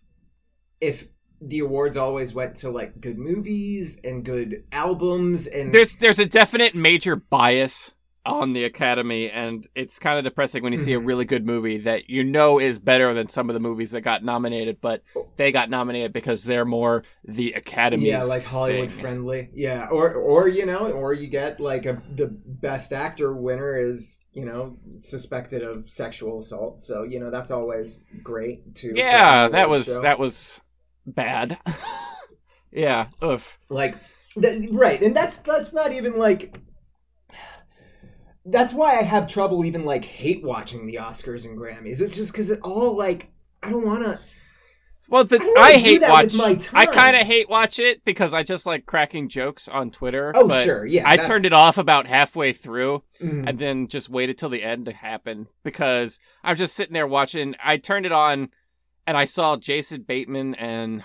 if 0.79 1.07
the 1.41 1.59
awards 1.59 1.97
always 1.97 2.33
went 2.33 2.55
to 2.55 2.69
like 2.69 3.01
good 3.01 3.17
movies 3.17 3.99
and 4.03 4.23
good 4.23 4.63
albums 4.71 5.47
and 5.47 5.73
There's 5.73 5.95
there's 5.95 6.19
a 6.19 6.25
definite 6.25 6.73
major 6.75 7.17
bias 7.17 7.91
on 8.25 8.53
the 8.53 8.63
Academy, 8.63 9.29
and 9.29 9.67
it's 9.75 9.99
kind 9.99 10.17
of 10.17 10.23
depressing 10.23 10.63
when 10.63 10.71
you 10.71 10.79
see 10.79 10.93
a 10.93 10.99
Mhm. 10.99 11.05
really 11.07 11.25
good 11.25 11.45
movie 11.45 11.77
that 11.79 12.09
you 12.09 12.23
know 12.23 12.57
is 12.59 12.79
better 12.79 13.13
than 13.13 13.27
some 13.27 13.49
of 13.49 13.53
the 13.53 13.59
movies 13.59 13.91
that 13.91 14.01
got 14.01 14.23
nominated, 14.23 14.77
but 14.79 15.01
they 15.35 15.51
got 15.51 15.69
nominated 15.69 16.13
because 16.13 16.43
they're 16.43 16.63
more 16.63 17.03
the 17.25 17.51
Academy. 17.53 18.07
yeah 18.07 18.23
like 18.23 18.43
hollywood 18.43 18.89
thing. 18.91 19.01
friendly 19.01 19.49
yeah 19.53 19.87
or 19.91 20.13
or 20.13 20.47
you 20.47 20.65
know 20.65 20.89
or 20.91 21.13
you 21.13 21.27
get 21.27 21.59
like 21.59 21.85
a 21.85 22.01
the 22.15 22.27
best 22.27 22.93
actor 22.93 23.33
winner 23.33 23.77
is 23.77 24.23
you 24.31 24.45
know 24.45 24.77
suspected 24.95 25.61
of 25.61 25.89
sexual 25.89 26.39
assault 26.39 26.81
so 26.81 27.03
you 27.03 27.19
know 27.19 27.29
that's 27.29 27.51
always 27.51 28.05
great 28.23 28.73
to 28.75 28.93
Yeah, 28.95 29.49
that 29.49 29.69
was 29.69 29.85
that 30.01 30.17
was 30.17 30.61
bad. 31.05 31.57
yeah, 32.71 33.07
oof. 33.23 33.57
like 33.69 33.95
th- 34.41 34.69
right 34.71 35.01
and 35.01 35.15
that's 35.15 35.37
that's 35.39 35.73
not 35.73 35.93
even 35.93 36.17
like 36.17 36.57
that's 38.45 38.73
why 38.73 38.99
i 38.99 39.03
have 39.03 39.27
trouble 39.27 39.63
even 39.65 39.85
like 39.85 40.03
hate 40.05 40.43
watching 40.43 40.85
the 40.85 40.95
oscars 40.95 41.45
and 41.45 41.57
grammys 41.57 42.01
it's 42.01 42.15
just 42.15 42.31
because 42.31 42.51
it 42.51 42.59
all 42.61 42.95
like 42.95 43.31
i 43.61 43.69
don't 43.69 43.85
want 43.85 44.03
to 44.03 44.19
Well, 45.09 45.25
the, 45.25 45.37
I 45.57 45.61
I, 45.61 45.73
hate 45.73 46.01
watch. 46.01 46.73
I 46.73 46.85
kind 46.85 47.15
of 47.15 47.27
hate 47.27 47.49
watch 47.49 47.77
it 47.77 48.03
because 48.05 48.33
I 48.33 48.41
just 48.41 48.65
like 48.65 48.85
cracking 48.85 49.27
jokes 49.27 49.67
on 49.67 49.91
Twitter. 49.91 50.31
oh 50.33 50.47
but 50.47 50.63
sure 50.63 50.85
yeah 50.85 51.03
I 51.07 51.11
that's- 51.17 51.27
turned 51.27 51.45
it 51.45 51.53
off 51.53 51.77
about 51.77 52.07
halfway 52.07 52.53
through 52.53 53.03
Mhm. 53.21 53.47
and 53.47 53.59
then 53.59 53.87
just 53.89 54.09
waited 54.09 54.37
till 54.37 54.49
the 54.49 54.63
end 54.63 54.85
to 54.85 54.93
happen 54.93 55.47
because 55.63 56.19
I'm 56.43 56.55
just 56.55 56.73
sitting 56.75 56.93
there 56.93 57.05
watching. 57.05 57.53
I 57.63 57.77
turned 57.77 58.05
it 58.05 58.11
on 58.13 58.49
and 59.05 59.17
I 59.17 59.25
saw 59.25 59.57
Jason 59.57 60.03
Bateman 60.03 60.55
and 60.55 61.03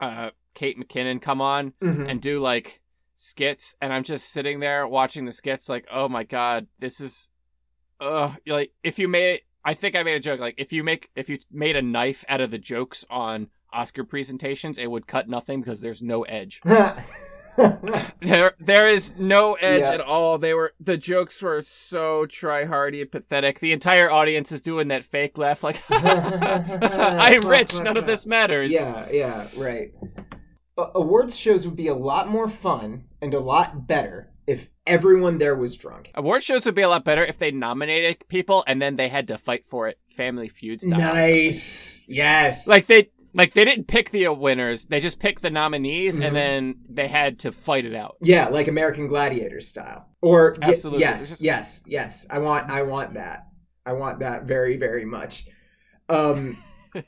uh, 0.00 0.30
Kate 0.54 0.78
McKinnon 0.78 1.20
come 1.20 1.40
on 1.40 1.72
Mhm. 1.82 2.08
and 2.08 2.20
do 2.22 2.38
like 2.38 2.80
skits, 3.14 3.74
and 3.80 3.92
I'm 3.92 4.04
just 4.04 4.32
sitting 4.32 4.60
there 4.60 4.86
watching 4.86 5.24
the 5.24 5.32
skits, 5.32 5.68
like, 5.68 5.86
oh 5.92 6.08
my 6.08 6.24
god, 6.24 6.66
this 6.78 7.00
is, 7.00 7.28
uh, 8.00 8.34
like 8.46 8.72
if 8.82 8.98
you 8.98 9.08
made, 9.08 9.40
I 9.64 9.74
think 9.74 9.94
I 9.96 10.02
made 10.02 10.16
a 10.16 10.20
joke, 10.20 10.40
like 10.40 10.54
if 10.58 10.72
you 10.72 10.82
make, 10.84 11.08
if 11.16 11.28
you 11.28 11.38
made 11.50 11.76
a 11.76 11.82
knife 11.82 12.24
out 12.28 12.40
of 12.40 12.50
the 12.50 12.58
jokes 12.58 13.04
on 13.08 13.48
Oscar 13.72 14.04
presentations, 14.04 14.78
it 14.78 14.90
would 14.90 15.06
cut 15.06 15.28
nothing 15.28 15.60
because 15.60 15.80
there's 15.80 16.02
no 16.02 16.22
edge. 16.22 16.60
There, 18.20 18.54
there 18.58 18.88
is 18.88 19.12
no 19.16 19.54
edge 19.54 19.82
Yeah. 19.82 19.92
at 19.92 20.00
all. 20.00 20.38
They 20.38 20.54
were 20.54 20.72
the 20.80 20.96
jokes 20.96 21.40
were 21.40 21.62
so 21.62 22.26
try 22.26 22.64
hardy 22.64 23.00
and 23.00 23.12
pathetic. 23.12 23.60
The 23.60 23.70
entire 23.72 24.10
audience 24.10 24.50
is 24.50 24.60
doing 24.60 24.88
that 24.88 25.04
fake 25.04 25.38
laugh, 25.38 25.62
like 25.62 25.80
I'm 25.88 27.46
rich. 27.46 27.72
None 27.80 27.96
of 27.96 28.06
this 28.06 28.26
matters. 28.26 28.72
yeah, 28.72 29.06
yeah, 29.08 29.46
right. 29.56 29.92
Awards 30.76 31.36
shows 31.36 31.66
would 31.66 31.76
be 31.76 31.88
a 31.88 31.94
lot 31.94 32.28
more 32.28 32.48
fun 32.48 33.04
and 33.20 33.32
a 33.34 33.40
lot 33.40 33.86
better 33.86 34.30
if 34.46 34.68
everyone 34.86 35.38
there 35.38 35.54
was 35.56 35.76
drunk. 35.76 36.10
Award 36.14 36.42
shows 36.42 36.64
would 36.66 36.74
be 36.74 36.82
a 36.82 36.88
lot 36.88 37.04
better 37.04 37.24
if 37.24 37.38
they 37.38 37.50
nominated 37.50 38.26
people 38.28 38.64
and 38.66 38.82
then 38.82 38.96
they 38.96 39.08
had 39.08 39.28
to 39.28 39.38
fight 39.38 39.64
for 39.66 39.88
it, 39.88 39.98
Family 40.16 40.48
Feud 40.48 40.80
style. 40.80 40.98
Nice. 40.98 42.04
Yes. 42.08 42.66
Like 42.66 42.86
they, 42.86 43.10
like 43.34 43.54
they 43.54 43.64
didn't 43.64 43.86
pick 43.86 44.10
the 44.10 44.28
winners. 44.28 44.84
They 44.84 45.00
just 45.00 45.18
picked 45.20 45.42
the 45.42 45.50
nominees 45.50 46.18
Mhm. 46.18 46.26
and 46.26 46.36
then 46.36 46.74
they 46.88 47.08
had 47.08 47.38
to 47.40 47.52
fight 47.52 47.84
it 47.86 47.94
out. 47.94 48.16
yeah, 48.20 48.48
like 48.48 48.68
American 48.68 49.06
Gladiator 49.06 49.60
style. 49.60 50.08
Or 50.20 50.54
y- 50.60 50.76
yes, 50.96 51.40
yes, 51.40 51.82
yes. 51.86 52.26
I 52.30 52.38
want 52.40 52.68
I 52.70 52.82
want 52.82 53.14
that. 53.14 53.46
I 53.86 53.92
want 53.92 54.18
that 54.20 54.42
very 54.44 54.76
very 54.76 55.04
much. 55.04 55.46
Um 56.08 56.58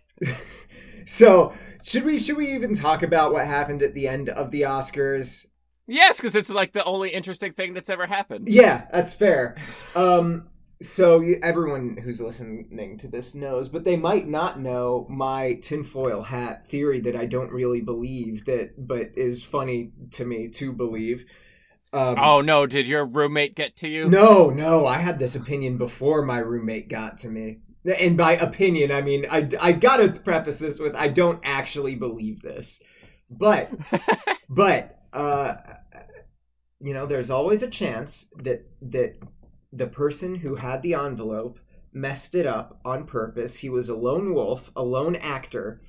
So, 1.06 1.54
should 1.82 2.04
we 2.04 2.18
should 2.18 2.36
we 2.36 2.52
even 2.54 2.74
talk 2.74 3.02
about 3.02 3.32
what 3.32 3.46
happened 3.46 3.82
at 3.82 3.94
the 3.94 4.08
end 4.08 4.28
of 4.28 4.50
the 4.50 4.62
Oscars? 4.62 5.46
Yes, 5.86 6.16
because 6.16 6.34
it's 6.34 6.50
like 6.50 6.72
the 6.72 6.84
only 6.84 7.10
interesting 7.10 7.52
thing 7.52 7.72
that's 7.74 7.88
ever 7.90 8.06
happened. 8.06 8.48
Yeah, 8.48 8.86
that's 8.92 9.14
fair. 9.14 9.56
Um, 9.94 10.48
so 10.82 11.20
you, 11.20 11.38
everyone 11.42 11.96
who's 11.96 12.20
listening 12.20 12.98
to 12.98 13.08
this 13.08 13.34
knows, 13.36 13.68
but 13.68 13.84
they 13.84 13.96
might 13.96 14.26
not 14.28 14.60
know 14.60 15.06
my 15.08 15.54
tinfoil 15.62 16.22
hat 16.22 16.68
theory 16.68 17.00
that 17.00 17.16
I 17.16 17.24
don't 17.26 17.52
really 17.52 17.80
believe 17.80 18.44
that, 18.46 18.86
but 18.86 19.10
is 19.16 19.44
funny 19.44 19.92
to 20.12 20.24
me 20.24 20.48
to 20.48 20.72
believe. 20.72 21.24
Um, 21.92 22.16
Oh 22.18 22.40
no! 22.40 22.66
Did 22.66 22.88
your 22.88 23.06
roommate 23.06 23.54
get 23.54 23.76
to 23.76 23.88
you? 23.88 24.08
no, 24.08 24.50
no, 24.50 24.86
I 24.86 24.98
had 24.98 25.18
this 25.20 25.36
opinion 25.36 25.78
before 25.78 26.22
my 26.22 26.38
roommate 26.38 26.88
got 26.88 27.18
to 27.18 27.28
me. 27.28 27.60
And 27.86 28.16
by 28.16 28.36
opinion, 28.36 28.90
I 28.90 29.02
mean 29.02 29.26
I, 29.30 29.48
I 29.60 29.72
gotta 29.72 30.10
preface 30.10 30.58
this 30.58 30.78
with 30.78 30.94
I 30.96 31.08
don't 31.08 31.40
actually 31.44 31.94
believe 31.94 32.42
this, 32.42 32.82
but 33.30 33.70
but 34.48 35.00
uh, 35.12 35.54
you 36.80 36.92
know, 36.92 37.06
there's 37.06 37.30
always 37.30 37.62
a 37.62 37.70
chance 37.70 38.28
that 38.36 38.66
that 38.82 39.16
the 39.72 39.86
person 39.86 40.36
who 40.36 40.56
had 40.56 40.82
the 40.82 40.94
envelope 40.94 41.58
messed 41.92 42.34
it 42.34 42.46
up 42.46 42.80
on 42.84 43.06
purpose. 43.06 43.58
He 43.58 43.68
was 43.68 43.88
a 43.88 43.96
lone 43.96 44.34
wolf, 44.34 44.70
a 44.76 44.82
lone 44.82 45.16
actor, 45.16 45.80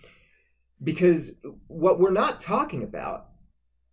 because 0.82 1.40
what 1.68 2.00
we're 2.00 2.12
not 2.12 2.40
talking 2.40 2.84
about. 2.84 3.26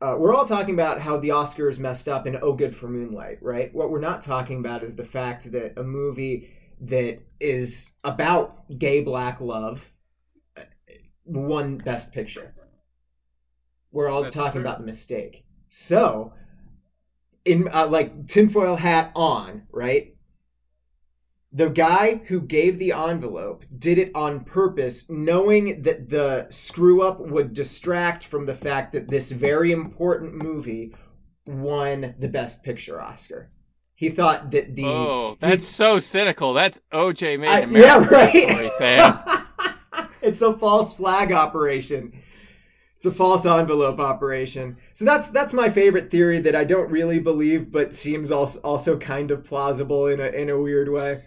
Uh, 0.00 0.16
we're 0.18 0.34
all 0.34 0.46
talking 0.46 0.74
about 0.74 1.00
how 1.00 1.16
the 1.16 1.30
Oscars 1.30 1.78
messed 1.78 2.08
up 2.08 2.26
in 2.26 2.36
Oh 2.42 2.52
Good 2.52 2.76
for 2.76 2.88
Moonlight, 2.88 3.38
right? 3.40 3.74
What 3.74 3.90
we're 3.90 4.00
not 4.00 4.20
talking 4.20 4.58
about 4.58 4.82
is 4.82 4.96
the 4.96 5.04
fact 5.04 5.50
that 5.52 5.78
a 5.78 5.82
movie 5.82 6.50
that 6.88 7.20
is 7.40 7.92
about 8.02 8.78
gay 8.78 9.00
black 9.00 9.40
love 9.40 9.90
won 11.24 11.78
Best 11.78 12.12
Picture. 12.12 12.54
We're 13.90 14.08
all 14.08 14.24
That's 14.24 14.34
talking 14.34 14.52
true. 14.52 14.60
about 14.62 14.80
the 14.80 14.86
mistake. 14.86 15.44
So, 15.68 16.32
in 17.44 17.68
uh, 17.72 17.86
like 17.88 18.26
tinfoil 18.26 18.76
hat 18.76 19.12
on, 19.14 19.66
right? 19.72 20.14
The 21.52 21.68
guy 21.68 22.22
who 22.26 22.40
gave 22.40 22.78
the 22.78 22.92
envelope 22.92 23.64
did 23.78 23.98
it 23.98 24.10
on 24.14 24.40
purpose, 24.44 25.08
knowing 25.08 25.82
that 25.82 26.08
the 26.08 26.48
screw 26.50 27.02
up 27.02 27.20
would 27.20 27.54
distract 27.54 28.24
from 28.24 28.46
the 28.46 28.54
fact 28.54 28.92
that 28.92 29.08
this 29.08 29.30
very 29.30 29.70
important 29.70 30.42
movie 30.42 30.94
won 31.46 32.16
the 32.18 32.28
Best 32.28 32.64
Picture 32.64 33.00
Oscar. 33.00 33.50
He 33.96 34.08
thought 34.10 34.50
that 34.50 34.74
the 34.74 34.84
Oh, 34.86 35.36
that's 35.38 35.66
so 35.66 35.98
cynical. 35.98 36.52
That's 36.52 36.80
OJ 36.92 37.38
made 37.38 37.48
I- 37.48 37.60
an 37.60 37.70
yeah, 37.72 38.04
right. 38.10 39.44
it's 40.22 40.42
a 40.42 40.56
false 40.58 40.92
flag 40.92 41.32
operation. 41.32 42.12
It's 42.96 43.06
a 43.06 43.12
false 43.12 43.44
envelope 43.46 44.00
operation. 44.00 44.78
So 44.94 45.04
that's 45.04 45.28
that's 45.28 45.52
my 45.52 45.68
favorite 45.70 46.10
theory 46.10 46.38
that 46.40 46.56
I 46.56 46.64
don't 46.64 46.90
really 46.90 47.20
believe, 47.20 47.70
but 47.70 47.92
seems 47.94 48.32
also 48.32 48.60
also 48.60 48.98
kind 48.98 49.30
of 49.30 49.44
plausible 49.44 50.06
in 50.08 50.20
a 50.20 50.26
in 50.26 50.48
a 50.50 50.58
weird 50.58 50.88
way. 50.90 51.22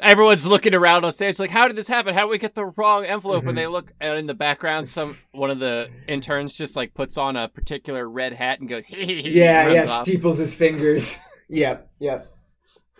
Everyone's 0.00 0.44
looking 0.44 0.74
around 0.74 1.04
on 1.04 1.12
stage 1.12 1.38
like, 1.38 1.50
"How 1.50 1.66
did 1.66 1.76
this 1.76 1.88
happen? 1.88 2.14
How 2.14 2.22
did 2.26 2.30
we 2.30 2.38
get 2.38 2.54
the 2.54 2.66
wrong 2.66 3.04
envelope?" 3.06 3.44
Mhm. 3.44 3.48
And 3.50 3.58
they 3.58 3.66
look, 3.66 3.92
and 4.00 4.18
in 4.18 4.26
the 4.26 4.34
background, 4.34 4.88
some 4.88 5.16
one 5.32 5.50
of 5.50 5.60
the 5.60 5.88
interns 6.06 6.52
just 6.52 6.76
like 6.76 6.94
puts 6.94 7.16
on 7.16 7.36
a 7.36 7.48
particular 7.48 8.06
red 8.08 8.34
hat 8.34 8.60
and 8.60 8.68
goes, 8.68 8.84
Yeah, 8.90 9.68
yeah, 9.70 9.82
off. 9.84 10.02
steeples 10.04 10.38
his 10.38 10.54
fingers. 10.54 11.16
yep, 11.48 11.90
yep. 11.98 12.26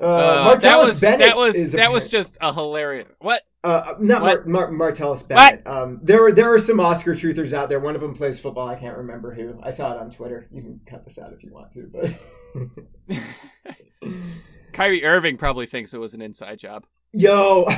Uh, 0.00 0.04
Uh, 0.04 0.54
Martellus 0.54 0.60
that 0.62 0.78
was 0.78 1.00
Bennett 1.00 1.18
that 1.26 1.36
was 1.36 1.72
that 1.72 1.90
was 1.90 2.06
just 2.06 2.38
a 2.40 2.52
hilarious. 2.52 3.08
What? 3.18 3.42
Uh, 3.64 3.94
not 3.98 4.20
Mar- 4.22 4.30
What? 4.44 4.46
Mar- 4.46 4.70
Martellus 4.92 5.26
Bennett. 5.26 5.66
Um, 5.66 5.98
there 6.04 6.24
are 6.24 6.30
there 6.30 6.54
are 6.54 6.60
some 6.60 6.78
Oscar 6.78 7.14
truthers 7.14 7.52
out 7.52 7.68
there. 7.68 7.80
One 7.80 7.96
of 7.96 8.00
them 8.00 8.14
plays 8.14 8.38
football. 8.38 8.68
I 8.68 8.76
can't 8.76 8.96
remember 8.96 9.34
who. 9.34 9.58
I 9.60 9.70
saw 9.70 9.92
it 9.92 9.98
on 9.98 10.08
Twitter. 10.08 10.46
You 10.52 10.62
can 10.62 10.80
cut 10.88 11.04
this 11.04 11.18
out 11.18 11.32
if 11.32 11.42
you 11.42 11.52
want 11.52 11.72
to, 11.72 11.90
but 13.08 13.18
Kyrie 14.72 15.04
Irving 15.04 15.36
probably 15.36 15.66
thinks 15.66 15.92
it 15.92 15.98
was 15.98 16.14
an 16.14 16.22
inside 16.22 16.60
job. 16.60 16.86
yo. 17.12 17.66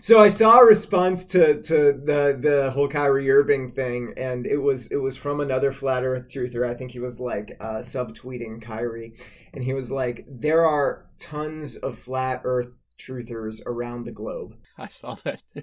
so 0.00 0.20
I 0.20 0.28
saw 0.28 0.58
a 0.60 0.64
response 0.64 1.24
to 1.26 1.60
to 1.62 1.74
the 1.92 2.36
the 2.40 2.70
whole 2.72 2.88
Kyrie 2.88 3.30
Irving 3.30 3.72
thing, 3.72 4.14
and 4.16 4.46
it 4.46 4.56
was 4.58 4.90
it 4.90 4.96
was 4.96 5.16
from 5.16 5.40
another 5.40 5.72
flat 5.72 6.04
Earth 6.04 6.28
truther. 6.28 6.68
I 6.68 6.74
think 6.74 6.90
he 6.90 6.98
was 6.98 7.20
like 7.20 7.56
uh, 7.60 7.78
subtweeting 7.78 8.62
Kyrie, 8.62 9.14
and 9.52 9.62
he 9.62 9.72
was 9.72 9.90
like, 9.90 10.24
"There 10.28 10.66
are 10.66 11.06
tons 11.18 11.76
of 11.76 11.98
flat 11.98 12.42
Earth 12.44 12.78
truthers 12.98 13.60
around 13.66 14.04
the 14.04 14.12
globe." 14.12 14.56
I 14.78 14.88
saw 14.88 15.14
that 15.24 15.42
too. 15.52 15.62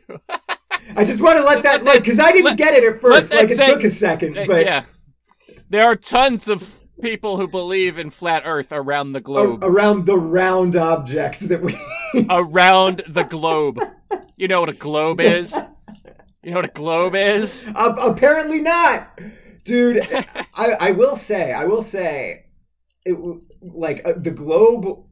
I 0.96 1.04
just 1.04 1.22
want 1.22 1.38
to 1.38 1.44
let 1.44 1.64
that 1.64 1.84
like 1.84 2.02
because 2.02 2.20
I 2.20 2.32
didn't 2.32 2.46
let- 2.46 2.58
get 2.58 2.74
it 2.74 2.84
at 2.84 3.02
first. 3.02 3.34
Like 3.34 3.50
it 3.50 3.58
took 3.58 3.84
a 3.84 3.90
second, 3.90 4.38
but 4.48 4.66
yeah, 4.66 4.86
there 5.70 5.84
are 5.86 5.96
tons 5.96 6.48
of 6.48 6.80
people 7.02 7.38
who 7.38 7.48
believe 7.48 7.98
in 7.98 8.10
flat 8.10 8.44
Earth 8.46 8.72
around 8.72 9.14
the 9.14 9.20
a- 9.20 9.22
globe. 9.22 9.64
around 9.64 10.06
the 10.06 10.18
round 10.18 10.76
object 10.76 11.42
that 11.50 11.62
we. 11.62 11.76
around 12.30 13.04
the 13.08 13.24
globe. 13.24 13.80
You 14.36 14.48
know 14.48 14.60
what 14.60 14.70
a 14.70 14.74
globe 14.74 15.20
is? 15.20 15.54
You 16.44 16.52
know 16.52 16.58
what 16.58 16.66
a 16.66 16.70
globe 16.70 17.16
is? 17.16 17.68
Uh, 17.76 17.96
apparently 18.00 18.62
not, 18.62 19.20
dude. 19.64 20.08
I 20.54 20.72
I 20.80 20.92
will 20.92 21.16
say 21.16 21.52
I 21.52 21.66
will 21.66 21.82
say, 21.82 22.46
it 23.06 23.18
like 23.62 24.02
uh, 24.06 24.14
the 24.18 24.32
globe 24.32 25.04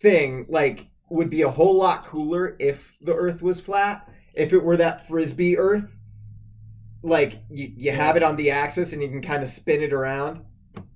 thing 0.00 0.46
like 0.48 0.86
would 1.08 1.30
be 1.30 1.42
a 1.42 1.50
whole 1.50 1.74
lot 1.76 2.04
cooler 2.04 2.56
if 2.58 2.96
the 3.00 3.14
Earth 3.14 3.40
was 3.42 3.60
flat. 3.60 4.08
If 4.34 4.52
it 4.52 4.62
were 4.62 4.76
that 4.76 5.06
frisbee 5.08 5.56
Earth, 5.56 5.96
like 7.02 7.38
you 7.48 7.72
you 7.76 7.92
have 7.92 8.16
it 8.16 8.22
on 8.22 8.36
the 8.36 8.50
axis 8.50 8.92
and 8.92 9.00
you 9.00 9.08
can 9.08 9.22
kind 9.22 9.42
of 9.42 9.48
spin 9.48 9.82
it 9.82 9.92
around. 9.92 10.40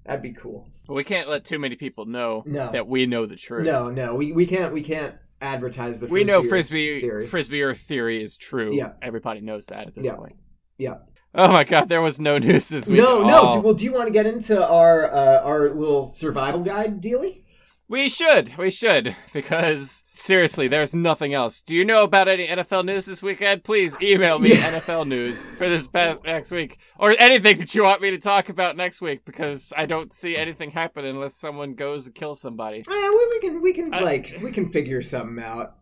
That'd 0.04 0.22
be 0.22 0.32
cool. 0.32 0.68
But 0.86 0.94
we 0.94 1.04
can't 1.04 1.28
let 1.28 1.44
too 1.44 1.58
many 1.58 1.76
people 1.76 2.04
know 2.06 2.42
No. 2.46 2.70
that 2.72 2.86
we 2.88 3.06
know 3.06 3.26
the 3.26 3.36
truth. 3.36 3.66
No, 3.66 3.90
no, 3.90 4.14
we, 4.14 4.32
we 4.32 4.46
can't 4.46 4.72
we 4.72 4.82
can't 4.82 5.14
advertise 5.40 6.00
the. 6.00 6.06
we 6.06 6.24
know 6.24 6.42
frisbee 6.42 7.00
theory. 7.00 7.26
frisbee 7.26 7.62
Earth 7.62 7.78
theory 7.78 8.22
is 8.22 8.36
true. 8.36 8.74
Yeah. 8.74 8.92
everybody 9.02 9.40
knows 9.40 9.66
that 9.66 9.86
at 9.88 9.94
this 9.94 10.07
Yeah. 10.07 10.14
point. 10.14 10.36
Yeah. 10.78 10.94
Oh 11.32 11.48
my 11.52 11.62
God, 11.62 11.88
there 11.88 12.02
was 12.02 12.18
no 12.18 12.38
news 12.38 12.68
this 12.68 12.88
week. 12.88 12.98
No, 12.98 13.22
no. 13.22 13.52
Do, 13.52 13.61
well, 13.61 13.74
do 13.74 13.84
you 13.84 13.92
want 13.92 14.07
to 14.09 14.12
get 14.12 14.26
into 14.26 14.66
our 14.66 15.12
uh, 15.12 15.40
our 15.42 15.70
little 15.74 16.09
survival 16.09 16.61
guide 16.62 17.00
dealy? 17.00 17.44
We 17.91 18.09
should, 18.09 18.57
we 18.57 18.70
should, 18.70 19.16
because 19.32 20.05
seriously, 20.12 20.68
there's 20.68 20.95
nothing 20.95 21.34
else. 21.34 21.61
Do 21.61 21.74
you 21.74 21.84
know 21.84 22.05
about 22.05 22.28
any 22.28 22.47
NFL 22.47 22.84
news 22.84 23.05
this 23.05 23.20
weekend? 23.20 23.64
Please 23.64 23.97
email 24.01 24.38
me 24.38 24.51
Yeah. 24.51 24.78
NFL 24.78 25.09
news 25.09 25.43
for 25.59 25.68
this 25.68 25.88
past 25.88 26.22
next 26.24 26.53
week, 26.53 26.78
or 27.01 27.16
anything 27.18 27.59
that 27.59 27.74
you 27.74 27.82
want 27.82 28.01
me 28.01 28.12
to 28.12 28.18
talk 28.18 28.49
about 28.49 28.76
next 28.76 29.01
week, 29.01 29.24
because 29.24 29.72
I 29.76 29.86
don't 29.86 30.12
see 30.12 30.36
anything 30.36 30.70
happen 30.70 31.05
unless 31.05 31.34
someone 31.34 31.74
goes 31.74 32.07
and 32.07 32.14
kills 32.14 32.41
somebody. 32.41 32.84
Uh, 32.86 32.93
we, 32.93 33.26
we 33.28 33.41
can 33.41 33.61
we 33.61 33.72
can 33.72 33.93
I- 33.93 34.01
like 34.03 34.36
we 34.41 34.53
can 34.53 34.68
figure 34.70 35.03
something 35.03 35.43
out. 35.43 35.74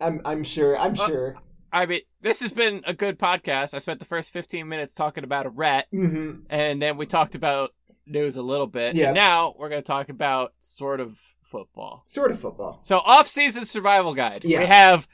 I'm 0.00 0.20
I'm 0.24 0.44
sure. 0.44 0.78
I'm 0.78 0.92
Uh, 0.92 1.06
sure. 1.08 1.34
I 1.72 1.84
mean, 1.86 2.02
this 2.20 2.38
has 2.42 2.52
been 2.52 2.82
a 2.86 2.94
good 2.94 3.18
podcast. 3.18 3.74
I 3.74 3.78
spent 3.78 3.98
the 3.98 4.04
first 4.04 4.30
15 4.32 4.68
minutes 4.68 4.94
talking 4.94 5.24
about 5.24 5.46
a 5.46 5.50
rat, 5.50 5.86
hmm 5.90 6.42
and 6.48 6.80
then 6.80 6.96
we 6.96 7.06
talked 7.06 7.34
about 7.34 7.70
news 8.06 8.36
a 8.36 8.42
little 8.42 8.68
bit. 8.68 8.94
Yeah. 8.94 9.06
And 9.06 9.14
now 9.16 9.54
we're 9.58 9.68
going 9.68 9.82
to 9.82 9.86
talk 9.86 10.08
about 10.10 10.52
sort 10.60 11.00
of 11.00 11.18
football. 11.50 12.04
Sort 12.06 12.30
of 12.30 12.40
football. 12.40 12.80
So, 12.82 12.98
off-season 12.98 13.64
survival 13.64 14.14
guide. 14.14 14.42
Yeah. 14.44 14.60
We 14.60 14.66
have 14.66 15.08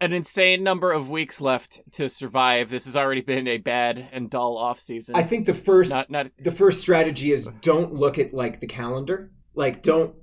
an 0.00 0.12
insane 0.12 0.62
number 0.62 0.92
of 0.92 1.08
weeks 1.10 1.40
left 1.40 1.80
to 1.92 2.08
survive. 2.08 2.70
This 2.70 2.84
has 2.84 2.96
already 2.96 3.20
been 3.20 3.48
a 3.48 3.58
bad 3.58 4.08
and 4.12 4.28
dull 4.30 4.56
off 4.56 4.78
season. 4.78 5.16
I 5.16 5.22
think 5.22 5.46
the 5.46 5.54
first 5.54 5.90
not 5.90 6.10
not 6.10 6.26
the 6.38 6.52
first 6.52 6.80
strategy 6.80 7.32
is 7.32 7.48
don't 7.62 7.94
look 7.94 8.18
at 8.18 8.32
like 8.32 8.60
the 8.60 8.66
calendar. 8.68 9.30
Like 9.54 9.82
don't 9.82 10.14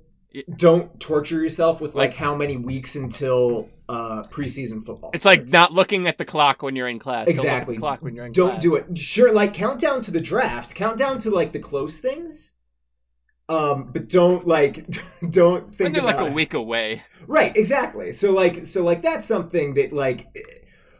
don't 0.56 0.98
torture 1.00 1.40
yourself 1.42 1.80
with 1.80 1.94
like, 1.94 2.10
Like- 2.10 2.16
how 2.18 2.34
many 2.34 2.56
weeks 2.56 2.94
until 2.96 3.68
uh 3.88 4.22
preseason 4.30 4.84
football. 4.84 5.10
it's 5.14 5.24
like 5.24 5.48
not 5.50 5.72
looking 5.72 6.08
at 6.08 6.18
the 6.18 6.24
clock 6.24 6.62
when 6.62 6.74
you're 6.74 6.88
in 6.88 6.98
class. 6.98 7.26
Don't 7.26 7.34
Exactly. 7.36 7.74
the 7.76 7.80
clock 7.80 8.02
when 8.02 8.14
you're 8.16 8.26
in 8.26 8.32
don't 8.32 8.50
class. 8.52 8.62
do 8.62 8.74
it. 8.76 8.98
Sure, 8.98 9.32
like 9.32 9.52
countdown 9.54 10.00
to 10.02 10.10
the 10.10 10.20
draft, 10.20 10.74
countdown 10.74 11.18
to 11.20 11.30
like 11.30 11.52
the 11.52 11.58
close 11.60 12.00
things. 12.00 12.50
Um, 13.48 13.90
but 13.92 14.08
don't 14.08 14.46
like 14.46 14.86
don't 15.30 15.72
think 15.72 15.94
they're 15.94 16.02
like 16.02 16.18
a 16.18 16.32
week 16.32 16.54
away. 16.54 17.04
Right, 17.26 17.56
exactly. 17.56 18.12
So 18.12 18.32
like 18.32 18.64
so 18.64 18.82
like 18.82 19.02
that's 19.02 19.26
something 19.26 19.74
that 19.74 19.92
like 19.92 20.26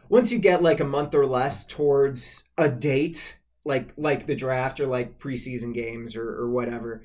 once 0.09 0.31
you 0.31 0.39
get 0.39 0.61
like 0.61 0.79
a 0.79 0.85
month 0.85 1.13
or 1.13 1.25
less 1.25 1.65
towards 1.65 2.49
a 2.57 2.69
date, 2.69 3.37
like 3.65 3.93
like 3.97 4.25
the 4.25 4.35
draft 4.35 4.79
or 4.79 4.87
like 4.87 5.19
preseason 5.19 5.73
games 5.73 6.15
or, 6.15 6.29
or 6.29 6.49
whatever, 6.49 7.03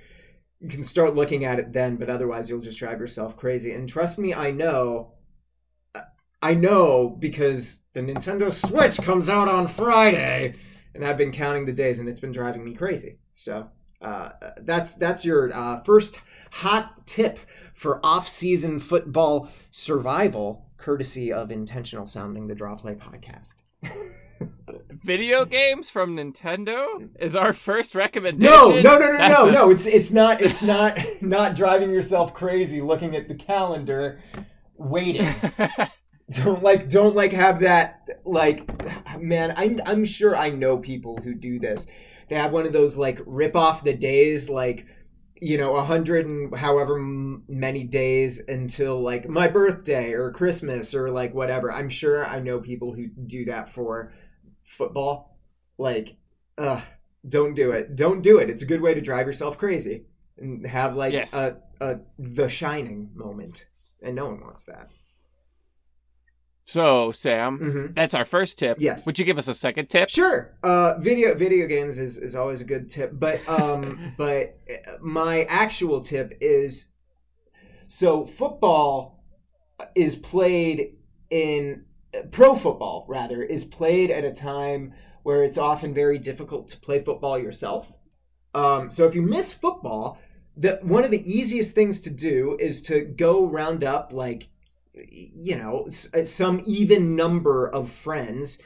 you 0.60 0.68
can 0.68 0.82
start 0.82 1.16
looking 1.16 1.44
at 1.44 1.58
it 1.58 1.72
then, 1.72 1.96
but 1.96 2.08
otherwise 2.08 2.48
you'll 2.48 2.60
just 2.60 2.78
drive 2.78 3.00
yourself 3.00 3.36
crazy. 3.36 3.72
And 3.72 3.88
trust 3.88 4.18
me, 4.18 4.32
I 4.32 4.52
know 4.52 5.14
I 6.42 6.54
know 6.54 7.08
because 7.08 7.84
the 7.92 8.00
Nintendo 8.00 8.52
Switch 8.52 8.96
comes 8.98 9.28
out 9.28 9.48
on 9.48 9.68
Friday 9.68 10.54
and 10.94 11.04
I've 11.04 11.16
been 11.16 11.32
counting 11.32 11.66
the 11.66 11.72
days 11.72 12.00
and 12.00 12.08
it's 12.08 12.20
been 12.20 12.32
driving 12.32 12.64
me 12.64 12.74
crazy. 12.74 13.18
So 13.32 13.70
uh, 14.02 14.32
that's 14.58 14.94
that's 14.94 15.24
your 15.24 15.52
uh, 15.54 15.78
first 15.80 16.20
hot 16.50 17.06
tip 17.06 17.38
for 17.74 18.00
off-season 18.04 18.78
football 18.78 19.48
survival, 19.70 20.66
courtesy 20.76 21.32
of 21.32 21.50
intentional 21.50 22.06
sounding 22.06 22.46
the 22.48 22.54
Draw 22.54 22.76
Play 22.76 22.94
podcast. 22.94 23.62
Video 25.04 25.44
games 25.44 25.90
from 25.90 26.16
Nintendo 26.16 27.08
is 27.18 27.34
our 27.34 27.52
first 27.52 27.94
recommendation. 27.94 28.52
No, 28.52 28.80
no, 28.80 28.98
no, 28.98 29.12
no, 29.12 29.18
That's 29.18 29.34
no, 29.34 29.48
a 29.48 29.52
no. 29.52 29.70
It's 29.70 29.86
it's 29.86 30.10
not 30.10 30.40
it's 30.40 30.62
not 30.62 30.98
not 31.20 31.56
driving 31.56 31.90
yourself 31.90 32.34
crazy 32.34 32.80
looking 32.80 33.16
at 33.16 33.28
the 33.28 33.34
calendar, 33.34 34.20
waiting. 34.76 35.32
don't 36.30 36.62
like 36.62 36.88
don't 36.88 37.14
like 37.16 37.32
have 37.32 37.60
that 37.60 38.08
like 38.24 38.70
man. 39.18 39.54
I'm 39.56 39.80
I'm 39.86 40.04
sure 40.04 40.36
I 40.36 40.50
know 40.50 40.78
people 40.78 41.16
who 41.22 41.34
do 41.34 41.58
this. 41.58 41.86
They 42.28 42.36
have 42.36 42.52
one 42.52 42.66
of 42.66 42.72
those 42.72 42.96
like 42.96 43.20
rip 43.26 43.56
off 43.56 43.84
the 43.84 43.94
days 43.94 44.48
like 44.48 44.86
you 45.40 45.58
know 45.58 45.74
a 45.74 45.82
hundred 45.84 46.26
and 46.26 46.56
however 46.56 46.98
many 46.98 47.84
days 47.84 48.40
until 48.46 49.00
like 49.02 49.28
my 49.28 49.48
birthday 49.48 50.12
or 50.12 50.30
Christmas 50.32 50.94
or 50.94 51.10
like 51.10 51.34
whatever. 51.34 51.72
I'm 51.72 51.88
sure 51.88 52.24
I 52.24 52.38
know 52.40 52.60
people 52.60 52.94
who 52.94 53.08
do 53.08 53.44
that 53.46 53.68
for 53.68 54.12
football. 54.62 55.36
Like, 55.78 56.16
ugh, 56.58 56.82
don't 57.28 57.54
do 57.54 57.72
it. 57.72 57.96
Don't 57.96 58.22
do 58.22 58.38
it. 58.38 58.50
It's 58.50 58.62
a 58.62 58.66
good 58.66 58.80
way 58.80 58.94
to 58.94 59.00
drive 59.00 59.26
yourself 59.26 59.58
crazy 59.58 60.04
and 60.38 60.64
have 60.64 60.94
like 60.96 61.12
Yes. 61.12 61.34
a, 61.34 61.56
a 61.80 61.98
the 62.18 62.48
shining 62.48 63.10
moment. 63.14 63.66
And 64.02 64.14
no 64.16 64.26
one 64.26 64.40
wants 64.40 64.64
that. 64.64 64.90
So, 66.72 67.12
Sam, 67.12 67.58
hmm 67.58 67.86
that's 67.94 68.14
our 68.14 68.24
first 68.24 68.58
tip. 68.58 68.78
Yes. 68.80 69.06
Would 69.06 69.18
you 69.18 69.24
give 69.24 69.38
us 69.38 69.48
a 69.48 69.54
second 69.54 69.90
tip? 69.90 70.08
Sure. 70.08 70.56
Uh, 70.62 70.94
video 70.98 71.34
video 71.34 71.66
games 71.66 71.98
is, 71.98 72.16
is 72.18 72.34
always 72.34 72.60
a 72.60 72.64
good 72.64 72.88
tip, 72.88 73.10
but 73.12 73.46
um, 73.48 74.14
but 74.18 74.58
uh, 74.70 74.92
my 75.00 75.44
actual 75.44 76.00
tip 76.00 76.36
is 76.40 76.92
so 77.86 78.24
football 78.24 79.22
is 79.94 80.16
played 80.16 80.96
in 81.30 81.84
pro 82.30 82.54
football 82.54 83.04
rather 83.08 83.42
is 83.42 83.64
played 83.64 84.10
at 84.10 84.24
a 84.24 84.32
time 84.32 84.92
where 85.22 85.44
it's 85.44 85.58
often 85.58 85.94
very 85.94 86.18
difficult 86.18 86.68
to 86.68 86.78
play 86.78 87.00
football 87.00 87.38
yourself. 87.38 87.92
Um, 88.54 88.90
so 88.90 89.06
if 89.06 89.14
you 89.14 89.22
miss 89.22 89.52
football, 89.52 90.18
the 90.56 90.78
one 90.82 91.04
of 91.04 91.10
the 91.10 91.30
easiest 91.30 91.74
things 91.74 92.00
to 92.00 92.10
do 92.10 92.56
is 92.60 92.82
to 92.82 93.00
go 93.00 93.46
round 93.46 93.84
up 93.84 94.12
like 94.12 94.48
you 94.94 95.56
know 95.56 95.86
some 95.88 96.62
even 96.64 97.16
number 97.16 97.66
of 97.66 97.90
friends 97.90 98.58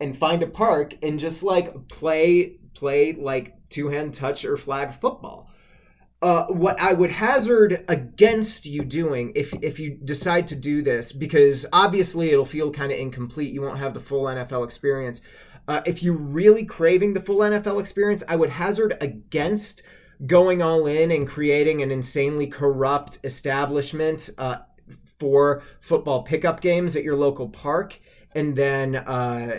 and 0.00 0.16
find 0.16 0.42
a 0.42 0.46
park 0.46 0.94
and 1.02 1.18
just 1.18 1.42
like 1.42 1.88
play 1.88 2.58
play 2.74 3.12
like 3.12 3.54
two 3.68 3.88
hand 3.88 4.14
touch 4.14 4.44
or 4.44 4.56
flag 4.56 4.94
football. 5.00 5.50
Uh, 6.22 6.46
what 6.46 6.80
I 6.80 6.94
would 6.94 7.10
hazard 7.10 7.84
against 7.86 8.64
you 8.64 8.82
doing 8.82 9.32
if 9.34 9.52
if 9.62 9.78
you 9.78 9.98
decide 10.02 10.46
to 10.48 10.56
do 10.56 10.80
this, 10.80 11.12
because 11.12 11.66
obviously 11.72 12.30
it'll 12.30 12.46
feel 12.46 12.70
kind 12.70 12.90
of 12.90 12.98
incomplete. 12.98 13.52
You 13.52 13.62
won't 13.62 13.78
have 13.78 13.94
the 13.94 14.00
full 14.00 14.24
NFL 14.24 14.64
experience. 14.64 15.20
Uh, 15.68 15.82
if 15.86 16.02
you're 16.02 16.16
really 16.16 16.64
craving 16.64 17.14
the 17.14 17.20
full 17.20 17.38
NFL 17.38 17.80
experience, 17.80 18.22
I 18.28 18.36
would 18.36 18.50
hazard 18.50 18.96
against 19.00 19.82
going 20.26 20.62
all 20.62 20.86
in 20.86 21.10
and 21.10 21.28
creating 21.28 21.82
an 21.82 21.90
insanely 21.90 22.46
corrupt 22.46 23.18
establishment 23.24 24.30
uh, 24.38 24.58
for 25.24 25.62
football 25.80 26.22
pickup 26.22 26.60
games 26.60 26.94
at 26.96 27.02
your 27.02 27.16
local 27.16 27.48
park, 27.48 27.98
and 28.34 28.56
then 28.56 28.94
uh, 28.94 29.56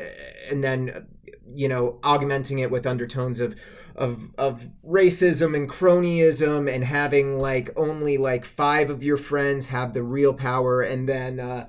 and 0.47 0.63
then 0.63 1.07
you 1.47 1.68
know 1.68 1.97
augmenting 2.03 2.59
it 2.59 2.70
with 2.70 2.86
undertones 2.86 3.39
of 3.39 3.55
of 3.95 4.30
of 4.38 4.68
racism 4.88 5.55
and 5.55 5.68
cronyism 5.68 6.72
and 6.72 6.84
having 6.84 7.39
like 7.39 7.72
only 7.76 8.18
like 8.18 8.45
five 8.45 8.91
of 8.91 9.01
your 9.01 9.18
friends 9.18 9.70
have 9.70 9.93
the 9.93 10.03
real 10.03 10.34
power 10.34 10.82
and 10.82 11.09
then 11.09 11.39
uh 11.39 11.66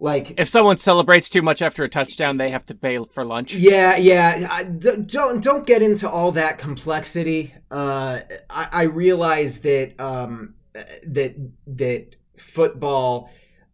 like 0.00 0.40
If 0.40 0.48
someone 0.48 0.78
celebrates 0.78 1.28
too 1.28 1.42
much 1.42 1.60
after 1.60 1.84
a 1.84 1.88
touchdown, 1.88 2.38
they 2.38 2.48
have 2.48 2.64
to 2.66 2.74
pay 2.74 2.98
for 3.12 3.22
lunch. 3.22 3.52
yeah, 3.52 3.96
yeah. 3.96 4.48
I, 4.50 4.64
don't 4.64 5.42
don't 5.42 5.66
get 5.66 5.82
into 5.82 6.08
all 6.08 6.32
that 6.32 6.56
complexity. 6.56 7.52
Uh, 7.70 8.20
I, 8.48 8.68
I 8.72 8.82
realize 8.84 9.60
that 9.60 10.00
um, 10.00 10.54
that 10.72 11.34
that 11.66 12.16
football. 12.40 13.30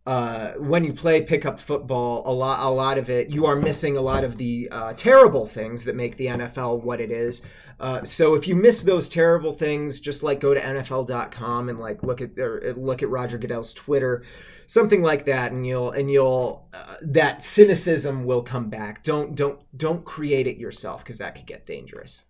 Uh, 0.07 0.53
when 0.53 0.85
you 0.85 0.93
play 0.93 1.21
pickup 1.21 1.59
football, 1.59 2.23
a 2.27 2.31
lot, 2.31 2.61
a 2.61 2.71
lot 2.71 2.97
of 2.97 3.11
it, 3.11 3.31
you 3.31 3.45
are 3.45 3.57
missing 3.57 3.97
a 3.97 4.01
lot 4.01 4.23
of 4.23 4.37
the 4.37 4.69
uh, 4.71 4.93
terrible 4.93 5.47
things 5.47 5.85
that 5.85 5.97
make 5.97 6.17
the 6.17 6.27
NFL 6.27 6.83
what 6.85 7.01
it 7.01 7.11
is. 7.11 7.43
Uh, 7.79 8.05
so 8.05 8.35
if 8.35 8.47
you 8.49 8.55
miss 8.55 8.83
those 8.83 9.09
terrible 9.09 9.53
things, 9.53 10.01
just 10.01 10.23
like 10.23 10.41
go 10.41 10.55
to 10.55 10.61
NFL.com 10.61 11.69
and 11.69 11.79
like 11.79 12.03
look 12.03 12.21
at 12.21 12.39
or 12.39 12.75
look 12.77 13.03
at 13.03 13.09
Roger 13.09 13.37
Goodell's 13.37 13.73
Twitter, 13.73 14.23
something 14.67 15.03
like 15.03 15.25
that, 15.25 15.53
and 15.53 15.67
you'll 15.67 15.91
and 15.91 16.11
you'll 16.11 16.69
uh, 16.73 16.97
that 17.03 17.43
cynicism 17.43 18.25
will 18.25 18.43
come 18.43 18.71
back. 18.71 19.03
Don't 19.03 19.35
don't 19.35 19.61
don't 19.77 20.05
create 20.05 20.47
it 20.47 20.57
yourself 20.57 21.03
because 21.03 21.19
that 21.19 21.35
could 21.35 21.47
get 21.47 21.67
dangerous. 21.67 22.26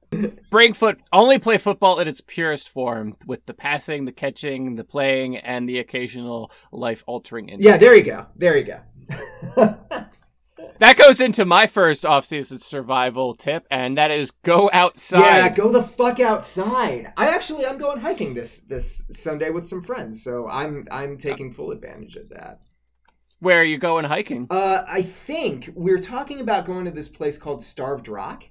Bring 0.50 0.72
foot 0.72 0.98
only 1.12 1.38
play 1.38 1.58
football 1.58 1.98
in 1.98 2.08
its 2.08 2.20
purest 2.20 2.68
form 2.68 3.16
with 3.26 3.44
the 3.46 3.54
passing, 3.54 4.04
the 4.04 4.12
catching, 4.12 4.76
the 4.76 4.84
playing, 4.84 5.36
and 5.36 5.68
the 5.68 5.78
occasional 5.78 6.50
life 6.72 7.02
altering 7.06 7.48
injury. 7.48 7.70
Yeah, 7.70 7.76
there 7.76 7.94
you 7.94 8.02
go. 8.02 8.26
There 8.36 8.56
you 8.56 8.64
go. 8.64 8.80
That 10.78 10.96
goes 10.96 11.20
into 11.20 11.44
my 11.44 11.66
first 11.66 12.04
off-season 12.04 12.58
survival 12.58 13.34
tip, 13.34 13.66
and 13.70 13.96
that 13.96 14.10
is 14.10 14.30
go 14.30 14.68
outside. 14.72 15.20
Yeah, 15.20 15.48
go 15.48 15.70
the 15.70 15.82
fuck 15.82 16.20
outside. 16.20 17.12
I 17.16 17.28
actually 17.28 17.66
I'm 17.66 17.78
going 17.78 18.00
hiking 18.00 18.34
this 18.34 18.60
this 18.60 19.06
Sunday 19.10 19.50
with 19.50 19.66
some 19.66 19.82
friends, 19.82 20.22
so 20.22 20.48
I'm 20.48 20.84
I'm 20.90 21.18
taking 21.18 21.52
full 21.52 21.70
advantage 21.70 22.16
of 22.16 22.28
that. 22.30 22.60
Where 23.40 23.60
are 23.60 23.64
you 23.64 23.78
going 23.78 24.04
hiking? 24.04 24.46
Uh, 24.50 24.84
I 24.88 25.02
think 25.02 25.70
we're 25.74 25.98
talking 25.98 26.40
about 26.40 26.64
going 26.64 26.84
to 26.86 26.90
this 26.90 27.08
place 27.08 27.38
called 27.38 27.62
Starved 27.62 28.08
Rock 28.08 28.44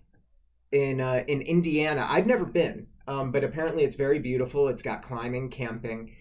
in 0.75 0.99
uh, 0.99 1.23
in 1.27 1.41
Indiana. 1.41 2.05
I've 2.07 2.27
never 2.27 2.45
been, 2.45 2.87
um, 3.07 3.31
but 3.31 3.43
apparently 3.43 3.83
it's 3.83 3.95
very 3.95 4.19
beautiful. 4.19 4.67
It's 4.67 4.81
got 4.81 5.01
climbing, 5.01 5.49
camping, 5.49 6.13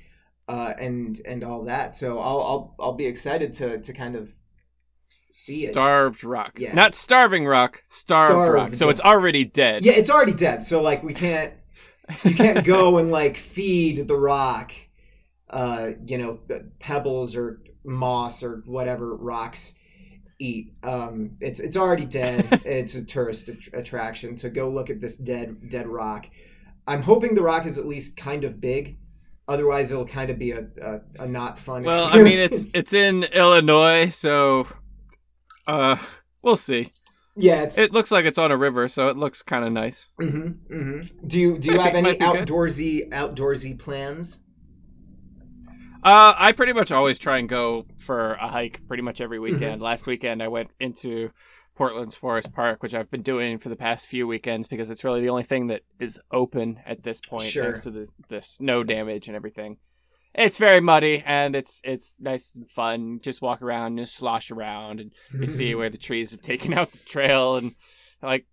uh, 0.48 0.74
and 0.78 1.20
and 1.26 1.42
all 1.42 1.64
that. 1.64 1.94
So 1.94 2.20
I'll 2.20 2.40
I'll 2.40 2.76
I'll 2.78 2.92
be 2.92 3.06
excited 3.06 3.52
to 3.54 3.80
to 3.80 3.92
kind 3.92 4.14
of 4.14 4.34
see 5.30 5.66
it. 5.66 5.72
Starved 5.72 6.22
Rock. 6.22 6.52
Yeah. 6.56 6.72
Not 6.72 6.94
Starving 6.94 7.46
Rock, 7.46 7.82
Starved, 7.84 8.32
Rock. 8.32 8.54
Starved. 8.54 8.78
So 8.78 8.88
it's 8.90 9.00
already 9.00 9.44
dead. 9.44 9.84
Yeah, 9.84 9.94
it's 9.94 10.10
already 10.10 10.34
dead. 10.34 10.62
So 10.62 10.80
like 10.80 11.02
we 11.02 11.14
can't 11.14 11.52
you 12.22 12.34
can't 12.34 12.64
go 12.64 12.98
and 12.98 13.10
like 13.10 13.36
feed 13.36 14.06
the 14.06 14.16
rock 14.16 14.72
uh 15.50 15.90
you 16.06 16.18
know 16.18 16.38
pebbles 16.78 17.34
or 17.36 17.60
moss 17.84 18.42
or 18.42 18.62
whatever 18.66 19.14
rocks 19.16 19.74
eat 20.38 20.72
um 20.82 21.36
it's 21.40 21.60
it's 21.60 21.76
already 21.76 22.04
dead 22.04 22.46
it's 22.64 22.94
a 22.94 23.04
tourist 23.04 23.48
att- 23.48 23.72
attraction 23.72 24.34
to 24.36 24.50
go 24.50 24.68
look 24.68 24.90
at 24.90 25.00
this 25.00 25.16
dead 25.16 25.68
dead 25.70 25.86
rock 25.86 26.26
i'm 26.86 27.02
hoping 27.02 27.34
the 27.34 27.42
rock 27.42 27.66
is 27.66 27.78
at 27.78 27.86
least 27.86 28.16
kind 28.16 28.44
of 28.44 28.60
big 28.60 28.98
otherwise 29.46 29.90
it'll 29.92 30.06
kind 30.06 30.30
of 30.30 30.38
be 30.38 30.50
a 30.52 30.66
a, 30.82 31.00
a 31.20 31.26
not 31.28 31.58
fun 31.58 31.82
Well, 31.84 32.04
I 32.06 32.22
mean, 32.22 32.38
experience. 32.38 32.62
it's 32.64 32.74
it's 32.74 32.92
in 32.92 33.24
Illinois, 33.24 34.08
so 34.08 34.66
uh, 35.66 35.96
we'll 36.42 36.56
see. 36.56 36.90
yeah 37.36 37.62
it's 37.62 37.78
It 37.78 37.92
looks 37.92 38.10
like 38.10 38.24
it's 38.24 38.38
on 38.38 38.50
a 38.52 38.56
river, 38.56 38.88
so 38.88 39.08
it 39.08 39.16
looks 39.16 39.42
kind 39.42 39.64
of 39.64 39.72
nice. 39.72 40.08
hmm 40.20 40.48
hmm 40.68 41.00
do 41.26 41.38
you 41.38 41.58
do 41.58 41.72
you 41.72 41.78
have 41.80 41.94
any 41.94 42.12
be 42.12 42.18
good. 42.18 42.48
outdoorsy 42.48 43.08
outdoorsy 43.10 43.78
plans 43.78 44.40
Uh, 46.04 46.34
I 46.36 46.52
pretty 46.52 46.74
much 46.74 46.92
always 46.92 47.18
try 47.18 47.38
and 47.38 47.48
go 47.48 47.86
for 47.98 48.34
a 48.34 48.48
hike 48.48 48.80
pretty 48.86 49.02
much 49.02 49.20
every 49.20 49.38
Mm-hmm. 49.38 49.54
weekend. 49.54 49.82
Last 49.82 50.06
weekend 50.06 50.42
I 50.42 50.48
went 50.48 50.70
into 50.78 51.30
Portland's 51.76 52.14
Forest 52.14 52.52
Park, 52.52 52.82
which 52.82 52.94
I've 52.94 53.10
been 53.10 53.22
doing 53.22 53.58
for 53.58 53.68
the 53.70 53.76
past 53.76 54.06
few 54.06 54.26
weekends 54.26 54.68
because 54.68 54.90
it's 54.90 55.02
really 55.02 55.22
the 55.22 55.30
only 55.30 55.42
thing 55.44 55.68
that 55.68 55.82
is 55.98 56.20
open 56.30 56.78
at 56.86 57.02
this 57.02 57.20
point, 57.20 57.44
Sure. 57.44 57.64
thanks 57.64 57.80
to 57.80 57.90
the 57.90 58.08
the 58.28 58.42
snow 58.42 58.84
damage 58.84 59.26
and 59.28 59.34
everything. 59.36 59.78
It's 60.34 60.58
very 60.58 60.80
muddy 60.80 61.22
and 61.24 61.56
it's 61.56 61.80
it's 61.84 62.14
nice 62.20 62.54
and 62.54 62.68
fun. 62.70 63.20
Just 63.22 63.40
walk 63.40 63.62
around 63.62 63.98
and 63.98 64.08
slosh 64.08 64.50
around 64.50 65.00
and 65.00 65.12
you 65.32 65.46
see 65.46 65.74
where 65.74 65.90
the 65.90 65.96
trees 65.98 66.32
have 66.32 66.42
taken 66.42 66.74
out 66.78 66.92
the 66.92 66.98
trail 66.98 67.56
and 67.56 67.72
like 68.22 68.46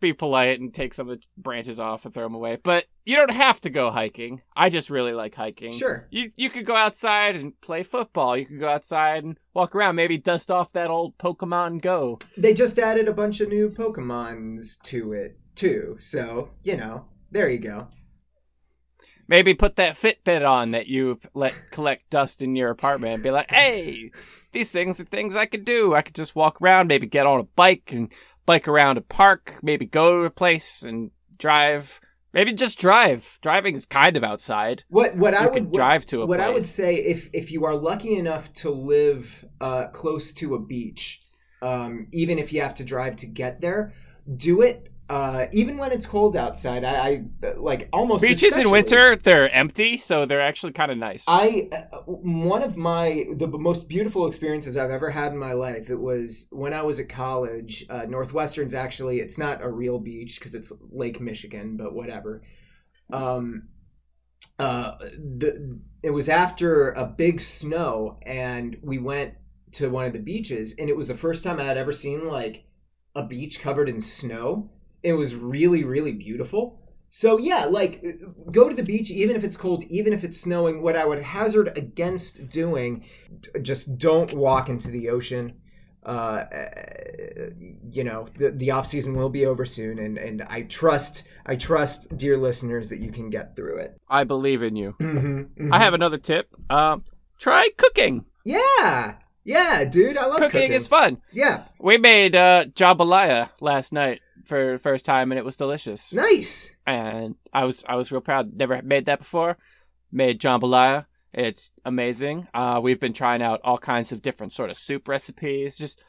be 0.00 0.12
polite 0.12 0.60
and 0.60 0.72
take 0.72 0.94
some 0.94 1.08
of 1.08 1.18
the 1.18 1.24
branches 1.36 1.80
off 1.80 2.04
and 2.04 2.12
throw 2.12 2.24
them 2.24 2.34
away. 2.34 2.58
But 2.62 2.86
you 3.04 3.16
don't 3.16 3.32
have 3.32 3.60
to 3.62 3.70
go 3.70 3.90
hiking. 3.90 4.42
I 4.56 4.70
just 4.70 4.90
really 4.90 5.12
like 5.12 5.34
hiking. 5.34 5.72
Sure. 5.72 6.06
You 6.10 6.30
you 6.36 6.50
could 6.50 6.66
go 6.66 6.76
outside 6.76 7.36
and 7.36 7.58
play 7.60 7.82
football. 7.82 8.36
You 8.36 8.46
could 8.46 8.60
go 8.60 8.68
outside 8.68 9.24
and 9.24 9.38
walk 9.52 9.74
around. 9.74 9.96
Maybe 9.96 10.18
dust 10.18 10.50
off 10.50 10.72
that 10.72 10.90
old 10.90 11.16
Pokemon 11.18 11.82
Go. 11.82 12.18
They 12.36 12.54
just 12.54 12.78
added 12.78 13.08
a 13.08 13.12
bunch 13.12 13.40
of 13.40 13.48
new 13.48 13.70
Pokemons 13.70 14.80
to 14.84 15.12
it 15.12 15.38
too. 15.54 15.96
So, 15.98 16.50
you 16.62 16.76
know, 16.76 17.06
there 17.30 17.48
you 17.48 17.58
go. 17.58 17.88
Maybe 19.26 19.54
put 19.54 19.76
that 19.76 19.96
Fitbit 19.96 20.46
on 20.46 20.72
that 20.72 20.86
you've 20.86 21.26
let 21.34 21.54
collect 21.70 22.10
dust 22.10 22.42
in 22.42 22.56
your 22.56 22.70
apartment 22.70 23.14
and 23.14 23.22
be 23.22 23.30
like, 23.30 23.50
hey, 23.52 24.10
these 24.52 24.70
things 24.70 25.00
are 25.00 25.04
things 25.04 25.36
I 25.36 25.46
could 25.46 25.64
do. 25.64 25.94
I 25.94 26.02
could 26.02 26.14
just 26.14 26.36
walk 26.36 26.60
around, 26.60 26.88
maybe 26.88 27.06
get 27.06 27.26
on 27.26 27.40
a 27.40 27.44
bike 27.44 27.90
and 27.92 28.12
bike 28.46 28.68
around 28.68 28.98
a 28.98 29.02
park, 29.02 29.58
maybe 29.62 29.86
go 29.86 30.20
to 30.20 30.24
a 30.24 30.30
place 30.30 30.82
and 30.82 31.10
drive. 31.38 32.00
Maybe 32.32 32.52
just 32.52 32.80
drive. 32.80 33.38
Driving 33.42 33.74
is 33.76 33.86
kind 33.86 34.16
of 34.16 34.24
outside. 34.24 34.82
What 34.88 35.16
what 35.16 35.34
I 35.34 35.46
would 35.46 35.66
what- 35.66 35.74
drive 35.74 36.04
to 36.06 36.22
a 36.22 36.26
what 36.26 36.38
place. 36.38 36.48
I 36.48 36.50
would 36.50 36.64
say 36.64 36.96
if 36.96 37.30
if 37.32 37.52
you 37.52 37.64
are 37.64 37.76
lucky 37.76 38.16
enough 38.16 38.52
to 38.54 38.70
live 38.70 39.44
uh, 39.60 39.86
close 39.88 40.32
to 40.34 40.54
a 40.56 40.60
beach, 40.60 41.20
um, 41.62 42.08
even 42.12 42.38
if 42.38 42.52
you 42.52 42.60
have 42.60 42.74
to 42.74 42.84
drive 42.84 43.16
to 43.16 43.26
get 43.26 43.60
there, 43.60 43.94
do 44.36 44.62
it. 44.62 44.90
Uh, 45.10 45.46
even 45.52 45.76
when 45.76 45.92
it's 45.92 46.06
cold 46.06 46.34
outside, 46.34 46.82
I, 46.82 47.24
I 47.42 47.54
like 47.56 47.90
almost 47.92 48.22
Beaches 48.22 48.56
in 48.56 48.70
winter, 48.70 49.16
they're 49.16 49.54
empty, 49.54 49.98
so 49.98 50.24
they're 50.24 50.40
actually 50.40 50.72
kind 50.72 50.90
of 50.90 50.96
nice. 50.96 51.24
I 51.28 51.68
uh, 51.72 51.98
one 52.06 52.62
of 52.62 52.78
my 52.78 53.26
the 53.32 53.46
most 53.46 53.86
beautiful 53.88 54.26
experiences 54.26 54.78
I've 54.78 54.90
ever 54.90 55.10
had 55.10 55.32
in 55.32 55.38
my 55.38 55.52
life. 55.52 55.90
It 55.90 56.00
was 56.00 56.48
when 56.50 56.72
I 56.72 56.80
was 56.82 57.00
at 57.00 57.10
college. 57.10 57.84
Uh, 57.90 58.06
Northwestern's 58.08 58.74
actually 58.74 59.20
it's 59.20 59.36
not 59.36 59.62
a 59.62 59.70
real 59.70 59.98
beach 59.98 60.38
because 60.38 60.54
it's 60.54 60.72
Lake 60.90 61.20
Michigan, 61.20 61.76
but 61.76 61.94
whatever. 61.94 62.42
Um, 63.12 63.68
uh, 64.58 64.96
the 65.00 65.80
it 66.02 66.10
was 66.10 66.30
after 66.30 66.92
a 66.92 67.04
big 67.04 67.40
snow, 67.40 68.18
and 68.22 68.78
we 68.82 68.98
went 68.98 69.34
to 69.72 69.90
one 69.90 70.06
of 70.06 70.14
the 70.14 70.18
beaches, 70.18 70.74
and 70.78 70.88
it 70.88 70.96
was 70.96 71.08
the 71.08 71.14
first 71.14 71.44
time 71.44 71.60
I 71.60 71.64
had 71.64 71.76
ever 71.76 71.92
seen 71.92 72.26
like 72.26 72.64
a 73.14 73.22
beach 73.22 73.60
covered 73.60 73.88
in 73.88 74.00
snow. 74.00 74.70
It 75.04 75.12
was 75.12 75.34
really 75.36 75.84
really 75.84 76.12
beautiful. 76.12 76.80
So 77.10 77.38
yeah, 77.38 77.66
like 77.66 78.02
go 78.50 78.68
to 78.68 78.74
the 78.74 78.82
beach 78.82 79.08
even 79.10 79.36
if 79.36 79.44
it's 79.44 79.56
cold, 79.56 79.84
even 79.88 80.12
if 80.12 80.24
it's 80.24 80.40
snowing. 80.40 80.82
What 80.82 80.96
I 80.96 81.04
would 81.04 81.22
hazard 81.22 81.68
against 81.78 82.48
doing, 82.48 83.04
just 83.62 83.98
don't 83.98 84.32
walk 84.32 84.68
into 84.68 84.90
the 84.90 85.10
ocean. 85.10 85.60
Uh, 86.04 86.44
you 87.90 88.04
know, 88.04 88.26
the 88.36 88.50
the 88.50 88.70
off 88.72 88.86
season 88.86 89.14
will 89.14 89.30
be 89.30 89.46
over 89.46 89.64
soon, 89.64 89.98
and 89.98 90.18
and 90.18 90.42
I 90.48 90.62
trust 90.62 91.24
I 91.46 91.56
trust, 91.56 92.16
dear 92.16 92.36
listeners, 92.36 92.90
that 92.90 92.98
you 93.00 93.10
can 93.12 93.30
get 93.30 93.54
through 93.56 93.78
it. 93.78 93.96
I 94.08 94.24
believe 94.24 94.62
in 94.62 94.76
you. 94.76 94.94
Mm-hmm, 95.00 95.72
I 95.72 95.78
have 95.78 95.94
another 95.94 96.18
tip. 96.18 96.48
Um, 96.68 97.04
try 97.38 97.68
cooking. 97.76 98.24
yeah, 98.44 99.14
yeah, 99.44 99.84
dude, 99.84 100.16
I 100.16 100.26
love 100.26 100.38
Cooking, 100.38 100.60
cooking. 100.62 100.72
is 100.72 100.86
fun. 100.86 101.20
yeah, 101.32 101.64
We 101.78 101.96
made 101.98 102.34
uh, 102.34 102.64
jambalaya 102.74 103.50
last 103.60 103.92
night 103.92 104.20
for 104.44 104.72
the 104.72 104.78
first 104.78 105.04
time, 105.04 105.32
and 105.32 105.38
it 105.38 105.44
was 105.44 105.56
delicious. 105.56 106.12
nice. 106.12 106.70
And 106.86 107.36
I 107.52 107.64
was 107.64 107.84
I 107.88 107.96
was 107.96 108.12
real 108.12 108.20
proud. 108.20 108.56
Never 108.56 108.80
made 108.82 109.06
that 109.06 109.20
before. 109.20 109.56
Made 110.12 110.40
jambalaya. 110.40 111.06
It's 111.32 111.72
amazing. 111.84 112.46
Uh, 112.54 112.80
we've 112.82 113.00
been 113.00 113.12
trying 113.12 113.42
out 113.42 113.60
all 113.64 113.78
kinds 113.78 114.12
of 114.12 114.22
different 114.22 114.52
sort 114.52 114.70
of 114.70 114.76
soup 114.76 115.08
recipes. 115.08 115.76
Just 115.76 116.04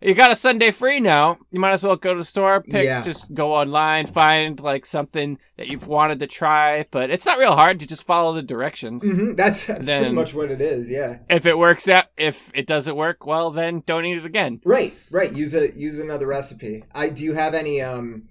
you 0.00 0.14
got 0.14 0.32
a 0.32 0.36
Sunday 0.36 0.70
free 0.70 0.98
now. 1.00 1.38
You 1.50 1.60
might 1.60 1.72
as 1.72 1.84
well 1.84 1.96
go 1.96 2.14
to 2.14 2.20
the 2.20 2.24
store, 2.24 2.62
pick, 2.62 2.84
Yeah. 2.84 3.02
just 3.02 3.32
go 3.34 3.54
online, 3.54 4.06
find 4.06 4.58
like 4.60 4.86
something 4.86 5.38
that 5.56 5.68
you've 5.68 5.86
wanted 5.86 6.20
to 6.20 6.26
try. 6.26 6.86
But 6.90 7.10
it's 7.10 7.26
not 7.26 7.38
real 7.38 7.54
hard. 7.54 7.80
You 7.82 7.86
just 7.88 8.04
follow 8.06 8.32
the 8.34 8.42
directions. 8.42 9.04
hmm 9.04 9.34
That's 9.34 9.66
that's 9.66 9.86
pretty 9.88 10.10
much 10.12 10.32
what 10.34 10.50
it 10.50 10.60
is. 10.60 10.88
Yeah. 10.88 11.18
If 11.28 11.44
it 11.46 11.58
works 11.58 11.88
out, 11.88 12.06
if 12.16 12.50
it 12.54 12.66
doesn't 12.66 12.96
work, 12.96 13.26
well 13.26 13.50
then 13.50 13.82
don't 13.86 14.04
eat 14.04 14.18
it 14.18 14.24
again. 14.26 14.60
Right, 14.64 14.94
right. 15.10 15.32
Use 15.32 15.54
a 15.54 15.72
use 15.76 15.98
another 15.98 16.26
recipe. 16.26 16.84
I 16.94 17.08
do 17.10 17.24
you 17.24 17.34
have 17.34 17.54
any 17.54 17.80
um 17.80 18.28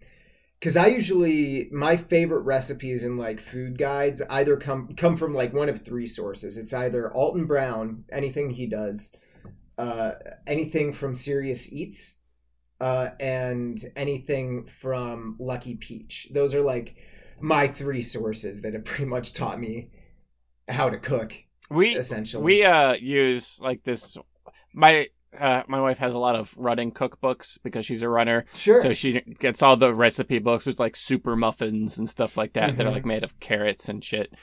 because 0.60 0.76
I 0.76 0.88
usually 0.88 1.70
my 1.72 1.96
favorite 1.96 2.42
recipes 2.42 3.04
in 3.04 3.16
like 3.16 3.40
food 3.40 3.78
guides 3.78 4.22
either 4.30 4.58
come 4.58 4.90
come 4.96 5.16
from 5.16 5.34
like 5.34 5.54
one 5.54 5.70
of 5.70 5.86
three 5.86 6.08
sources. 6.08 6.58
It's 6.58 6.74
either 6.74 7.12
Alton 7.14 7.46
Brown, 7.46 8.04
anything 8.12 8.50
he 8.50 8.66
does, 8.68 9.16
uh, 9.80 10.12
anything 10.46 10.94
from 10.94 11.16
Serious 11.16 11.72
Eats, 11.74 12.18
uh, 12.82 13.10
and 13.20 13.78
anything 13.96 14.66
from 14.66 15.36
Lucky 15.40 15.76
Peach. 15.76 16.28
Those 16.32 16.54
are 16.54 16.62
like 16.62 16.96
my 17.42 17.68
three 17.68 18.02
sources 18.02 18.62
that 18.62 18.74
have 18.74 18.86
pretty 18.92 19.06
much 19.06 19.34
taught 19.34 19.60
me 19.60 19.90
how 20.68 20.90
to 20.90 20.98
cook. 21.00 21.34
We 21.72 21.96
Essentially, 21.96 22.44
we 22.44 22.64
uh 22.66 22.94
use 22.94 23.60
like 23.62 23.84
this. 23.84 24.18
My 24.74 25.08
uh, 25.40 25.62
my 25.68 25.80
wife 25.80 26.00
has 26.00 26.16
a 26.16 26.20
lot 26.20 26.36
of 26.36 26.54
running 26.58 26.92
cookbooks 26.92 27.60
because 27.64 27.86
she's 27.86 28.02
a 28.02 28.10
runner, 28.10 28.46
sure. 28.56 28.82
so 28.82 28.94
she 28.94 29.22
gets 29.40 29.62
all 29.62 29.78
the 29.78 29.94
recipe 29.94 30.40
books 30.40 30.66
with 30.66 30.80
like 30.80 30.96
super 30.96 31.36
muffins 31.36 32.00
and 32.00 32.10
stuff 32.10 32.36
like 32.38 32.54
that 32.54 32.76
that 32.78 32.86
are 32.88 32.90
Mhm. 32.90 32.94
like 32.94 33.06
made 33.06 33.24
of 33.24 33.40
carrots 33.40 33.88
and 33.90 34.04
shit. 34.04 34.34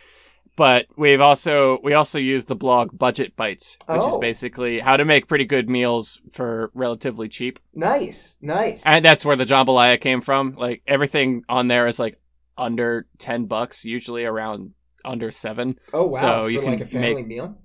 But 0.56 0.86
we've 0.96 1.20
also 1.20 1.78
we 1.84 1.92
also 1.92 2.18
use 2.18 2.46
the 2.46 2.56
blog 2.56 2.96
Budget 2.98 3.36
Bytes, 3.36 3.76
which 3.86 3.98
is 3.98 4.04
Oh. 4.14 4.18
basically 4.18 4.80
how 4.80 4.96
to 4.96 5.04
make 5.04 5.28
pretty 5.28 5.44
good 5.44 5.68
meals 5.68 6.20
for 6.32 6.70
relatively 6.74 7.28
cheap. 7.28 7.58
nice, 7.74 8.38
nice. 8.40 8.84
And 8.86 9.04
that's 9.04 9.24
where 9.24 9.36
the 9.36 9.44
jambalaya 9.44 10.00
came 10.00 10.22
from. 10.22 10.54
Like 10.56 10.82
everything 10.86 11.42
on 11.48 11.68
there 11.68 11.86
is 11.86 11.98
like 11.98 12.18
under 12.56 13.06
ten 13.18 13.44
bucks, 13.44 13.84
usually 13.84 14.24
around 14.24 14.72
under 15.04 15.30
seven. 15.30 15.78
oh 15.92 16.06
wow, 16.06 16.20
so 16.20 16.42
for 16.44 16.50
you 16.50 16.60
like 16.62 16.78
can 16.78 16.82
a 16.82 16.90
family 16.90 17.14
make- 17.16 17.26
meal. 17.26 17.58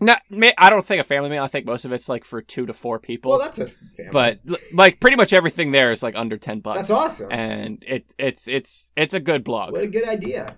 Ma- 0.00 0.16
I 0.56 0.70
don't 0.70 0.84
think 0.84 1.00
a 1.02 1.04
family 1.04 1.28
meal. 1.28 1.42
I 1.44 1.48
think 1.48 1.66
most 1.66 1.84
of 1.84 1.92
it's 1.92 2.08
like 2.08 2.24
for 2.24 2.40
two 2.40 2.64
to 2.66 2.72
four 2.72 2.98
people. 2.98 3.30
Well, 3.30 3.38
that's 3.38 3.58
a 3.58 3.66
family. 3.66 4.10
but 4.12 4.40
like 4.72 4.98
pretty 4.98 5.16
much 5.16 5.32
everything 5.34 5.72
there 5.72 5.92
is 5.92 6.02
like 6.02 6.16
under 6.16 6.38
ten 6.38 6.60
bucks. 6.60 6.78
that's 6.78 6.90
awesome. 6.90 7.30
And 7.30 7.84
it 7.86 8.12
it's 8.18 8.48
it's 8.48 8.92
it's 8.96 9.12
a 9.14 9.20
good 9.20 9.44
blog. 9.44 9.72
What 9.72 9.84
a 9.84 9.88
good 9.88 10.08
idea. 10.08 10.56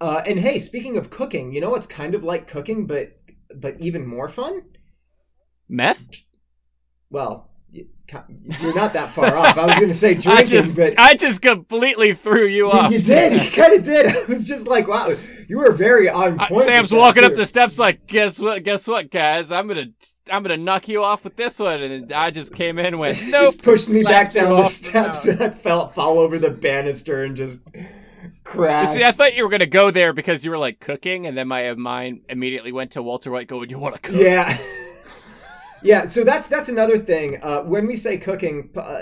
Uh, 0.00 0.22
and 0.26 0.38
hey, 0.38 0.58
speaking 0.58 0.96
of 0.96 1.10
cooking, 1.10 1.52
you 1.52 1.60
know 1.60 1.70
what's 1.70 1.86
kind 1.86 2.14
of 2.14 2.22
like 2.24 2.46
cooking, 2.46 2.86
but 2.86 3.12
but 3.54 3.80
even 3.80 4.06
more 4.06 4.28
fun? 4.28 4.62
Meth? 5.68 6.06
Well, 7.10 7.50
you- 7.70 7.88
you're 8.62 8.74
not 8.74 8.94
that 8.94 9.10
far 9.10 9.36
off. 9.36 9.58
I 9.58 9.66
was 9.66 9.74
going 9.74 9.88
to 9.88 9.94
say 9.94 10.10
I 10.12 10.14
drinking, 10.14 10.46
just 10.46 10.74
but 10.74 10.94
I 10.98 11.14
just 11.14 11.42
completely 11.42 12.14
threw 12.14 12.46
you 12.46 12.70
off. 12.70 12.90
you 12.90 13.00
did. 13.02 13.42
You 13.44 13.50
kind 13.50 13.74
of 13.74 13.82
did. 13.82 14.06
I 14.16 14.24
was 14.24 14.48
just 14.48 14.66
like, 14.66 14.88
wow, 14.88 15.14
you 15.46 15.58
were 15.58 15.72
very 15.72 16.08
on 16.08 16.40
Uh, 16.40 16.46
point. 16.48 16.64
Sam's 16.64 16.90
with 16.90 16.98
walking 17.00 17.24
up 17.24 17.34
the 17.34 17.44
steps 17.44 17.78
like, 17.78 18.06
guess 18.06 18.38
what? 18.38 18.62
Guess 18.62 18.88
what, 18.88 19.10
guys? 19.10 19.52
I'm 19.52 19.68
gonna 19.68 19.88
I'm 20.30 20.42
gonna 20.42 20.56
knock 20.56 20.88
you 20.88 21.04
off 21.04 21.24
with 21.24 21.36
this 21.36 21.58
one, 21.58 21.82
and 21.82 22.10
I 22.12 22.30
just 22.30 22.54
came 22.54 22.78
in 22.78 22.86
and 22.86 22.98
went, 22.98 23.16
Just 23.30 23.62
pushed 23.62 23.90
me 23.90 24.02
back 24.02 24.32
down 24.32 24.56
the 24.56 24.62
steps, 24.64 25.26
mountain. 25.26 25.42
and 25.44 25.54
I 25.54 25.56
fell 25.58 25.88
fall 25.88 26.18
over 26.18 26.38
the 26.38 26.50
banister 26.50 27.24
and 27.24 27.36
just 27.36 27.60
You 28.34 28.40
crashed. 28.44 28.92
see, 28.92 29.04
I 29.04 29.12
thought 29.12 29.36
you 29.36 29.44
were 29.44 29.50
gonna 29.50 29.66
go 29.66 29.90
there 29.90 30.12
because 30.12 30.44
you 30.44 30.50
were 30.50 30.58
like 30.58 30.80
cooking, 30.80 31.26
and 31.26 31.36
then 31.36 31.48
my 31.48 31.74
mind 31.74 32.22
immediately 32.28 32.72
went 32.72 32.92
to 32.92 33.02
Walter 33.02 33.30
White 33.30 33.48
going, 33.48 33.70
"You 33.70 33.78
want 33.78 33.94
to 33.96 34.00
cook?" 34.00 34.16
Yeah. 34.16 34.58
yeah, 35.82 36.04
so 36.04 36.24
that's 36.24 36.48
that's 36.48 36.68
another 36.68 36.98
thing. 36.98 37.38
Uh, 37.42 37.62
when 37.62 37.86
we 37.86 37.96
say 37.96 38.18
cooking, 38.18 38.70
uh, 38.76 39.00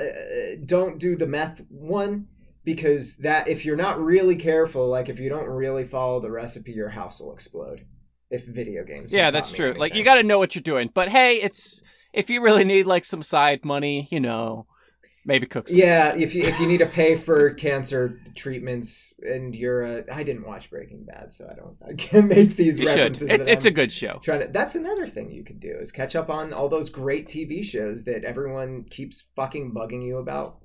don't 0.65 0.99
do 0.99 1.17
the 1.17 1.27
meth 1.27 1.63
one 1.69 2.29
because 2.65 3.17
that 3.19 3.49
if 3.49 3.65
you're 3.65 3.77
not 3.77 3.99
really 4.01 4.37
careful, 4.37 4.87
like 4.89 5.09
if 5.09 5.21
you 5.21 5.29
don't 5.29 5.49
really 5.49 5.85
follow 5.85 6.21
the 6.21 6.31
recipe, 6.31 6.73
your 6.73 6.91
house 6.91 7.21
will 7.21 7.33
explode. 7.33 7.87
If 8.29 8.45
video 8.45 8.83
games, 8.83 9.15
Yeah, 9.15 9.31
that's 9.31 9.53
true. 9.53 9.73
Like 9.79 9.95
you 9.95 10.03
got 10.03 10.17
to 10.17 10.25
know 10.25 10.41
what 10.41 10.57
you're 10.57 10.63
doing. 10.63 10.91
But 10.93 11.11
hey, 11.11 11.37
it's 11.37 11.81
if 12.13 12.29
you 12.29 12.43
really 12.43 12.65
need 12.65 12.85
like 12.85 13.05
some 13.05 13.23
side 13.23 13.65
money, 13.65 14.09
you 14.11 14.19
know, 14.19 14.67
maybe 15.27 15.47
cook. 15.47 15.69
Some. 15.69 15.77
Yeah, 15.77 16.15
if 16.17 16.35
you 16.35 16.45
if 16.45 16.59
you 16.59 16.67
need 16.67 16.79
to 16.79 16.87
pay 16.87 17.17
for 17.17 17.51
cancer 17.55 18.21
treatments 18.35 19.13
and 19.23 19.55
you're 19.55 19.83
a, 19.85 20.05
I 20.13 20.23
didn't 20.23 20.47
watch 20.47 20.71
Breaking 20.71 21.05
Bad, 21.05 21.33
so 21.33 21.49
I 21.51 21.55
don't 21.55 21.77
I 21.87 21.93
can't 21.95 22.29
make 22.29 22.57
these 22.57 22.79
you 22.79 22.87
references. 22.87 23.29
It, 23.29 23.43
it's 23.43 23.65
I'm- 23.67 23.73
a 23.73 23.75
good 23.75 23.93
show. 23.93 24.19
trying 24.23 24.41
to 24.41 24.49
that's 24.49 24.77
another 24.77 25.07
thing 25.07 25.31
you 25.31 25.45
could 25.45 25.61
do 25.61 25.77
is 25.81 25.93
catch 25.93 26.17
up 26.17 26.31
on 26.31 26.53
all 26.53 26.69
those 26.69 26.89
great 26.89 27.27
tv 27.27 27.63
shows 27.63 28.05
that 28.05 28.25
everyone 28.25 28.85
keeps 28.85 29.25
fucking 29.37 29.73
bugging 29.75 30.03
you 30.07 30.19
about 30.19 30.59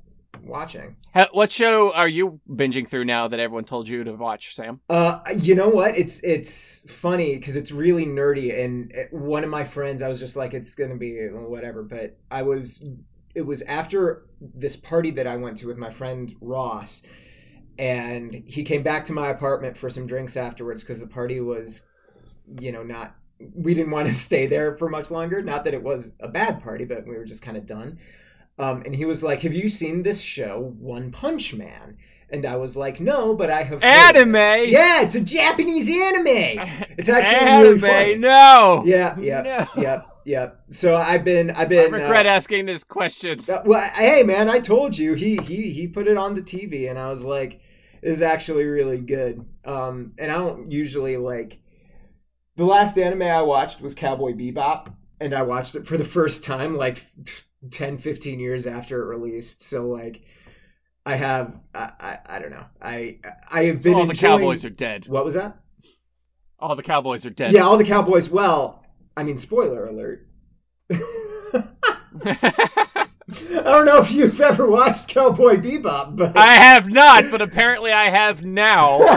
watching. 0.44 0.96
Ha- 1.14 1.28
What 1.34 1.52
show 1.52 1.92
are 1.94 2.08
you 2.08 2.40
binging 2.50 2.88
through 2.88 3.06
now 3.06 3.28
that 3.28 3.40
everyone 3.40 3.66
told 3.66 3.88
you 3.88 4.04
to 4.06 4.14
watch, 4.14 4.56
Sam? 4.56 4.80
Uh, 4.90 5.20
you 5.38 5.56
know 5.56 5.70
what? 5.70 5.98
It's 5.98 6.24
it's 6.24 6.90
funny 6.92 7.36
because 7.36 7.56
it's 7.56 7.72
really 7.72 8.06
nerdy, 8.06 8.58
and 8.64 8.92
it- 8.92 9.12
one 9.14 9.44
of 9.44 9.50
my 9.50 9.64
friends, 9.64 10.02
I 10.02 10.08
was 10.08 10.20
just 10.20 10.36
like, 10.36 10.54
it's 10.54 10.74
gonna 10.76 10.96
be 10.98 11.28
whatever. 11.28 11.84
But 11.84 12.18
I 12.32 12.42
was, 12.44 12.90
it 13.36 13.42
was 13.42 13.62
after 13.64 14.26
this 14.40 14.76
party 14.76 15.12
that 15.12 15.28
I 15.28 15.38
went 15.38 15.58
to 15.58 15.68
with 15.68 15.78
my 15.78 15.90
friend 15.90 16.34
Ross, 16.42 17.04
and 17.80 18.34
he 18.46 18.64
came 18.64 18.84
back 18.84 19.06
to 19.06 19.14
my 19.14 19.30
apartment 19.30 19.78
for 19.78 19.90
some 19.90 20.06
drinks 20.08 20.38
afterwards 20.38 20.84
because 20.84 21.00
the 21.00 21.08
party 21.08 21.40
was, 21.40 21.88
you 22.60 22.72
know, 22.72 22.84
not. 22.84 23.16
We 23.56 23.74
didn't 23.74 23.92
want 23.92 24.08
to 24.08 24.14
stay 24.28 24.48
there 24.48 24.76
for 24.76 24.90
much 24.90 25.10
longer. 25.12 25.42
Not 25.42 25.64
that 25.64 25.74
it 25.74 25.82
was 25.84 26.14
a 26.20 26.28
bad 26.28 26.62
party, 26.62 26.86
but 26.86 27.08
we 27.08 27.18
were 27.18 27.26
just 27.26 27.42
kind 27.44 27.58
of 27.58 27.66
done. 27.66 27.98
Um, 28.60 28.84
and 28.86 28.96
he 28.96 29.06
was 29.06 29.24
like, 29.24 29.42
"Have 29.42 29.54
you 29.54 29.70
seen 29.70 30.04
this 30.04 30.22
show, 30.22 30.76
One 30.80 31.12
Punch 31.12 31.54
Man?" 31.54 31.98
And 32.30 32.46
I 32.46 32.58
was 32.58 32.78
like, 32.78 33.00
"No, 33.00 33.34
but 33.34 33.50
I 33.50 33.64
have." 33.64 33.82
heard 33.82 34.16
it." 34.16 34.18
Anime. 34.18 34.70
Yeah, 34.70 35.02
it's 35.02 35.16
a 35.16 35.22
Japanese 35.22 35.90
anime. 35.90 36.68
It's 36.98 37.10
actually 37.10 37.36
Anime. 37.38 37.62
really 37.64 37.80
funny. 37.80 38.16
No. 38.18 38.84
Yeah, 38.86 39.18
yeah, 39.20 39.42
No. 39.42 39.82
yep, 39.82 40.06
yep. 40.26 40.64
So 40.72 40.96
I've 40.96 41.24
been, 41.24 41.52
I've 41.52 41.72
I 41.78 41.90
been. 41.90 41.92
regret 41.92 42.26
uh, 42.26 42.30
asking 42.30 42.66
this 42.66 42.84
question. 42.84 43.40
uh, 43.50 43.62
well, 43.66 43.90
hey 43.96 44.24
man, 44.24 44.50
I 44.50 44.60
told 44.60 44.98
you 44.98 45.14
he 45.14 45.38
he 45.38 45.72
he 45.72 45.88
put 45.88 46.08
it 46.08 46.18
on 46.18 46.36
the 46.36 46.42
TV, 46.42 46.90
and 46.90 46.98
I 47.00 47.10
was 47.10 47.24
like, 47.24 47.62
"This 48.02 48.18
is 48.18 48.22
actually 48.22 48.66
really 48.66 49.00
good." 49.02 49.46
Um, 49.66 50.14
and 50.18 50.32
I 50.32 50.36
don't 50.36 50.72
usually 50.72 51.18
like. 51.18 51.60
The 52.58 52.66
last 52.66 52.98
anime 52.98 53.24
I 53.24 53.42
watched 53.42 53.82
was 53.82 53.96
Cowboy 53.96 54.34
Bebop, 54.34 54.94
and 55.20 55.34
I 55.34 55.42
watched 55.42 55.76
it 55.76 55.88
for 55.88 55.98
the 55.98 56.04
first 56.06 56.44
time 56.44 56.76
like 56.76 57.02
10, 57.72 57.98
15 57.98 58.40
years 58.40 58.68
after 58.68 59.02
it 59.02 59.06
released. 59.18 59.64
So 59.64 59.88
like, 59.88 60.22
I 61.06 61.16
have, 61.16 61.60
I, 61.74 61.92
I, 62.00 62.18
I 62.26 62.40
don't 62.40 62.52
know, 62.52 62.66
I 62.82 63.20
I 63.50 63.64
have 63.66 63.82
So 63.82 63.90
been 63.92 64.00
all 64.00 64.06
the 64.06 64.14
cowboys 64.14 64.66
are 64.66 64.70
dead. 64.70 65.08
What 65.08 65.24
was 65.26 65.34
that? 65.36 65.58
All 66.60 66.76
the 66.76 66.84
cowboys 66.84 67.26
are 67.26 67.32
dead. 67.32 67.54
Yeah, 67.54 67.62
all 67.62 67.78
the 67.78 67.84
Cowboys. 67.84 68.30
Well, 68.30 68.81
I 69.18 69.24
mean, 69.24 69.38
spoiler 69.38 69.86
alert. 69.86 70.28
I 72.24 73.08
don't 73.64 73.86
know 73.86 74.00
if 74.02 74.12
you've 74.12 74.42
ever 74.42 74.70
watched 74.70 75.08
Cowboy 75.08 75.56
Bebop, 75.58 76.16
but 76.18 76.36
I 76.38 76.52
have 76.54 76.90
not, 76.90 77.32
but 77.32 77.42
apparently 77.42 77.92
I 77.92 78.10
have 78.10 78.44
now. 78.44 79.00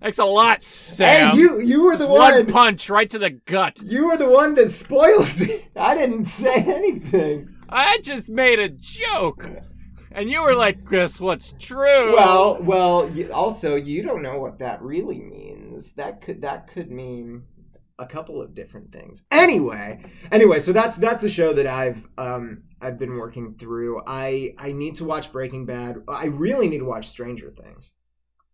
Thanks 0.00 0.18
a 0.18 0.24
lot, 0.24 0.62
Sam. 0.62 1.30
hey, 1.32 1.36
you 1.36 1.60
you 1.60 1.82
were 1.82 1.92
the 1.96 2.06
Just 2.06 2.10
one 2.10 2.32
one. 2.32 2.46
punch 2.46 2.88
right 2.88 3.10
to 3.10 3.18
the 3.18 3.30
gut. 3.30 3.80
You 3.84 4.06
were 4.06 4.16
the 4.16 4.28
one 4.28 4.54
that 4.54 4.70
spoiled 4.70 5.40
it. 5.40 5.66
I 5.76 5.94
didn't 5.94 6.24
say 6.24 6.54
anything. 6.54 7.54
I 7.68 7.98
just 7.98 8.30
made 8.30 8.58
a 8.58 8.68
joke, 8.70 9.48
and 10.12 10.30
you 10.30 10.42
were 10.42 10.54
like, 10.54 10.88
"Guess 10.88 11.20
what's 11.20 11.54
true?" 11.58 12.14
Well, 12.14 12.62
well. 12.62 13.10
Also, 13.32 13.74
you 13.76 14.02
don't 14.02 14.22
know 14.22 14.38
what 14.38 14.58
that 14.60 14.80
really 14.82 15.20
means. 15.20 15.59
That 15.96 16.20
could 16.20 16.42
that 16.42 16.66
could 16.68 16.90
mean 16.90 17.44
a 17.98 18.06
couple 18.06 18.40
of 18.40 18.54
different 18.54 18.92
things. 18.92 19.24
Anyway, 19.30 20.02
anyway, 20.32 20.58
so 20.58 20.72
that's 20.72 20.96
that's 20.96 21.22
a 21.22 21.30
show 21.30 21.52
that 21.52 21.66
I've 21.66 22.06
um 22.18 22.62
I've 22.80 22.98
been 22.98 23.14
working 23.16 23.54
through. 23.54 24.02
I 24.06 24.54
I 24.58 24.72
need 24.72 24.94
to 24.96 25.04
watch 25.04 25.30
Breaking 25.32 25.66
Bad. 25.66 25.96
I 26.08 26.26
really 26.26 26.68
need 26.68 26.78
to 26.78 26.84
watch 26.86 27.08
Stranger 27.08 27.50
Things. 27.50 27.92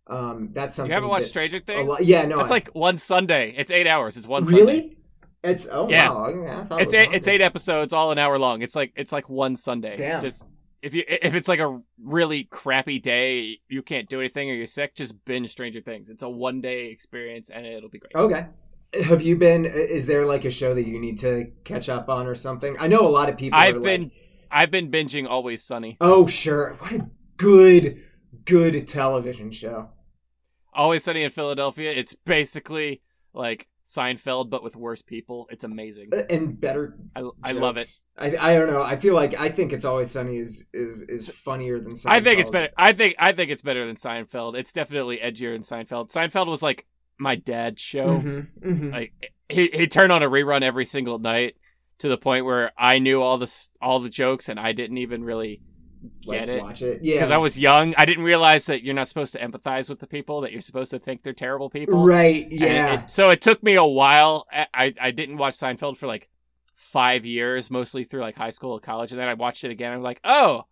Um, 0.08 0.50
that's 0.52 0.74
something 0.74 0.90
you 0.90 0.94
haven't 0.94 1.08
watched 1.10 1.26
Stranger 1.28 1.58
Things? 1.58 1.88
lot- 1.88 2.04
yeah, 2.04 2.24
no, 2.26 2.38
It's 2.40 2.50
like 2.50 2.68
one 2.74 2.96
Sunday. 2.98 3.54
It's 3.56 3.70
eight 3.72 3.86
hours. 3.88 4.16
It's 4.16 4.26
one 4.26 4.44
Sunday. 4.44 4.60
really. 4.60 4.98
It's 5.42 5.68
oh 5.70 5.88
Yeah. 5.88 6.10
wow. 6.10 6.28
Yeah, 6.28 6.60
I 6.60 6.64
thought 6.64 6.80
it 6.80 6.82
It's 6.84 6.88
was 6.92 6.94
eight, 6.94 7.08
it's 7.12 7.28
eight 7.28 7.40
episodes, 7.40 7.92
all 7.92 8.10
an 8.12 8.18
hour 8.18 8.38
long. 8.38 8.62
It's 8.62 8.74
like 8.76 8.92
it's 8.96 9.12
like 9.12 9.28
one 9.28 9.54
Sunday. 9.56 9.94
Damn. 9.96 10.20
Just 10.22 10.44
if 10.86 10.94
you 10.94 11.02
if 11.08 11.34
it's 11.34 11.48
like 11.48 11.58
a 11.58 11.80
really 12.00 12.44
crappy 12.44 13.00
day, 13.00 13.58
you 13.68 13.82
can't 13.82 14.08
do 14.08 14.20
anything 14.20 14.48
or 14.48 14.54
you're 14.54 14.66
sick, 14.66 14.94
just 14.94 15.24
binge 15.24 15.50
Stranger 15.50 15.80
Things. 15.80 16.08
It's 16.08 16.22
a 16.22 16.28
one 16.28 16.60
day 16.60 16.86
experience 16.86 17.50
and 17.50 17.66
it'll 17.66 17.90
be 17.90 17.98
great. 17.98 18.14
Okay. 18.14 18.46
Have 19.02 19.20
you 19.20 19.36
been? 19.36 19.64
Is 19.64 20.06
there 20.06 20.24
like 20.24 20.44
a 20.44 20.50
show 20.50 20.74
that 20.74 20.86
you 20.86 21.00
need 21.00 21.18
to 21.20 21.50
catch 21.64 21.88
up 21.88 22.08
on 22.08 22.28
or 22.28 22.36
something? 22.36 22.76
I 22.78 22.86
know 22.86 23.00
a 23.00 23.10
lot 23.10 23.28
of 23.28 23.36
people. 23.36 23.58
I've 23.58 23.82
been 23.82 24.02
Like, 24.02 24.12
I've 24.50 24.70
been 24.70 24.90
binging 24.92 25.28
Always 25.28 25.64
Sunny. 25.64 25.96
oh 26.00 26.28
sure, 26.28 26.76
what 26.78 26.92
a 26.92 27.10
good, 27.36 28.00
good 28.44 28.86
television 28.86 29.50
show. 29.50 29.88
Always 30.72 31.02
Sunny 31.02 31.24
in 31.24 31.30
Philadelphia. 31.30 31.90
It's 31.90 32.14
basically 32.14 33.02
like 33.34 33.66
Seinfeld 33.86 34.50
but 34.50 34.64
with 34.64 34.74
worse 34.74 35.00
people. 35.00 35.46
It's 35.50 35.62
amazing. 35.62 36.10
Uh, 36.12 36.24
and 36.28 36.60
better. 36.60 36.96
I, 37.14 37.22
I 37.44 37.52
love 37.52 37.76
it. 37.76 37.88
I 38.18 38.36
I 38.36 38.54
don't 38.54 38.68
know. 38.68 38.82
I 38.82 38.96
feel 38.96 39.14
like 39.14 39.38
I 39.38 39.48
think 39.48 39.72
it's 39.72 39.84
always 39.84 40.10
sunny 40.10 40.38
is 40.38 40.66
is 40.74 41.02
is 41.02 41.28
funnier 41.28 41.78
than. 41.78 41.92
Seinfeld. 41.92 42.10
I 42.10 42.20
think 42.20 42.40
it's 42.40 42.50
better. 42.50 42.68
I 42.76 42.92
think 42.92 43.14
I 43.18 43.32
think 43.32 43.52
it's 43.52 43.62
better 43.62 43.86
than 43.86 43.94
Seinfeld. 43.94 44.56
It's 44.58 44.72
definitely 44.72 45.18
edgier 45.18 45.52
than 45.52 45.62
Seinfeld. 45.62 46.12
Seinfeld 46.12 46.48
was 46.48 46.62
like 46.62 46.84
my 47.18 47.36
dad's 47.36 47.80
show. 47.80 48.18
Mhm, 48.18 48.48
mhm. 48.60 48.92
Like 48.92 49.32
he 49.48 49.70
he 49.72 49.86
turned 49.86 50.10
on 50.10 50.24
a 50.24 50.28
rerun 50.28 50.62
every 50.62 50.84
single 50.84 51.20
night 51.20 51.54
to 51.98 52.08
the 52.08 52.18
point 52.18 52.44
where 52.44 52.72
I 52.76 52.98
knew 52.98 53.22
all 53.22 53.38
the 53.38 53.68
all 53.80 54.00
the 54.00 54.10
jokes 54.10 54.48
and 54.48 54.58
I 54.58 54.72
didn't 54.72 54.98
even 54.98 55.22
really 55.22 55.60
Like, 56.24 56.40
get 56.40 56.48
it 56.48 56.62
Watch 56.62 56.82
it. 56.82 57.02
Yeah. 57.02 57.14
because 57.14 57.30
I 57.30 57.36
was 57.38 57.58
young. 57.58 57.94
I 57.96 58.04
didn't 58.04 58.24
realize 58.24 58.66
that 58.66 58.82
you're 58.82 58.94
not 58.94 59.08
supposed 59.08 59.32
to 59.32 59.38
empathize 59.40 59.88
with 59.88 60.00
the 60.00 60.06
people. 60.06 60.40
That 60.42 60.52
you're 60.52 60.60
supposed 60.60 60.90
to 60.90 60.98
think 60.98 61.22
they're 61.22 61.32
terrible 61.32 61.70
people. 61.70 62.04
Right. 62.04 62.44
And 62.44 62.52
it- 62.52 62.60
Yeah. 62.60 63.04
it- 63.04 63.10
so 63.10 63.30
it 63.30 63.40
took 63.40 63.62
me 63.62 63.74
a 63.74 63.84
while. 63.84 64.46
I, 64.52 64.94
I 65.00 65.10
didn't 65.10 65.38
watch 65.38 65.56
Seinfeld 65.56 65.96
for 65.96 66.06
like 66.06 66.28
five 66.74 67.24
years, 67.24 67.70
mostly 67.70 68.04
through 68.04 68.20
like 68.20 68.36
high 68.36 68.50
school, 68.50 68.72
or 68.72 68.80
college, 68.80 69.12
and 69.12 69.20
then 69.20 69.28
I 69.28 69.34
watched 69.34 69.64
it 69.64 69.70
again. 69.70 69.92
I'm 69.92 70.02
like, 70.02 70.20
oh, 70.24 70.64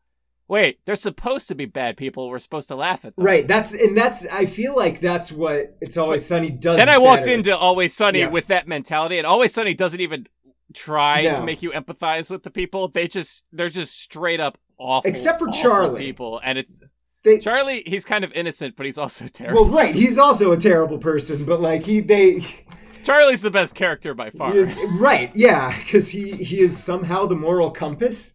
wait, 0.49 0.79
they're 0.85 0.95
supposed 0.97 1.49
to 1.49 1.55
be 1.55 1.65
bad 1.65 1.97
people. 1.97 2.29
We're 2.29 2.39
supposed 2.39 2.69
to 2.69 2.77
laugh 2.77 3.05
at 3.05 3.17
them. 3.17 3.25
Right. 3.25 3.47
That's 3.49 3.73
and 3.75 3.97
that's. 3.97 4.27
I 4.27 4.47
feel 4.47 4.77
like 4.77 5.01
that's 5.01 5.33
what 5.33 5.77
it's 5.81 5.97
always 5.97 6.25
sunny 6.25 6.51
does. 6.51 6.77
Then 6.77 6.89
I 6.89 6.99
walked 6.99 7.25
better. 7.25 7.35
into 7.35 7.57
Always 7.57 7.95
Sunny 7.95 8.21
Yeah. 8.21 8.29
with 8.29 8.47
that 8.49 8.69
mentality, 8.69 9.19
and 9.19 9.27
Always 9.27 9.53
Sunny 9.55 9.75
doesn't 9.75 10.01
even 10.01 10.27
try 10.73 11.25
to 11.33 11.43
make 11.43 11.63
you 11.63 11.71
empathize 11.73 12.31
with 12.31 12.43
the 12.43 12.51
people. 12.51 12.89
They 12.89 13.07
just 13.09 13.45
they're 13.53 13.69
just 13.69 13.99
straight 14.01 14.41
up 14.41 14.59
awful. 14.79 15.09
Except 15.09 15.39
for 15.39 15.49
awful 15.49 15.63
Charlie. 15.63 16.01
people, 16.01 16.41
and 16.45 16.59
it's 16.59 16.73
They, 17.23 17.39
Charlie. 17.39 17.83
He's 17.87 18.05
kind 18.05 18.25
of 18.25 18.33
innocent, 18.33 18.77
but 18.77 18.87
he's 18.87 18.99
also 18.99 19.27
terrible. 19.33 19.65
well, 19.65 19.73
right. 19.75 19.95
He's 19.95 20.19
also 20.19 20.53
a 20.53 20.57
terrible 20.57 20.99
person, 20.99 21.45
but 21.45 21.61
like 21.61 21.85
he 21.85 22.01
they. 22.01 22.41
Charlie's 23.05 23.43
the 23.43 23.51
best 23.51 23.75
character 23.75 24.15
by 24.15 24.31
far. 24.31 24.57
Is 24.57 24.79
right, 24.99 25.31
yeah, 25.37 25.77
because 25.79 26.09
he 26.09 26.33
he 26.33 26.61
is 26.61 26.83
somehow 26.83 27.27
the 27.27 27.37
moral 27.37 27.71
compass 27.71 28.33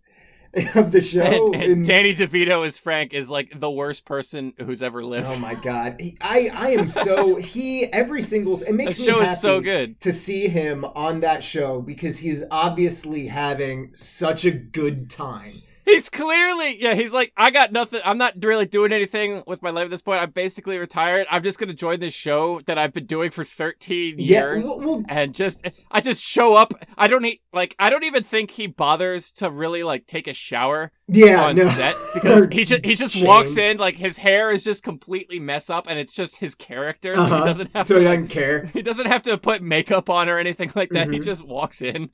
of 0.76 0.92
the 0.92 1.02
show. 1.02 1.22
and, 1.22 1.56
and 1.56 1.72
in- 1.72 1.82
Danny 1.84 2.14
DeVito 2.14 2.66
as 2.66 2.78
Frank 2.78 3.14
is 3.14 3.30
like 3.32 3.60
the 3.60 3.70
worst 3.72 4.06
person 4.06 4.54
who's 4.64 4.84
ever 4.84 5.04
lived. 5.04 5.26
oh 5.28 5.40
my 5.40 5.56
god, 5.56 5.96
he, 6.00 6.18
I 6.22 6.50
I 6.54 6.70
am 6.72 6.88
so 6.88 7.36
he 7.38 7.86
every 7.86 8.22
single 8.22 8.62
it 8.62 8.66
that 8.66 8.74
makes 8.76 9.00
me 9.00 9.06
show 9.06 9.20
happy 9.22 9.32
is 9.32 9.42
so 9.42 9.60
good. 9.60 10.00
to 10.02 10.12
see 10.12 10.48
him 10.48 10.86
on 10.86 11.20
that 11.22 11.44
show 11.44 11.82
because 11.82 12.20
he's 12.20 12.44
obviously 12.52 13.26
having 13.28 13.90
such 13.96 14.46
a 14.46 14.52
good 14.52 15.10
time. 15.10 15.54
He's 15.90 16.10
clearly 16.10 16.82
yeah. 16.82 16.94
He's 16.94 17.12
like 17.14 17.32
I 17.38 17.52
got 17.52 17.72
nothing. 17.72 18.02
I'm 18.06 18.18
not 18.18 18.34
really 18.44 18.66
doing 18.66 18.94
anything 18.94 19.44
with 19.48 19.62
my 19.62 19.70
life 19.70 19.86
at 19.86 19.92
this 19.92 20.02
point. 20.02 20.22
I'm 20.22 20.32
basically 20.32 20.78
retired. 20.78 21.28
I'm 21.30 21.44
just 21.44 21.58
gonna 21.60 21.74
join 21.74 22.00
this 22.00 22.14
show 22.14 22.60
that 22.68 22.78
I've 22.78 22.94
been 22.94 23.06
doing 23.06 23.32
for 23.32 23.44
13 23.44 24.16
Yeah, 24.18 24.40
years. 24.54 24.66
well, 24.66 24.80
well, 24.80 25.04
and 25.10 25.34
just 25.34 25.60
I 25.92 26.02
just 26.02 26.24
show 26.24 26.56
up. 26.56 26.74
I 26.98 27.08
don't 27.08 27.22
need 27.24 27.40
like 27.54 27.76
I 27.80 27.90
don't 27.90 28.04
even 28.04 28.24
think 28.24 28.52
he 28.52 28.68
bothers 28.68 29.32
to 29.34 29.50
really 29.50 29.84
like 29.84 30.06
take 30.06 30.28
a 30.28 30.34
shower 30.34 30.92
yeah, 31.08 31.44
on 31.46 31.56
no. 31.56 31.68
set 31.72 31.96
because 32.14 32.48
he 32.52 32.66
just 32.66 32.86
he 32.86 32.96
just 32.96 33.24
walks 33.24 33.58
in 33.58 33.78
like 33.78 33.96
his 33.96 34.18
hair 34.18 34.52
is 34.52 34.64
just 34.64 34.84
completely 34.84 35.40
mess 35.40 35.70
up 35.70 35.88
and 35.88 35.98
it's 35.98 36.14
just 36.14 36.36
his 36.36 36.56
character, 36.56 37.16
so 37.16 37.22
Uh-huh. 37.24 37.40
he 37.40 37.46
doesn't 37.46 37.72
have 37.76 37.88
so 37.88 37.96
to 37.96 38.00
he 38.02 38.06
doesn't 38.06 38.28
care. 38.28 38.66
he 38.74 38.82
doesn't 38.82 39.08
have 39.08 39.24
to 39.24 39.38
put 39.38 39.62
makeup 39.62 40.10
on 40.10 40.30
or 40.30 40.38
anything 40.38 40.72
like 40.76 40.90
that. 40.92 41.10
He 41.12 41.20
Mhm. 41.20 41.24
just 41.24 41.44
walks 41.44 41.82
in. 41.82 42.10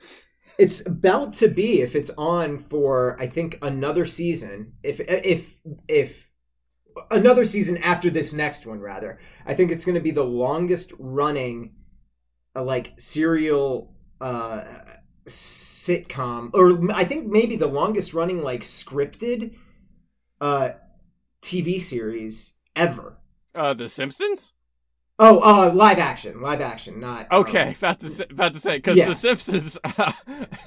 It's 0.58 0.86
about 0.86 1.34
to 1.36 1.48
be 1.48 1.82
if 1.82 1.96
it's 1.96 2.12
on 2.18 2.60
for 2.60 3.18
I 3.20 3.28
think 3.28 3.60
another 3.62 4.06
season. 4.06 4.74
If 4.84 5.00
if 5.02 5.58
if 5.88 6.30
another 7.12 7.46
season 7.46 7.78
after 7.78 8.10
this 8.10 8.34
next 8.34 8.66
one 8.66 8.80
rather. 8.80 9.20
I 9.46 9.54
think 9.54 9.72
it's 9.72 9.86
going 9.86 9.96
to 9.96 10.02
be 10.02 10.12
the 10.12 10.24
longest 10.24 10.94
running 10.98 11.76
uh, 12.56 12.64
like 12.64 12.94
serial 12.98 13.94
uh 14.22 14.64
sitcom 15.28 16.52
or 16.54 16.90
I 16.94 17.04
think 17.04 17.28
maybe 17.28 17.58
the 17.58 17.68
longest 17.68 18.14
running 18.14 18.42
like 18.42 18.62
scripted 18.62 19.56
uh 20.40 20.70
TV 21.42 21.82
series 21.82 22.54
ever. 22.76 23.18
Uh, 23.54 23.74
The 23.74 23.90
Simpsons. 23.90 24.54
Oh, 25.18 25.40
uh 25.40 25.72
live 25.74 25.98
action, 25.98 26.42
live 26.42 26.60
action, 26.60 27.00
not 27.00 27.28
um, 27.32 27.40
Okay, 27.42 27.74
about 27.78 28.02
to 28.02 28.10
say, 28.10 28.26
about 28.30 28.54
to 28.54 28.60
say 28.60 28.78
because 28.78 28.98
Yeah. 28.98 29.08
The 29.10 29.16
Simpsons. 29.16 29.78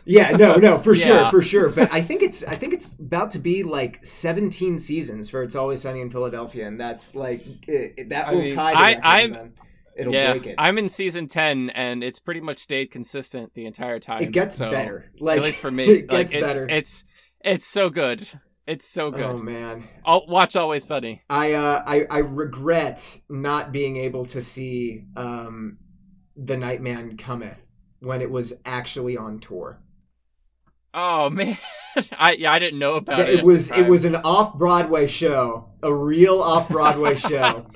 Yeah, 0.07 0.30
no, 0.30 0.55
no, 0.57 0.78
for 0.78 0.94
sure, 0.96 1.16
Yeah. 1.16 1.30
for 1.30 1.42
sure. 1.42 1.68
But 1.68 1.92
I 1.92 2.01
think 2.01 2.22
it's 2.22 2.42
I 2.44 2.57
think 2.57 2.72
it's 2.72 2.94
about 2.94 3.30
to 3.32 3.38
be 3.38 3.62
like 3.62 4.05
17 4.07 4.78
seasons 4.78 5.28
for 5.28 5.42
It's 5.42 5.55
Always 5.55 5.82
Sunny 5.82 6.01
in 6.01 6.09
Philadelphia, 6.11 6.66
and 6.66 6.80
that's 6.80 7.14
like 7.14 7.44
it, 7.68 8.09
that 8.09 8.28
I 8.28 8.32
will 8.32 8.40
mean, 8.42 8.55
tie. 8.55 8.72
The 8.72 8.78
I- 8.78 8.88
record, 8.92 9.05
I'm- 9.36 9.53
It'll 9.96 10.14
yeah, 10.14 10.30
break 10.34 10.46
it. 10.46 10.55
I'm 10.59 10.78
in 10.78 10.88
season 10.88 11.26
ten, 11.26 11.70
and 11.70 12.05
it's 12.05 12.20
pretty 12.20 12.40
much 12.40 12.59
stayed 12.59 12.92
consistent 12.92 13.53
the 13.55 13.66
entire 13.66 13.99
time. 13.99 14.22
it 14.22 14.30
gets 14.30 14.57
so- 14.57 14.70
better. 14.70 15.11
Like 15.18 15.38
at 15.38 15.42
least 15.44 15.59
for 15.59 15.72
me, 15.72 15.86
it 15.86 16.09
like 16.09 16.30
gets 16.30 16.34
it's, 16.34 16.46
better. 16.46 16.68
It's 16.68 17.05
It's 17.44 17.66
so 17.66 17.90
good. 17.90 18.28
It's 18.69 18.87
so 18.87 19.11
good. 19.11 19.23
Oh 19.23 19.39
man, 19.39 19.89
I'll 20.05 20.27
watch 20.27 20.55
Always 20.55 20.85
Sunny. 20.85 21.23
I 21.31 21.55
uh, 21.55 21.83
I 21.87 22.07
I 22.11 22.19
regret 22.19 23.19
not 23.31 23.73
being 23.73 23.97
able 23.97 24.27
to 24.27 24.43
see 24.43 25.07
um, 25.16 25.79
the 26.37 26.55
Nightman 26.55 27.16
Cometh 27.16 27.66
when 28.01 28.21
it 28.21 28.31
was 28.31 28.53
actually 28.66 29.16
on 29.16 29.41
tour. 29.41 29.81
Oh 30.93 31.31
man, 31.31 31.57
I 32.12 32.33
yeah 32.33 32.53
I 32.53 32.59
didn't 32.59 32.79
know 32.79 32.97
about 32.97 33.21
it. 33.21 33.39
it 33.39 33.45
was 33.45 33.71
it 33.71 33.87
was 33.87 34.05
an 34.05 34.16
off 34.16 34.59
Broadway 34.59 35.07
show, 35.07 35.71
a 35.83 35.95
real 35.95 36.43
off 36.43 36.69
Broadway 36.69 37.14
show 37.16 37.66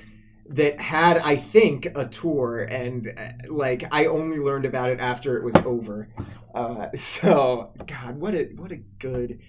that 0.51 0.79
had 0.79 1.17
I 1.17 1.37
think 1.37 1.87
a 1.87 2.07
tour, 2.07 2.65
and 2.65 3.11
uh, 3.17 3.49
like 3.49 3.85
I 3.91 4.05
only 4.05 4.41
learned 4.41 4.67
about 4.67 4.91
it 4.91 5.01
after 5.01 5.39
it 5.39 5.43
was 5.43 5.57
over. 5.65 6.11
Uh, 6.55 6.89
so 6.95 7.73
God, 7.87 8.19
what 8.19 8.35
a 8.35 8.51
what 8.57 8.73
a 8.73 8.83
good 8.99 9.41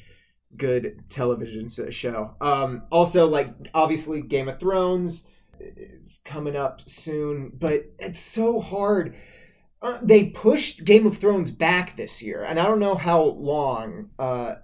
good 0.57 1.03
television 1.09 1.67
show. 1.67 2.35
Um, 2.41 2.83
also, 2.91 3.27
like 3.27 3.53
obviously 3.73 4.21
Game 4.21 4.49
of 4.49 4.59
Thrones 4.59 5.27
is 5.59 6.21
coming 6.25 6.55
up 6.55 6.81
soon, 6.81 7.51
but 7.53 7.85
it's 7.99 8.19
so 8.19 8.59
hard. 8.59 9.15
Uh, 9.81 9.99
they 10.01 10.25
pushed 10.25 10.85
Game 10.85 11.05
of 11.05 11.17
Thrones 11.17 11.51
back 11.51 11.95
this 11.95 12.21
year, 12.21 12.43
and 12.43 12.59
I 12.59 12.65
don't 12.65 12.79
know 12.79 12.95
how 12.95 13.21
long. 13.21 14.09
Uh, 14.17 14.55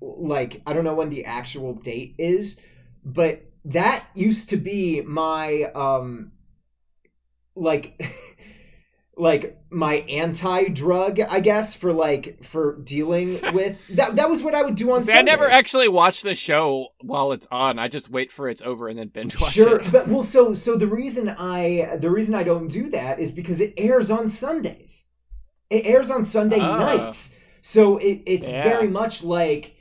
like 0.00 0.62
I 0.66 0.72
don't 0.72 0.84
know 0.84 0.94
when 0.94 1.10
the 1.10 1.24
actual 1.24 1.74
date 1.74 2.14
is, 2.18 2.60
but 3.04 3.42
that 3.64 4.06
used 4.14 4.48
to 4.50 4.56
be 4.56 5.02
my 5.02 5.64
um 5.74 6.32
like 7.54 8.00
like 9.20 9.58
my 9.70 9.96
anti-drug, 10.08 11.20
I 11.20 11.40
guess, 11.40 11.74
for 11.74 11.92
like 11.92 12.42
for 12.42 12.76
dealing 12.82 13.40
with 13.52 13.86
that 13.96 14.16
that 14.16 14.28
was 14.30 14.42
what 14.42 14.54
I 14.54 14.62
would 14.62 14.74
do 14.74 14.92
on 14.94 15.02
See, 15.04 15.12
I 15.12 15.22
never 15.22 15.48
actually 15.48 15.88
watch 15.88 16.22
the 16.22 16.34
show 16.34 16.88
while 17.02 17.32
it's 17.32 17.46
on. 17.50 17.78
I 17.78 17.88
just 17.88 18.10
wait 18.10 18.32
for 18.32 18.48
it's 18.48 18.62
over 18.62 18.88
and 18.88 18.98
then 18.98 19.08
binge 19.08 19.38
watch 19.40 19.50
it. 19.50 19.62
Sure, 19.62 19.80
it. 19.80 19.92
but 19.92 20.08
well, 20.08 20.24
so 20.36 20.54
so 20.54 20.76
the 20.76 20.86
reason 20.86 21.28
I 21.28 21.96
the 22.00 22.10
reason 22.10 22.34
I 22.34 22.42
don't 22.42 22.68
do 22.68 22.88
that 22.90 23.20
is 23.20 23.30
because 23.32 23.60
it 23.60 23.74
airs 23.76 24.10
on 24.10 24.28
Sundays. 24.28 25.04
It 25.68 25.86
airs 25.86 26.10
on 26.10 26.24
Sunday 26.24 26.58
Ah. 26.60 26.78
nights, 26.78 27.36
so 27.62 27.98
it, 27.98 28.22
it's 28.26 28.48
Yeah. 28.48 28.64
very 28.64 28.88
much 28.88 29.22
like 29.22 29.74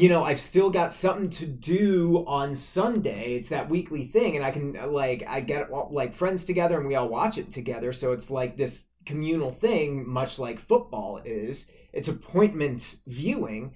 you 0.00 0.08
know 0.08 0.24
I've 0.24 0.40
still 0.40 0.70
got 0.70 0.92
something 0.92 1.30
to 1.30 1.46
do 1.46 2.24
on 2.26 2.56
Sunday. 2.56 3.36
It's 3.36 3.50
that 3.50 3.70
weekly 3.70 4.04
thing, 4.04 4.34
and 4.36 4.44
I 4.44 4.50
can 4.50 4.76
uh, 4.76 4.88
like 4.88 5.22
I 5.26 5.40
get 5.40 5.70
like 5.92 6.14
friends 6.14 6.44
together 6.44 6.78
and 6.78 6.86
we 6.88 6.96
all 6.96 7.08
watch 7.08 7.38
it 7.38 7.52
together. 7.52 7.92
So 7.92 8.12
it's 8.12 8.28
like 8.30 8.56
this 8.56 8.88
communal 9.06 9.52
thing, 9.52 10.08
much 10.08 10.38
like 10.38 10.58
football 10.58 11.20
is. 11.24 11.70
It's 11.92 12.08
appointment 12.08 12.96
viewing, 13.06 13.72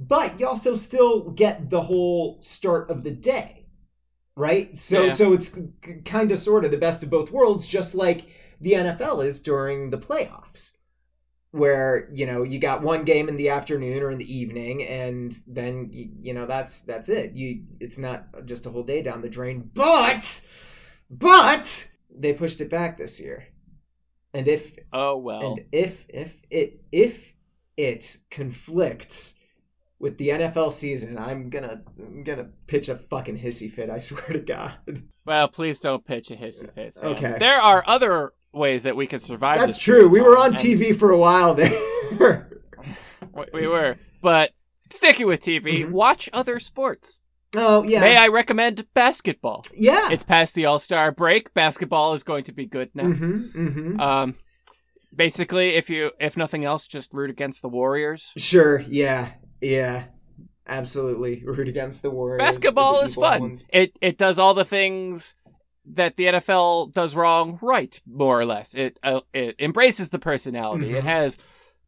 but 0.00 0.40
you 0.40 0.48
also 0.48 0.74
still 0.74 1.30
get 1.30 1.70
the 1.70 1.82
whole 1.82 2.38
start 2.42 2.90
of 2.90 3.04
the 3.04 3.12
day 3.12 3.58
right? 4.34 4.76
So 4.76 5.04
Yeah. 5.04 5.12
so 5.12 5.32
it's 5.32 5.54
kind 6.04 6.32
of 6.32 6.38
sort 6.38 6.64
of 6.64 6.70
the 6.70 6.78
best 6.78 7.02
of 7.02 7.10
both 7.10 7.30
worlds, 7.30 7.68
just 7.68 7.94
like 7.94 8.26
the 8.60 8.72
NFL 8.72 9.20
is 9.24 9.40
during 9.40 9.90
the 9.90 9.98
playoffs, 9.98 10.76
where 11.52 12.08
you 12.12 12.26
know 12.26 12.42
you 12.42 12.58
got 12.58 12.82
one 12.82 13.04
game 13.04 13.28
in 13.28 13.36
the 13.36 13.50
afternoon 13.50 14.02
or 14.02 14.10
in 14.10 14.18
the 14.18 14.34
evening, 14.34 14.82
and 14.84 15.36
then 15.46 15.88
you, 15.90 16.10
you 16.18 16.34
know 16.34 16.46
that's 16.46 16.80
that's 16.80 17.08
it. 17.08 17.32
You 17.32 17.62
it's 17.78 17.98
not 17.98 18.44
just 18.46 18.66
a 18.66 18.70
whole 18.70 18.82
day 18.82 19.02
down 19.02 19.20
the 19.22 19.28
drain, 19.28 19.70
but 19.74 20.40
but 21.10 21.88
they 22.10 22.32
pushed 22.32 22.60
it 22.60 22.70
back 22.70 22.96
this 22.98 23.20
year, 23.20 23.46
and 24.34 24.48
if 24.48 24.72
Oh 24.92 25.18
well. 25.18 25.40
and 25.42 25.64
if 25.70 26.06
if 26.08 26.34
it 26.50 26.80
if 26.90 27.34
it 27.76 28.18
conflicts 28.30 29.34
with 29.98 30.18
the 30.18 30.30
NFL 30.30 30.72
season, 30.72 31.18
I'm 31.18 31.50
gonna 31.50 31.82
I'm 31.98 32.24
gonna 32.24 32.48
pitch 32.66 32.88
a 32.88 32.96
fucking 32.96 33.38
hissy 33.38 33.70
fit. 33.70 33.90
I 33.90 33.98
swear 33.98 34.26
to 34.28 34.40
God. 34.40 34.72
Well, 35.24 35.48
please 35.48 35.78
don't 35.78 36.04
pitch 36.04 36.30
a 36.30 36.34
hissy 36.34 36.72
fit. 36.74 36.94
Sam. 36.94 37.10
Okay. 37.10 37.36
There 37.38 37.60
are 37.60 37.84
other 37.86 38.32
ways 38.52 38.82
that 38.84 38.96
we 38.96 39.06
could 39.06 39.22
survive. 39.22 39.60
That's 39.60 39.78
true. 39.78 40.08
We 40.08 40.20
were 40.20 40.36
on 40.36 40.48
and 40.48 40.56
TV 40.56 40.94
for 40.96 41.10
a 41.10 41.18
while 41.18 41.54
there. 41.54 41.70
we- 43.34 43.46
We 43.52 43.66
were, 43.66 43.96
but 44.20 44.50
sticking 44.90 45.26
with 45.26 45.40
TV, 45.42 45.84
Mhm. 45.84 45.90
watch 45.90 46.28
other 46.32 46.58
sports. 46.60 47.20
oh 47.56 47.82
yeah, 47.82 48.00
May 48.00 48.16
I 48.16 48.28
recommend 48.28 48.86
basketball? 48.94 49.64
yeah. 49.74 50.10
It's 50.10 50.24
past 50.24 50.54
the 50.54 50.66
All 50.66 50.78
Star 50.78 51.12
break. 51.12 51.52
Basketball 51.54 52.14
is 52.14 52.22
going 52.22 52.44
to 52.44 52.52
be 52.52 52.66
good 52.66 52.90
now. 52.94 53.04
mm-hmm, 53.04 53.66
mm-hmm. 53.66 54.00
Um, 54.00 54.34
basically, 55.14 55.74
if 55.74 55.88
you, 55.90 56.10
if 56.20 56.36
nothing 56.36 56.64
else, 56.64 56.86
just 56.86 57.12
root 57.12 57.30
against 57.30 57.62
the 57.62 57.68
Warriors. 57.68 58.32
sure. 58.36 58.80
Yeah. 58.88 59.32
Yeah. 59.60 60.04
Absolutely. 60.66 61.42
Root 61.44 61.68
against 61.68 62.02
the 62.02 62.10
Warriors. 62.10 62.38
Basketball 62.38 62.98
the 63.00 63.04
is 63.06 63.14
fun. 63.16 63.40
ones. 63.40 63.64
It 63.72 63.92
it 64.00 64.16
does 64.16 64.38
all 64.38 64.54
the 64.54 64.64
things 64.64 65.34
that 65.86 66.16
the 66.16 66.26
NFL 66.26 66.92
does 66.92 67.14
wrong, 67.16 67.58
right? 67.62 68.00
More 68.06 68.40
or 68.40 68.46
less. 68.46 68.74
It 68.74 68.98
uh, 69.02 69.20
it 69.32 69.56
embraces 69.58 70.10
the 70.10 70.18
personality. 70.18 70.90
It 70.94 71.04
Mhm. 71.04 71.08
has 71.08 71.38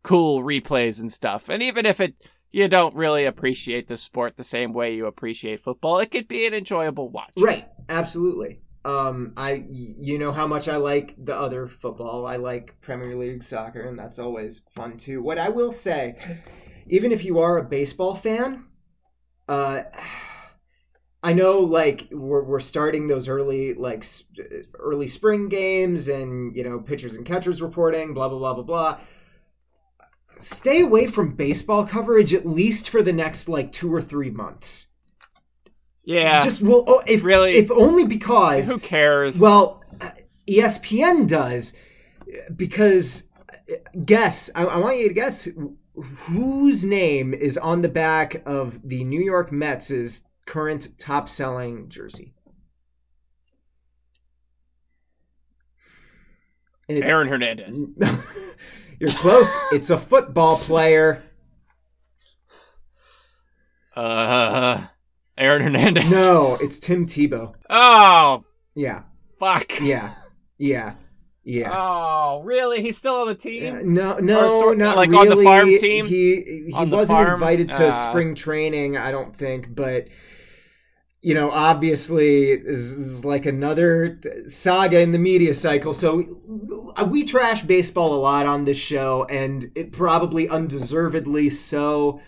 cool 0.03 0.43
replays 0.43 1.01
and 1.01 1.13
stuff. 1.13 1.49
And 1.49 1.63
even 1.63 1.87
if 1.87 2.01
it 2.01 2.15
you 2.53 2.69
don't 2.69 2.95
really 2.95 3.25
appreciate 3.25 3.89
the 3.89 3.97
sport 3.97 4.37
the 4.37 4.45
same 4.45 4.73
way 4.73 4.95
you 4.95 5.07
appreciate 5.07 5.61
football, 5.61 5.99
it 5.99 6.11
could 6.11 6.29
be 6.29 6.47
an 6.47 6.55
enjoyable 6.55 7.09
watch. 7.09 7.33
Right. 7.39 7.67
Absolutely. 7.89 8.61
Um, 8.85 9.33
I 9.37 9.65
you 9.71 10.19
know 10.19 10.31
how 10.33 10.47
much 10.47 10.69
I 10.69 10.77
like 10.77 11.15
the 11.17 11.35
other 11.35 11.67
football. 11.67 12.27
I 12.27 12.37
like 12.37 12.81
Premier 12.83 13.17
League 13.17 13.43
soccer, 13.43 13.81
and 13.89 13.99
that's 13.99 14.19
always 14.19 14.61
fun 14.75 14.99
too. 14.99 15.23
What 15.23 15.39
I 15.39 15.49
will 15.49 15.73
say, 15.73 16.17
even 16.87 17.11
if 17.11 17.25
you 17.25 17.39
are 17.39 17.57
a 17.59 17.65
baseball 17.65 18.15
fan, 18.15 18.67
uh, 19.49 19.85
I 21.25 21.33
know 21.33 21.61
like 21.61 22.09
we're 22.13 22.45
we're 22.45 22.61
starting 22.61 23.07
those 23.09 23.29
early 23.29 23.73
like 23.73 24.05
early 24.79 25.09
spring 25.09 25.49
games, 25.49 26.07
and 26.09 26.55
you 26.55 26.63
know 26.63 26.79
pitchers 26.81 27.15
and 27.15 27.25
catchers 27.25 27.63
reporting, 27.63 28.13
blah 28.13 28.29
blah 28.29 28.39
blah 28.39 28.55
blah 28.55 28.63
blah. 28.63 28.99
Stay 30.39 30.83
away 30.83 31.07
from 31.07 31.35
baseball 31.35 31.87
coverage 31.87 32.35
at 32.35 32.45
least 32.45 32.91
for 32.91 33.03
the 33.03 33.13
next 33.13 33.49
like 33.49 33.73
two 33.73 33.93
or 33.93 34.03
three 34.03 34.29
months. 34.31 34.89
Yeah. 36.05 36.43
Just 36.43 36.61
well, 36.61 36.85
oh, 36.87 37.03
if 37.07 37.25
Really? 37.25 37.55
if 37.57 37.71
only 37.71 38.05
because 38.05 38.71
who 38.71 38.79
cares? 38.79 39.41
well, 39.41 39.83
ESPN 40.47 41.27
does 41.27 41.73
because 42.55 43.31
guess 44.05 44.51
I, 44.55 44.65
I 44.65 44.77
want 44.77 44.99
you 44.99 45.09
to 45.09 45.15
guess 45.15 45.49
whose 45.97 46.85
name 46.85 47.33
is 47.33 47.57
on 47.57 47.81
the 47.81 47.89
back 47.89 48.43
of 48.45 48.79
the 48.85 49.05
New 49.05 49.23
York 49.23 49.51
Mets' 49.51 50.27
current 50.47 50.89
top-selling 50.99 51.89
jersey. 51.89 52.35
It- 56.89 57.03
Aaron 57.03 57.29
Hernandez. 57.29 57.81
You're 59.01 59.11
close. 59.11 59.55
It's 59.73 59.91
a 59.91 59.99
football 59.99 60.57
player. 60.57 61.23
Uh 63.97 64.85
Aaron 65.37 65.63
Hernandez. 65.63 66.11
No, 66.11 66.57
it's 66.61 66.79
Tim 66.79 67.07
Tebow. 67.07 67.55
Oh, 67.69 68.45
Yeah, 68.77 69.03
fuck. 69.41 69.81
yeah, 69.81 70.15
yeah, 70.59 70.95
yeah. 71.43 71.73
Oh, 71.77 72.41
really? 72.45 72.83
He's 72.83 72.99
still 72.99 73.17
on 73.17 73.27
the 73.29 73.35
team? 73.35 73.63
Yeah, 73.65 73.81
no, 73.83 74.19
no, 74.19 74.61
sort- 74.61 74.79
not 74.79 74.97
like 74.97 75.11
really. 75.11 75.31
on 75.31 75.37
the 75.37 75.43
farm 75.45 75.69
team? 75.79 76.07
He 76.07 76.67
he 76.69 76.85
wasn't 76.85 77.17
farm? 77.17 77.35
invited 77.35 77.71
to 77.73 77.89
Ah. 77.89 77.91
spring 77.91 78.35
training, 78.37 78.97
I 78.97 79.11
don't 79.11 79.35
think. 79.37 79.75
But 79.75 80.07
you 81.25 81.33
know, 81.33 81.51
obviously, 81.51 82.57
this 82.57 82.93
is 82.93 83.25
like 83.25 83.47
another 83.47 84.21
saga 84.47 85.01
in 85.01 85.11
the 85.13 85.19
media 85.19 85.55
cycle. 85.55 85.95
So 85.95 86.93
uh, 86.97 87.09
we 87.11 87.25
trash 87.25 87.63
baseball 87.63 88.13
a 88.13 88.21
lot 88.21 88.45
on 88.45 88.67
this 88.67 88.77
show, 88.77 89.25
and 89.31 89.65
it 89.75 89.91
probably 89.91 90.51
undeservedly 90.51 91.49
so. 91.49 92.21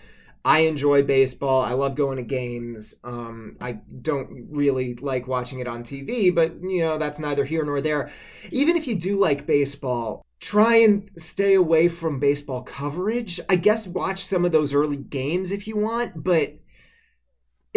I 0.43 0.61
enjoy 0.61 1.03
baseball. 1.03 1.61
I 1.61 1.73
love 1.73 1.93
going 1.93 2.17
to 2.17 2.23
games. 2.23 2.95
Um, 3.03 3.57
I 3.61 3.73
don't 4.01 4.47
really 4.49 4.95
like 4.95 5.27
watching 5.27 5.59
it 5.59 5.67
on 5.67 5.83
TV, 5.83 6.33
but 6.33 6.59
you 6.63 6.79
know 6.79 6.97
that's 6.97 7.19
neither 7.19 7.45
here 7.45 7.63
nor 7.63 7.81
there. 7.81 8.11
Even 8.49 8.75
if 8.75 8.87
you 8.87 8.95
do 8.95 9.19
like 9.19 9.45
baseball, 9.45 10.25
try 10.39 10.77
and 10.77 11.07
stay 11.17 11.53
away 11.53 11.87
from 11.87 12.19
baseball 12.19 12.63
coverage. 12.63 13.39
I 13.47 13.57
guess 13.57 13.87
watch 13.87 14.23
some 14.23 14.43
of 14.43 14.51
those 14.51 14.73
early 14.73 14.97
games 14.97 15.51
if 15.51 15.67
you 15.67 15.77
want, 15.77 16.23
but 16.23 16.57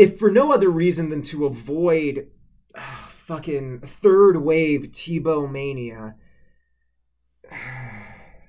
if 0.00 0.18
for 0.18 0.30
no 0.30 0.50
other 0.50 0.70
reason 0.70 1.10
than 1.10 1.20
to 1.20 1.44
avoid 1.44 2.28
ah, 2.74 3.10
fucking 3.12 3.80
third 3.80 4.38
wave 4.38 4.88
Tebow 4.90 5.50
mania. 5.50 6.14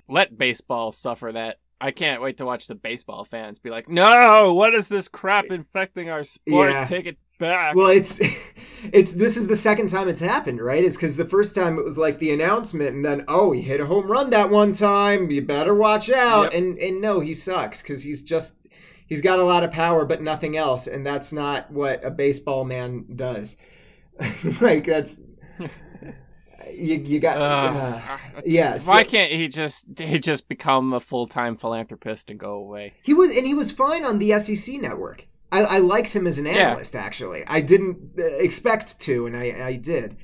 Let 0.08 0.38
baseball 0.38 0.92
suffer 0.92 1.32
that. 1.34 1.58
I 1.80 1.92
can't 1.92 2.22
wait 2.22 2.38
to 2.38 2.46
watch 2.46 2.68
the 2.68 2.76
baseball 2.76 3.26
fans 3.26 3.60
be 3.60 3.70
like, 3.70 3.90
"No, 3.90 4.54
what 4.54 4.74
is 4.74 4.88
this 4.88 5.08
crap 5.08 5.46
infecting 5.46 6.10
our 6.10 6.24
sport? 6.24 6.72
Yeah. 6.72 6.86
Take 6.86 7.06
it 7.06 7.18
back." 7.38 7.76
Well, 7.76 7.90
it's 7.90 8.20
it's 8.94 9.16
this 9.16 9.36
is 9.36 9.48
the 9.48 9.56
second 9.56 9.88
time 9.88 10.08
it's 10.08 10.20
happened, 10.22 10.62
right? 10.62 10.84
It's 10.84 10.96
because 10.96 11.18
the 11.18 11.26
first 11.26 11.54
time 11.54 11.78
it 11.78 11.84
was 11.84 11.98
like 11.98 12.20
the 12.20 12.32
announcement, 12.32 12.96
and 12.96 13.04
then 13.04 13.26
oh, 13.28 13.52
he 13.52 13.62
hit 13.62 13.82
a 13.82 13.88
home 13.88 14.10
run 14.10 14.30
that 14.30 14.50
one 14.50 14.74
time. 14.74 15.30
You 15.32 15.42
better 15.42 15.76
watch 15.76 16.10
out. 16.10 16.54
Yep. 16.54 16.54
And 16.54 16.78
and 16.78 17.02
no, 17.02 17.20
he 17.20 17.34
sucks 17.34 17.82
because 17.82 18.04
he's 18.04 18.22
just 18.22 18.56
He's 19.12 19.20
got 19.20 19.40
a 19.40 19.44
lot 19.44 19.66
of 19.66 19.72
power, 19.72 20.06
but 20.06 20.22
nothing 20.22 20.56
else, 20.56 20.88
and 20.88 21.06
that's 21.06 21.34
not 21.34 21.70
what 21.70 22.02
a 22.02 22.10
baseball 22.10 22.64
man 22.64 23.04
does. 23.14 23.58
like 24.62 24.86
that's 24.86 25.20
you, 26.72 26.96
you 26.96 27.20
got 27.20 27.38
uh, 27.38 28.00
uh, 28.00 28.18
yeah. 28.46 28.78
So, 28.78 28.94
why 28.94 29.04
can't 29.04 29.34
he 29.34 29.50
just 29.50 29.86
he 29.98 30.18
just 30.18 30.48
become 30.48 30.94
a 30.94 31.02
full 31.02 31.28
time 31.28 31.58
philanthropist 31.58 32.30
and 32.30 32.40
go 32.40 32.54
away? 32.54 32.94
He 33.04 33.14
was 33.14 33.36
and 33.36 33.46
he 33.46 33.54
was 33.54 33.70
fine 33.70 34.06
on 34.06 34.18
the 34.18 34.40
SEC 34.40 34.80
network. 34.80 35.28
I, 35.52 35.64
I 35.64 35.78
liked 35.80 36.14
him 36.14 36.26
as 36.26 36.38
an 36.38 36.48
analyst. 36.48 36.94
Yeah. 36.94 37.02
Actually, 37.02 37.44
I 37.48 37.60
didn't 37.60 38.12
uh, 38.18 38.24
expect 38.24 38.98
to, 39.02 39.26
and 39.26 39.36
I, 39.36 39.62
I 39.62 39.76
did. 39.76 40.16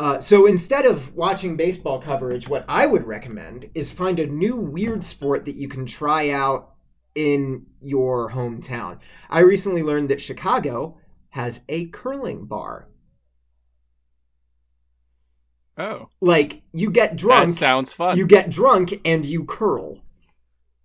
Uh, 0.00 0.18
so 0.18 0.46
instead 0.46 0.84
of 0.84 1.14
watching 1.14 1.56
baseball 1.56 2.00
coverage, 2.00 2.48
what 2.48 2.64
I 2.68 2.86
would 2.86 3.06
recommend 3.06 3.70
is 3.72 3.92
find 3.92 4.18
a 4.18 4.26
new 4.26 4.56
weird 4.56 5.04
sport 5.04 5.44
that 5.44 5.54
you 5.54 5.68
can 5.68 5.86
try 5.86 6.30
out 6.30 6.74
in 7.14 7.66
your 7.80 8.30
hometown. 8.30 8.98
I 9.28 9.40
recently 9.40 9.82
learned 9.82 10.08
that 10.10 10.20
Chicago 10.20 10.98
has 11.30 11.64
a 11.68 11.86
curling 11.86 12.46
bar. 12.46 12.88
Oh. 15.78 16.08
Like 16.20 16.62
you 16.72 16.90
get 16.90 17.16
drunk. 17.16 17.54
That 17.54 17.58
sounds 17.58 17.92
fun. 17.92 18.16
You 18.18 18.26
get 18.26 18.50
drunk 18.50 19.00
and 19.04 19.24
you 19.24 19.44
curl. 19.44 20.00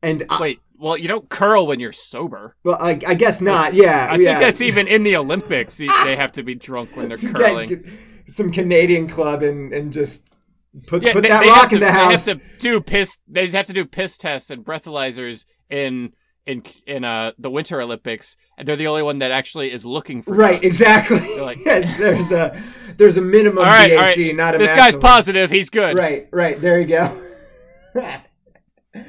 And 0.02 0.24
I, 0.30 0.40
wait, 0.40 0.60
well, 0.78 0.98
you 0.98 1.08
don't 1.08 1.28
curl 1.30 1.68
when 1.68 1.80
you're 1.80 1.92
sober. 1.92 2.56
Well, 2.64 2.78
I, 2.80 3.00
I 3.06 3.16
guess 3.16 3.42
not. 3.42 3.74
Yeah, 3.74 4.08
I 4.10 4.16
yeah. 4.16 4.26
think 4.26 4.40
that's 4.40 4.62
even 4.62 4.88
in 4.88 5.04
the 5.04 5.16
Olympics. 5.18 5.78
they 5.78 6.16
have 6.16 6.32
to 6.34 6.44
be 6.44 6.56
drunk 6.56 6.96
when 6.96 7.10
they're 7.10 7.18
curling. 7.18 7.86
some 8.28 8.52
Canadian 8.52 9.08
club 9.08 9.44
and 9.44 9.74
and 9.74 9.92
just 9.92 10.30
put 10.88 11.04
yeah, 11.04 11.14
put 11.14 11.24
they, 11.24 11.30
that 11.30 11.44
they 11.44 11.50
rock 11.50 11.72
in 11.72 11.80
to, 11.80 11.86
the 11.86 11.92
house. 11.92 12.26
They 12.26 12.34
have 12.34 12.42
to 12.42 12.58
do 12.60 12.82
piss. 12.82 13.18
They 13.28 13.48
have 13.48 13.68
to 13.68 13.74
do 13.74 13.86
piss 13.86 14.18
tests 14.18 14.50
and 14.50 14.64
breathalyzers 14.64 15.46
in 15.70 16.14
in 16.46 16.64
in 16.86 17.04
uh 17.04 17.32
the 17.38 17.50
Winter 17.50 17.82
Olympics, 17.82 18.36
and 18.58 18.68
they're 18.68 18.76
the 18.76 18.88
only 18.88 19.04
one 19.04 19.20
that 19.20 19.32
actually 19.32 19.72
is 19.72 19.86
looking 19.86 20.22
for. 20.22 20.34
Right, 20.34 20.62
drugs. 20.62 20.66
exactly. 20.66 21.40
Like, 21.40 21.58
yes, 21.66 21.98
there's 21.98 22.32
a 22.32 22.62
there's 22.98 23.18
a 23.18 23.22
minimum 23.22 23.60
all 23.60 23.66
right, 23.66 23.92
BAC, 23.92 24.18
all 24.18 24.24
right. 24.26 24.36
not 24.36 24.56
a. 24.56 24.58
This 24.58 24.72
maximum. 24.72 25.02
guy's 25.02 25.12
positive. 25.12 25.52
He's 25.52 25.70
good. 25.70 25.98
Right, 25.98 26.28
right. 26.32 26.60
There 26.60 26.80
you 26.80 26.88
go. 26.88 27.22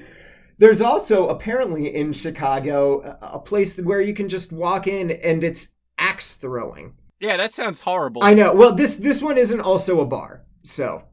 there's 0.58 0.80
also 0.80 1.28
apparently 1.28 1.94
in 1.94 2.12
Chicago 2.12 3.18
a 3.20 3.38
place 3.38 3.78
where 3.78 4.00
you 4.00 4.14
can 4.14 4.28
just 4.28 4.52
walk 4.52 4.86
in 4.86 5.10
and 5.10 5.42
it's 5.44 5.68
axe 5.98 6.34
throwing. 6.34 6.94
Yeah, 7.20 7.36
that 7.36 7.52
sounds 7.52 7.80
horrible. 7.80 8.22
I 8.22 8.34
know. 8.34 8.54
Well, 8.54 8.74
this 8.74 8.96
this 8.96 9.22
one 9.22 9.38
isn't 9.38 9.60
also 9.60 10.00
a 10.00 10.06
bar, 10.06 10.44
so 10.62 11.04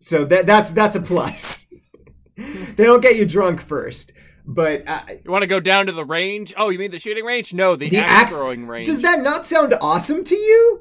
so 0.00 0.24
that 0.24 0.46
that's 0.46 0.72
that's 0.72 0.96
a 0.96 1.00
plus. 1.00 1.66
they 2.36 2.84
don't 2.84 3.00
get 3.00 3.16
you 3.16 3.26
drunk 3.26 3.60
first. 3.60 4.12
But 4.46 4.88
uh, 4.88 5.02
you 5.24 5.30
want 5.30 5.42
to 5.42 5.46
go 5.46 5.60
down 5.60 5.86
to 5.86 5.92
the 5.92 6.04
range? 6.04 6.54
Oh, 6.56 6.70
you 6.70 6.78
mean 6.78 6.90
the 6.90 6.98
shooting 6.98 7.24
range? 7.24 7.54
No, 7.54 7.76
the, 7.76 7.88
the 7.88 7.98
axe, 7.98 8.36
throwing 8.36 8.66
range. 8.66 8.86
Does 8.86 9.02
that 9.02 9.20
not 9.20 9.46
sound 9.46 9.74
awesome 9.80 10.24
to 10.24 10.34
you? 10.34 10.80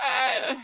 Uh, 0.00 0.54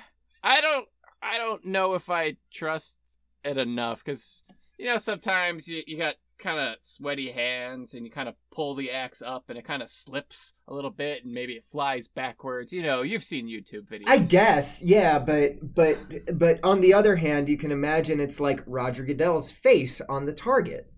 I 0.43 0.61
don't. 0.61 0.89
I 1.23 1.39
don't 1.39 1.65
know 1.67 1.95
if 1.95 2.09
I 2.09 2.37
trust 2.53 2.97
it 3.45 3.59
enough 3.59 4.05
because 4.05 4.45
you 4.79 4.87
know 4.87 4.99
sometimes 4.99 5.69
you 5.69 5.83
you 5.87 5.99
got 5.99 6.15
kind 6.43 6.59
of 6.59 6.77
sweaty 6.83 7.31
hands 7.31 7.95
and 7.95 8.05
you 8.05 8.11
kind 8.11 8.29
of 8.29 8.35
pull 8.51 8.75
the 8.75 8.91
axe 8.91 9.23
up 9.23 9.45
and 9.49 9.59
it 9.59 9.65
kind 9.65 9.83
of 9.83 9.89
slips 9.89 10.53
a 10.69 10.75
little 10.75 10.91
bit 10.91 11.25
and 11.25 11.33
maybe 11.33 11.55
it 11.55 11.65
flies 11.71 12.09
backwards. 12.09 12.73
You 12.73 12.83
know, 12.83 13.03
you've 13.03 13.25
seen 13.25 13.47
YouTube 13.47 13.89
videos. 13.89 14.09
I 14.09 14.19
guess, 14.19 14.83
yeah, 14.83 15.19
but 15.19 15.75
but 15.75 15.99
but 16.39 16.59
on 16.63 16.81
the 16.81 16.93
other 16.93 17.17
hand, 17.17 17.49
you 17.49 17.57
can 17.57 17.71
imagine 17.71 18.21
it's 18.21 18.41
like 18.41 18.63
Roger 18.67 19.05
Goodell's 19.05 19.51
face 19.51 20.01
on 20.03 20.27
the 20.27 20.33
target. 20.33 20.93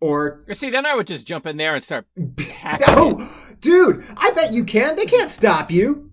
Or 0.00 0.44
see, 0.52 0.70
then 0.70 0.86
I 0.86 0.94
would 0.94 1.06
just 1.06 1.26
jump 1.26 1.46
in 1.46 1.56
there 1.56 1.74
and 1.74 1.82
start. 1.82 2.06
oh, 2.86 3.56
dude! 3.60 4.04
I 4.16 4.30
bet 4.30 4.52
you 4.52 4.64
can. 4.64 4.96
They 4.96 5.06
can't 5.06 5.30
stop 5.30 5.70
you. 5.70 6.10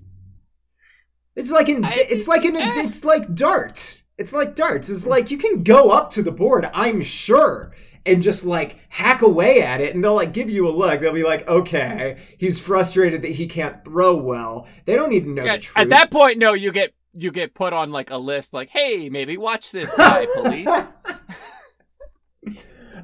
It's 1.36 1.51
like 1.51 1.70
in. 1.70 1.86
I, 1.86 1.93
it's 1.95 2.28
like 2.28 2.45
in. 2.45 2.56
A, 2.56 2.60
eh. 2.60 2.72
it's 2.78 3.03
like 3.03 3.36
darts. 3.36 4.03
It's 4.18 4.34
like 4.34 4.56
darts. 4.56 4.89
It's 4.89 5.06
like 5.06 5.30
you 5.30 5.38
can 5.38 5.62
go 5.62 5.91
up 5.91 6.10
to 6.12 6.24
the 6.24 6.32
board. 6.32 6.68
I'm 6.74 7.01
sure 7.01 7.74
and 8.06 8.22
just 8.22 8.45
like 8.45 8.78
hack 8.89 9.22
away 9.22 9.62
at 9.62 9.82
it 9.82 9.95
and 9.95 10.03
they'll 10.03 10.16
like 10.16 10.34
give 10.34 10.49
you 10.49 10.68
a 10.68 10.70
look. 10.70 11.01
They'll 11.01 11.14
be 11.14 11.24
like 11.24 11.47
okay 11.47 12.18
he's 12.38 12.60
frustrated 12.60 13.22
that 13.24 13.32
he 13.32 13.47
can't 13.47 13.84
throw 13.84 14.16
well. 14.16 14.68
They 14.86 14.95
don't 14.95 15.14
even 15.14 15.36
know 15.36 15.43
yeah, 15.43 15.56
the 15.56 15.62
truth 15.62 15.78
at 15.78 15.89
that 15.89 16.12
point 16.12 16.38
no 16.38 16.53
you 16.53 16.72
get 16.72 16.93
you 17.14 17.32
get 17.32 17.53
put 17.53 17.74
on 17.74 17.91
like 17.91 18.10
a 18.12 18.18
list 18.18 18.53
like 18.53 18.70
hey 18.70 19.10
maybe 19.10 19.38
watch 19.38 19.72
this 19.72 19.93
guy 19.93 20.28
police. 20.36 20.70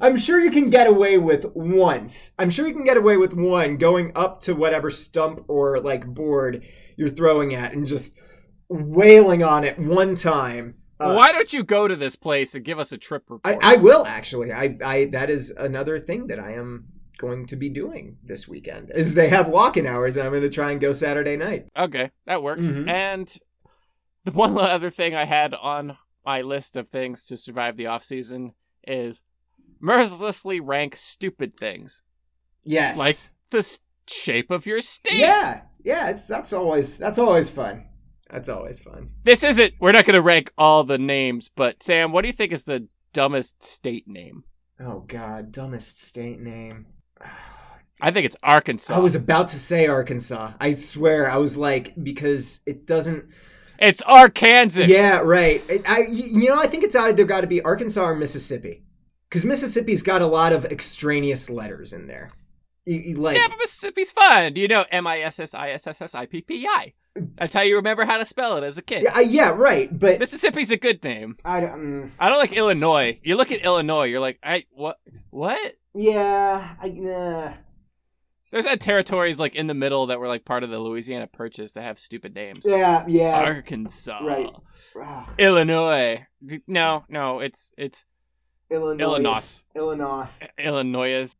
I'm 0.00 0.16
sure 0.16 0.40
you 0.40 0.50
can 0.50 0.68
get 0.68 0.88
away 0.88 1.16
with 1.16 1.46
once. 1.54 2.32
I'm 2.36 2.50
sure 2.50 2.66
you 2.66 2.74
can 2.74 2.84
get 2.84 2.96
away 2.96 3.16
with 3.16 3.34
one 3.34 3.76
going 3.76 4.10
up 4.16 4.40
to 4.40 4.54
whatever 4.54 4.90
stump 4.90 5.44
or 5.46 5.78
like 5.78 6.06
board 6.06 6.64
you're 6.96 7.08
throwing 7.08 7.54
at 7.54 7.72
and 7.72 7.86
just 7.86 8.18
wailing 8.68 9.42
on 9.42 9.64
it 9.64 9.78
one 9.78 10.16
time 10.16 10.74
uh, 11.02 11.14
Why 11.14 11.32
don't 11.32 11.52
you 11.52 11.64
go 11.64 11.88
to 11.88 11.96
this 11.96 12.16
place 12.16 12.54
and 12.54 12.64
give 12.64 12.78
us 12.78 12.92
a 12.92 12.98
trip 12.98 13.24
report? 13.28 13.62
I, 13.62 13.74
I 13.74 13.76
will 13.76 14.06
actually. 14.06 14.52
I, 14.52 14.76
I 14.84 15.04
that 15.06 15.30
is 15.30 15.50
another 15.50 15.98
thing 15.98 16.28
that 16.28 16.38
I 16.38 16.52
am 16.52 16.86
going 17.18 17.46
to 17.46 17.56
be 17.56 17.68
doing 17.68 18.16
this 18.22 18.48
weekend. 18.48 18.90
Is 18.94 19.14
they 19.14 19.28
have 19.28 19.48
walking 19.48 19.86
hours, 19.86 20.16
and 20.16 20.26
I'm 20.26 20.32
going 20.32 20.42
to 20.42 20.50
try 20.50 20.72
and 20.72 20.80
go 20.80 20.92
Saturday 20.92 21.36
night. 21.36 21.68
Okay, 21.76 22.10
that 22.26 22.42
works. 22.42 22.66
Mm-hmm. 22.66 22.88
And 22.88 23.38
the 24.24 24.32
one 24.32 24.56
other 24.58 24.90
thing 24.90 25.14
I 25.14 25.24
had 25.24 25.54
on 25.54 25.96
my 26.24 26.42
list 26.42 26.76
of 26.76 26.88
things 26.88 27.24
to 27.24 27.36
survive 27.36 27.76
the 27.76 27.86
off 27.86 28.04
season 28.04 28.52
is 28.84 29.22
mercilessly 29.80 30.60
rank 30.60 30.96
stupid 30.96 31.54
things. 31.54 32.02
Yes, 32.64 32.98
like 32.98 33.16
the 33.50 33.78
shape 34.06 34.50
of 34.50 34.66
your 34.66 34.80
state. 34.80 35.18
Yeah, 35.18 35.62
yeah. 35.82 36.10
It's 36.10 36.26
that's 36.26 36.52
always 36.52 36.96
that's 36.96 37.18
always 37.18 37.48
fun. 37.48 37.86
That's 38.32 38.48
always 38.48 38.80
fun. 38.80 39.10
This 39.24 39.44
isn't. 39.44 39.74
We're 39.78 39.92
not 39.92 40.06
going 40.06 40.14
to 40.14 40.22
rank 40.22 40.52
all 40.56 40.84
the 40.84 40.96
names, 40.96 41.50
but 41.54 41.82
Sam, 41.82 42.12
what 42.12 42.22
do 42.22 42.28
you 42.28 42.32
think 42.32 42.50
is 42.50 42.64
the 42.64 42.88
dumbest 43.12 43.62
state 43.62 44.08
name? 44.08 44.44
Oh 44.80 45.00
God, 45.06 45.52
dumbest 45.52 46.02
state 46.02 46.40
name. 46.40 46.86
I 48.00 48.10
think 48.10 48.24
it's 48.24 48.36
Arkansas. 48.42 48.94
I 48.94 48.98
was 48.98 49.14
about 49.14 49.48
to 49.48 49.56
say 49.56 49.86
Arkansas. 49.86 50.54
I 50.58 50.70
swear, 50.72 51.30
I 51.30 51.36
was 51.36 51.58
like 51.58 51.92
because 52.02 52.60
it 52.66 52.86
doesn't. 52.86 53.26
It's 53.78 54.00
Arkansas. 54.02 54.84
Yeah, 54.84 55.18
right. 55.18 55.62
I 55.86 56.06
you 56.08 56.48
know 56.48 56.58
I 56.58 56.66
think 56.66 56.84
it's 56.84 56.96
either 56.96 57.24
got 57.24 57.42
to 57.42 57.46
be 57.46 57.60
Arkansas 57.60 58.02
or 58.02 58.14
Mississippi, 58.14 58.82
because 59.28 59.44
Mississippi's 59.44 60.02
got 60.02 60.22
a 60.22 60.26
lot 60.26 60.54
of 60.54 60.64
extraneous 60.64 61.50
letters 61.50 61.92
in 61.92 62.06
there. 62.06 62.30
You, 62.86 62.98
you 62.98 63.14
like, 63.16 63.36
yeah, 63.36 63.46
but 63.48 63.58
Mississippi's 63.58 64.10
fun. 64.10 64.54
Do 64.54 64.60
you 64.60 64.68
know 64.68 64.86
M 64.90 65.06
I 65.06 65.20
S 65.20 65.38
S 65.38 65.54
I 65.54 65.70
S 65.72 65.86
S 65.86 66.00
S 66.00 66.14
I 66.14 66.24
P 66.26 66.40
P 66.40 66.66
I? 66.66 66.94
That's 67.14 67.52
how 67.52 67.60
you 67.60 67.76
remember 67.76 68.04
how 68.04 68.18
to 68.18 68.24
spell 68.24 68.56
it 68.56 68.64
as 68.64 68.78
a 68.78 68.82
kid. 68.82 69.02
Yeah, 69.02 69.20
yeah, 69.20 69.48
right. 69.50 69.88
But 69.96 70.18
Mississippi's 70.18 70.70
a 70.70 70.76
good 70.76 71.02
name. 71.04 71.36
I 71.44 71.60
don't. 71.60 71.72
Um, 71.72 72.12
I 72.18 72.28
don't 72.28 72.38
like 72.38 72.52
Illinois. 72.52 73.18
You 73.22 73.36
look 73.36 73.52
at 73.52 73.60
Illinois, 73.60 74.04
you're 74.04 74.20
like, 74.20 74.38
I 74.42 74.64
what? 74.70 74.98
What? 75.30 75.74
Yeah, 75.94 76.74
I. 76.80 76.88
Uh... 76.88 77.52
There's 78.50 78.66
had 78.66 78.80
territories 78.80 79.38
like 79.38 79.54
in 79.54 79.66
the 79.66 79.74
middle 79.74 80.06
that 80.06 80.20
were 80.20 80.28
like 80.28 80.44
part 80.44 80.62
of 80.62 80.70
the 80.70 80.78
Louisiana 80.78 81.26
Purchase 81.26 81.72
that 81.72 81.82
have 81.82 81.98
stupid 81.98 82.34
names. 82.34 82.60
Yeah, 82.64 83.04
yeah. 83.06 83.40
Arkansas, 83.40 84.20
right? 84.22 84.50
Illinois. 85.38 86.26
No, 86.66 87.04
no, 87.08 87.40
it's 87.40 87.72
it's 87.78 88.04
Illinois. 88.70 89.04
Illinois. 89.04 89.62
Illinois. 89.74 90.40
Illinois. 90.58 91.36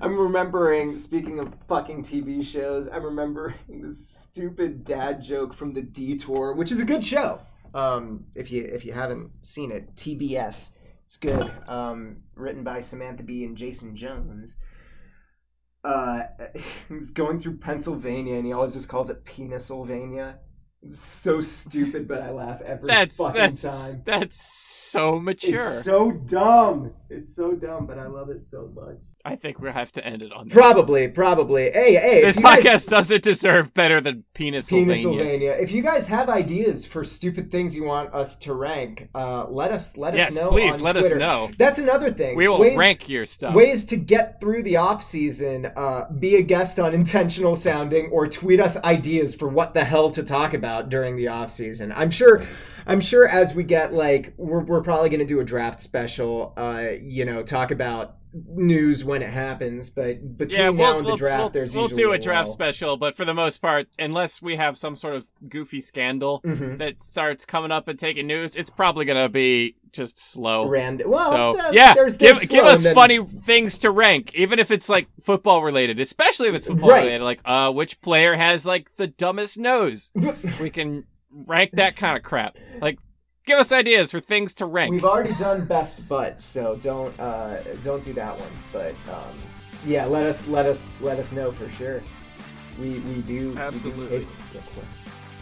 I'm 0.00 0.18
remembering, 0.18 0.96
speaking 0.96 1.38
of 1.38 1.54
fucking 1.68 2.02
TV 2.02 2.44
shows, 2.44 2.88
I'm 2.88 3.04
remembering 3.04 3.54
this 3.68 4.08
stupid 4.08 4.84
dad 4.84 5.22
joke 5.22 5.54
from 5.54 5.72
The 5.72 5.82
Detour, 5.82 6.54
which 6.54 6.72
is 6.72 6.80
a 6.80 6.84
good 6.84 7.04
show. 7.04 7.40
Um, 7.74 8.26
if 8.34 8.50
you 8.50 8.64
if 8.64 8.84
you 8.84 8.92
haven't 8.92 9.30
seen 9.42 9.70
it, 9.70 9.94
TBS. 9.96 10.72
It's 11.06 11.16
good. 11.18 11.50
Um, 11.68 12.22
written 12.34 12.64
by 12.64 12.80
Samantha 12.80 13.22
Bee 13.22 13.44
and 13.44 13.56
Jason 13.56 13.94
Jones. 13.94 14.56
Uh, 15.84 16.22
he's 16.88 17.10
going 17.10 17.38
through 17.38 17.58
Pennsylvania 17.58 18.36
and 18.36 18.46
he 18.46 18.52
always 18.52 18.72
just 18.72 18.88
calls 18.88 19.10
it 19.10 19.24
Pennsylvania. 19.24 20.38
It's 20.82 20.98
so 20.98 21.40
stupid, 21.40 22.08
but 22.08 22.22
I 22.22 22.30
laugh 22.30 22.60
every 22.62 22.88
that's, 22.88 23.16
fucking 23.16 23.40
that's, 23.40 23.62
time. 23.62 24.02
That's 24.04 24.42
so 24.90 25.20
mature. 25.20 25.74
It's 25.74 25.84
so 25.84 26.10
dumb. 26.10 26.92
It's 27.08 27.36
so 27.36 27.52
dumb, 27.52 27.86
but 27.86 27.98
I 27.98 28.08
love 28.08 28.30
it 28.30 28.42
so 28.42 28.68
much. 28.74 28.98
I 29.24 29.36
think 29.36 29.60
we'll 29.60 29.72
have 29.72 29.92
to 29.92 30.04
end 30.04 30.22
it 30.22 30.32
on 30.32 30.48
that. 30.48 30.52
Probably, 30.52 31.06
probably. 31.06 31.70
Hey, 31.70 31.94
hey. 31.94 32.22
This 32.22 32.34
podcast 32.34 32.64
guys... 32.64 32.86
doesn't 32.86 33.22
deserve 33.22 33.72
better 33.72 34.00
than 34.00 34.24
Pennsylvania. 34.34 34.94
Pennsylvania. 34.94 35.50
If 35.52 35.70
you 35.70 35.80
guys 35.80 36.08
have 36.08 36.28
ideas 36.28 36.84
for 36.84 37.04
stupid 37.04 37.52
things 37.52 37.76
you 37.76 37.84
want 37.84 38.12
us 38.12 38.36
to 38.38 38.54
rank, 38.54 39.10
uh, 39.14 39.46
let 39.48 39.70
us 39.70 39.96
let 39.96 40.16
yes, 40.16 40.30
us 40.30 40.38
know. 40.38 40.48
please 40.50 40.80
let 40.80 40.92
Twitter. 40.92 41.16
us 41.16 41.20
know. 41.20 41.50
That's 41.56 41.78
another 41.78 42.10
thing. 42.10 42.34
We 42.36 42.48
will 42.48 42.58
ways, 42.58 42.76
rank 42.76 43.08
your 43.08 43.24
stuff. 43.24 43.54
Ways 43.54 43.84
to 43.86 43.96
get 43.96 44.40
through 44.40 44.64
the 44.64 44.76
off 44.78 45.04
season. 45.04 45.70
Uh, 45.76 46.10
be 46.10 46.36
a 46.36 46.42
guest 46.42 46.80
on 46.80 46.92
intentional 46.92 47.54
sounding, 47.54 48.10
or 48.10 48.26
tweet 48.26 48.58
us 48.58 48.76
ideas 48.82 49.36
for 49.36 49.46
what 49.48 49.72
the 49.72 49.84
hell 49.84 50.10
to 50.10 50.24
talk 50.24 50.52
about 50.52 50.88
during 50.88 51.14
the 51.14 51.28
off 51.28 51.50
season. 51.50 51.92
I'm 51.92 52.10
sure. 52.10 52.44
I'm 52.84 53.00
sure 53.00 53.28
as 53.28 53.54
we 53.54 53.62
get 53.62 53.92
like 53.92 54.34
we're 54.36 54.64
we're 54.64 54.82
probably 54.82 55.08
gonna 55.08 55.24
do 55.24 55.38
a 55.38 55.44
draft 55.44 55.80
special. 55.80 56.52
Uh, 56.56 56.88
you 57.00 57.24
know, 57.24 57.44
talk 57.44 57.70
about 57.70 58.16
news 58.34 59.04
when 59.04 59.22
it 59.22 59.30
happens. 59.30 59.90
But 59.90 60.36
between 60.38 60.58
yeah, 60.60 60.66
now 60.66 60.72
we'll, 60.72 60.96
and 60.98 61.06
we'll, 61.06 61.16
the 61.16 61.18
draft, 61.18 61.40
we'll, 61.40 61.48
there's 61.50 61.74
we'll 61.74 61.84
usually 61.84 62.02
do 62.02 62.12
a 62.12 62.18
draft 62.18 62.48
special, 62.50 62.96
but 62.96 63.16
for 63.16 63.24
the 63.24 63.34
most 63.34 63.58
part, 63.62 63.88
unless 63.98 64.40
we 64.42 64.56
have 64.56 64.76
some 64.78 64.96
sort 64.96 65.14
of 65.14 65.24
goofy 65.48 65.80
scandal 65.80 66.40
Mhm. 66.44 66.78
that 66.78 67.02
starts 67.02 67.44
coming 67.44 67.70
up 67.70 67.88
and 67.88 67.98
taking 67.98 68.26
news, 68.26 68.56
it's 68.56 68.70
probably 68.70 69.04
gonna 69.04 69.28
be 69.28 69.76
just 69.92 70.18
slow. 70.18 70.66
Rand- 70.66 71.02
well, 71.04 71.30
so 71.30 71.60
uh, 71.60 71.70
yeah, 71.72 71.92
there's, 71.94 72.16
give 72.16 72.36
there's 72.36 72.48
give 72.48 72.60
slow 72.64 72.72
us 72.72 72.82
then- 72.82 72.94
funny 72.94 73.24
things 73.24 73.76
to 73.78 73.90
rank, 73.90 74.32
even 74.34 74.58
if 74.58 74.70
it's 74.70 74.88
like 74.88 75.06
football 75.22 75.62
related, 75.62 76.00
especially 76.00 76.48
if 76.48 76.54
it's 76.54 76.66
football 76.66 76.90
Right. 76.90 77.00
related. 77.04 77.22
Like, 77.24 77.40
uh, 77.44 77.70
which 77.72 78.00
player 78.00 78.34
has 78.34 78.64
like 78.64 78.90
the 78.96 79.06
dumbest 79.08 79.58
nose? 79.58 80.10
we 80.60 80.70
can 80.70 81.04
rank 81.30 81.72
that 81.74 81.96
kind 81.96 82.16
of 82.16 82.22
crap. 82.22 82.56
Like, 82.80 82.98
give 83.44 83.58
us 83.58 83.72
ideas 83.72 84.10
for 84.10 84.20
things 84.20 84.52
to 84.54 84.66
rank. 84.66 84.92
We've 84.92 85.04
already 85.04 85.34
done 85.34 85.66
best 85.66 86.06
butt, 86.08 86.40
so 86.42 86.76
don't 86.80 87.18
uh, 87.20 87.62
don't 87.84 88.02
do 88.04 88.12
that 88.14 88.38
one. 88.38 88.50
But 88.72 88.94
um, 89.10 89.38
yeah, 89.86 90.04
let 90.06 90.26
us 90.26 90.46
let 90.48 90.66
us 90.66 90.90
let 91.00 91.18
us 91.18 91.32
know 91.32 91.52
for 91.52 91.68
sure. 91.70 92.02
We 92.78 93.00
we 93.00 93.20
do 93.22 93.56
Absolutely. 93.58 94.18
We 94.18 94.24
do 94.24 94.30
take 94.52 94.62
requests. 94.66 95.32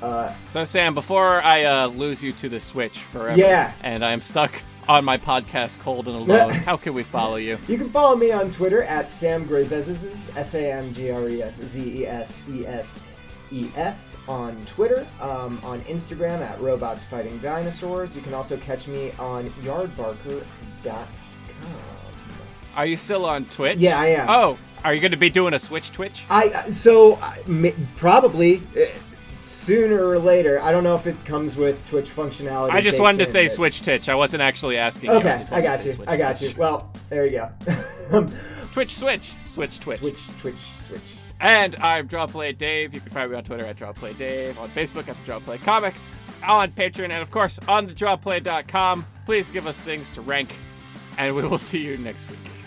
Uh, 0.00 0.34
So 0.48 0.64
Sam, 0.64 0.94
before 0.94 1.42
I 1.42 1.64
uh, 1.64 1.86
lose 1.86 2.22
you 2.24 2.32
to 2.32 2.48
the 2.48 2.58
Switch 2.60 2.98
forever, 3.00 3.38
Yeah. 3.38 3.72
and 3.82 4.04
I'm 4.04 4.20
stuck 4.20 4.52
on 4.88 5.04
my 5.04 5.16
podcast 5.16 5.78
cold 5.78 6.08
and 6.08 6.16
alone, 6.30 6.50
how 6.50 6.76
can 6.76 6.92
we 6.92 7.04
follow 7.04 7.36
you? 7.36 7.56
you 7.68 7.78
can 7.78 7.88
follow 7.90 8.16
me 8.16 8.32
on 8.32 8.50
Twitter 8.50 8.82
at 8.82 9.12
Sam 9.12 9.46
Greszes, 9.48 10.04
S 10.36 10.54
A 10.54 10.72
M 10.72 10.92
G 10.92 11.10
R 11.10 11.28
E 11.28 11.42
S 11.42 11.56
Z 11.62 11.80
E 12.02 12.06
S 12.06 12.42
E 12.50 12.66
S 12.66 13.00
E 13.52 13.70
S 13.76 14.16
on 14.26 14.64
Twitter, 14.64 15.06
um, 15.20 15.60
on 15.62 15.82
Instagram 15.82 16.40
at 16.40 16.60
Robots 16.60 17.04
Fighting 17.04 17.38
Dinosaurs. 17.38 18.16
You 18.16 18.22
can 18.22 18.32
also 18.34 18.56
catch 18.56 18.88
me 18.88 19.12
on 19.18 19.50
yardbarker.com. 19.62 21.06
Are 22.74 22.86
you 22.86 22.96
still 22.96 23.26
on 23.26 23.44
Twitch? 23.46 23.78
Yeah, 23.78 24.00
I 24.00 24.06
am. 24.06 24.26
Oh, 24.30 24.58
are 24.82 24.94
you 24.94 25.00
going 25.00 25.10
to 25.10 25.16
be 25.18 25.28
doing 25.30 25.52
a 25.54 25.58
Switch 25.58 25.92
Twitch? 25.92 26.24
I 26.30 26.70
so 26.70 27.16
I, 27.16 27.74
probably 27.96 28.62
uh, 28.76 28.86
sooner 29.40 30.02
or 30.02 30.18
later. 30.18 30.58
I 30.60 30.72
don't 30.72 30.82
know 30.82 30.94
if 30.94 31.06
it 31.06 31.22
comes 31.26 31.56
with 31.56 31.84
Twitch 31.84 32.08
functionality. 32.08 32.70
I 32.70 32.80
just 32.80 32.98
wanted 32.98 33.18
to 33.18 33.26
say 33.26 33.44
but- 33.46 33.52
Switch 33.52 33.82
Twitch. 33.82 34.08
I 34.08 34.14
wasn't 34.14 34.42
actually 34.42 34.78
asking 34.78 35.10
you. 35.10 35.16
Okay, 35.16 35.38
just 35.38 35.52
I 35.52 35.56
wanted 35.56 35.66
got 35.68 35.84
you. 35.84 35.92
Switch 35.92 36.08
I 36.08 36.16
got 36.16 36.38
Twitch. 36.38 36.52
you. 36.54 36.58
Well, 36.58 36.90
there 37.10 37.26
you 37.26 37.32
go. 37.32 38.26
Twitch 38.72 38.96
Switch. 38.96 39.34
Switch 39.44 39.78
Twitch. 39.78 39.98
Switch, 39.98 40.26
Twitch, 40.38 40.58
Switch. 40.58 41.00
And 41.42 41.74
I'm 41.76 42.08
Drawplay 42.08 42.56
Dave. 42.56 42.94
You 42.94 43.00
can 43.00 43.10
find 43.10 43.28
me 43.28 43.36
on 43.36 43.42
Twitter 43.42 43.64
at 43.64 43.76
Drawplay 43.76 44.16
Dave, 44.16 44.56
on 44.58 44.70
Facebook 44.70 45.08
at 45.08 45.18
the 45.18 45.24
Drawplay 45.24 45.60
Comic, 45.60 45.92
on 46.46 46.70
Patreon, 46.70 47.06
and 47.10 47.14
of 47.14 47.32
course 47.32 47.58
on 47.66 47.86
the 47.88 47.92
Drawplay.com. 47.92 49.04
Please 49.26 49.50
give 49.50 49.66
us 49.66 49.78
things 49.80 50.08
to 50.10 50.20
rank, 50.20 50.54
and 51.18 51.34
we 51.34 51.42
will 51.42 51.58
see 51.72 51.80
you 51.80 51.96
next 51.96 52.30
week. 52.30 52.61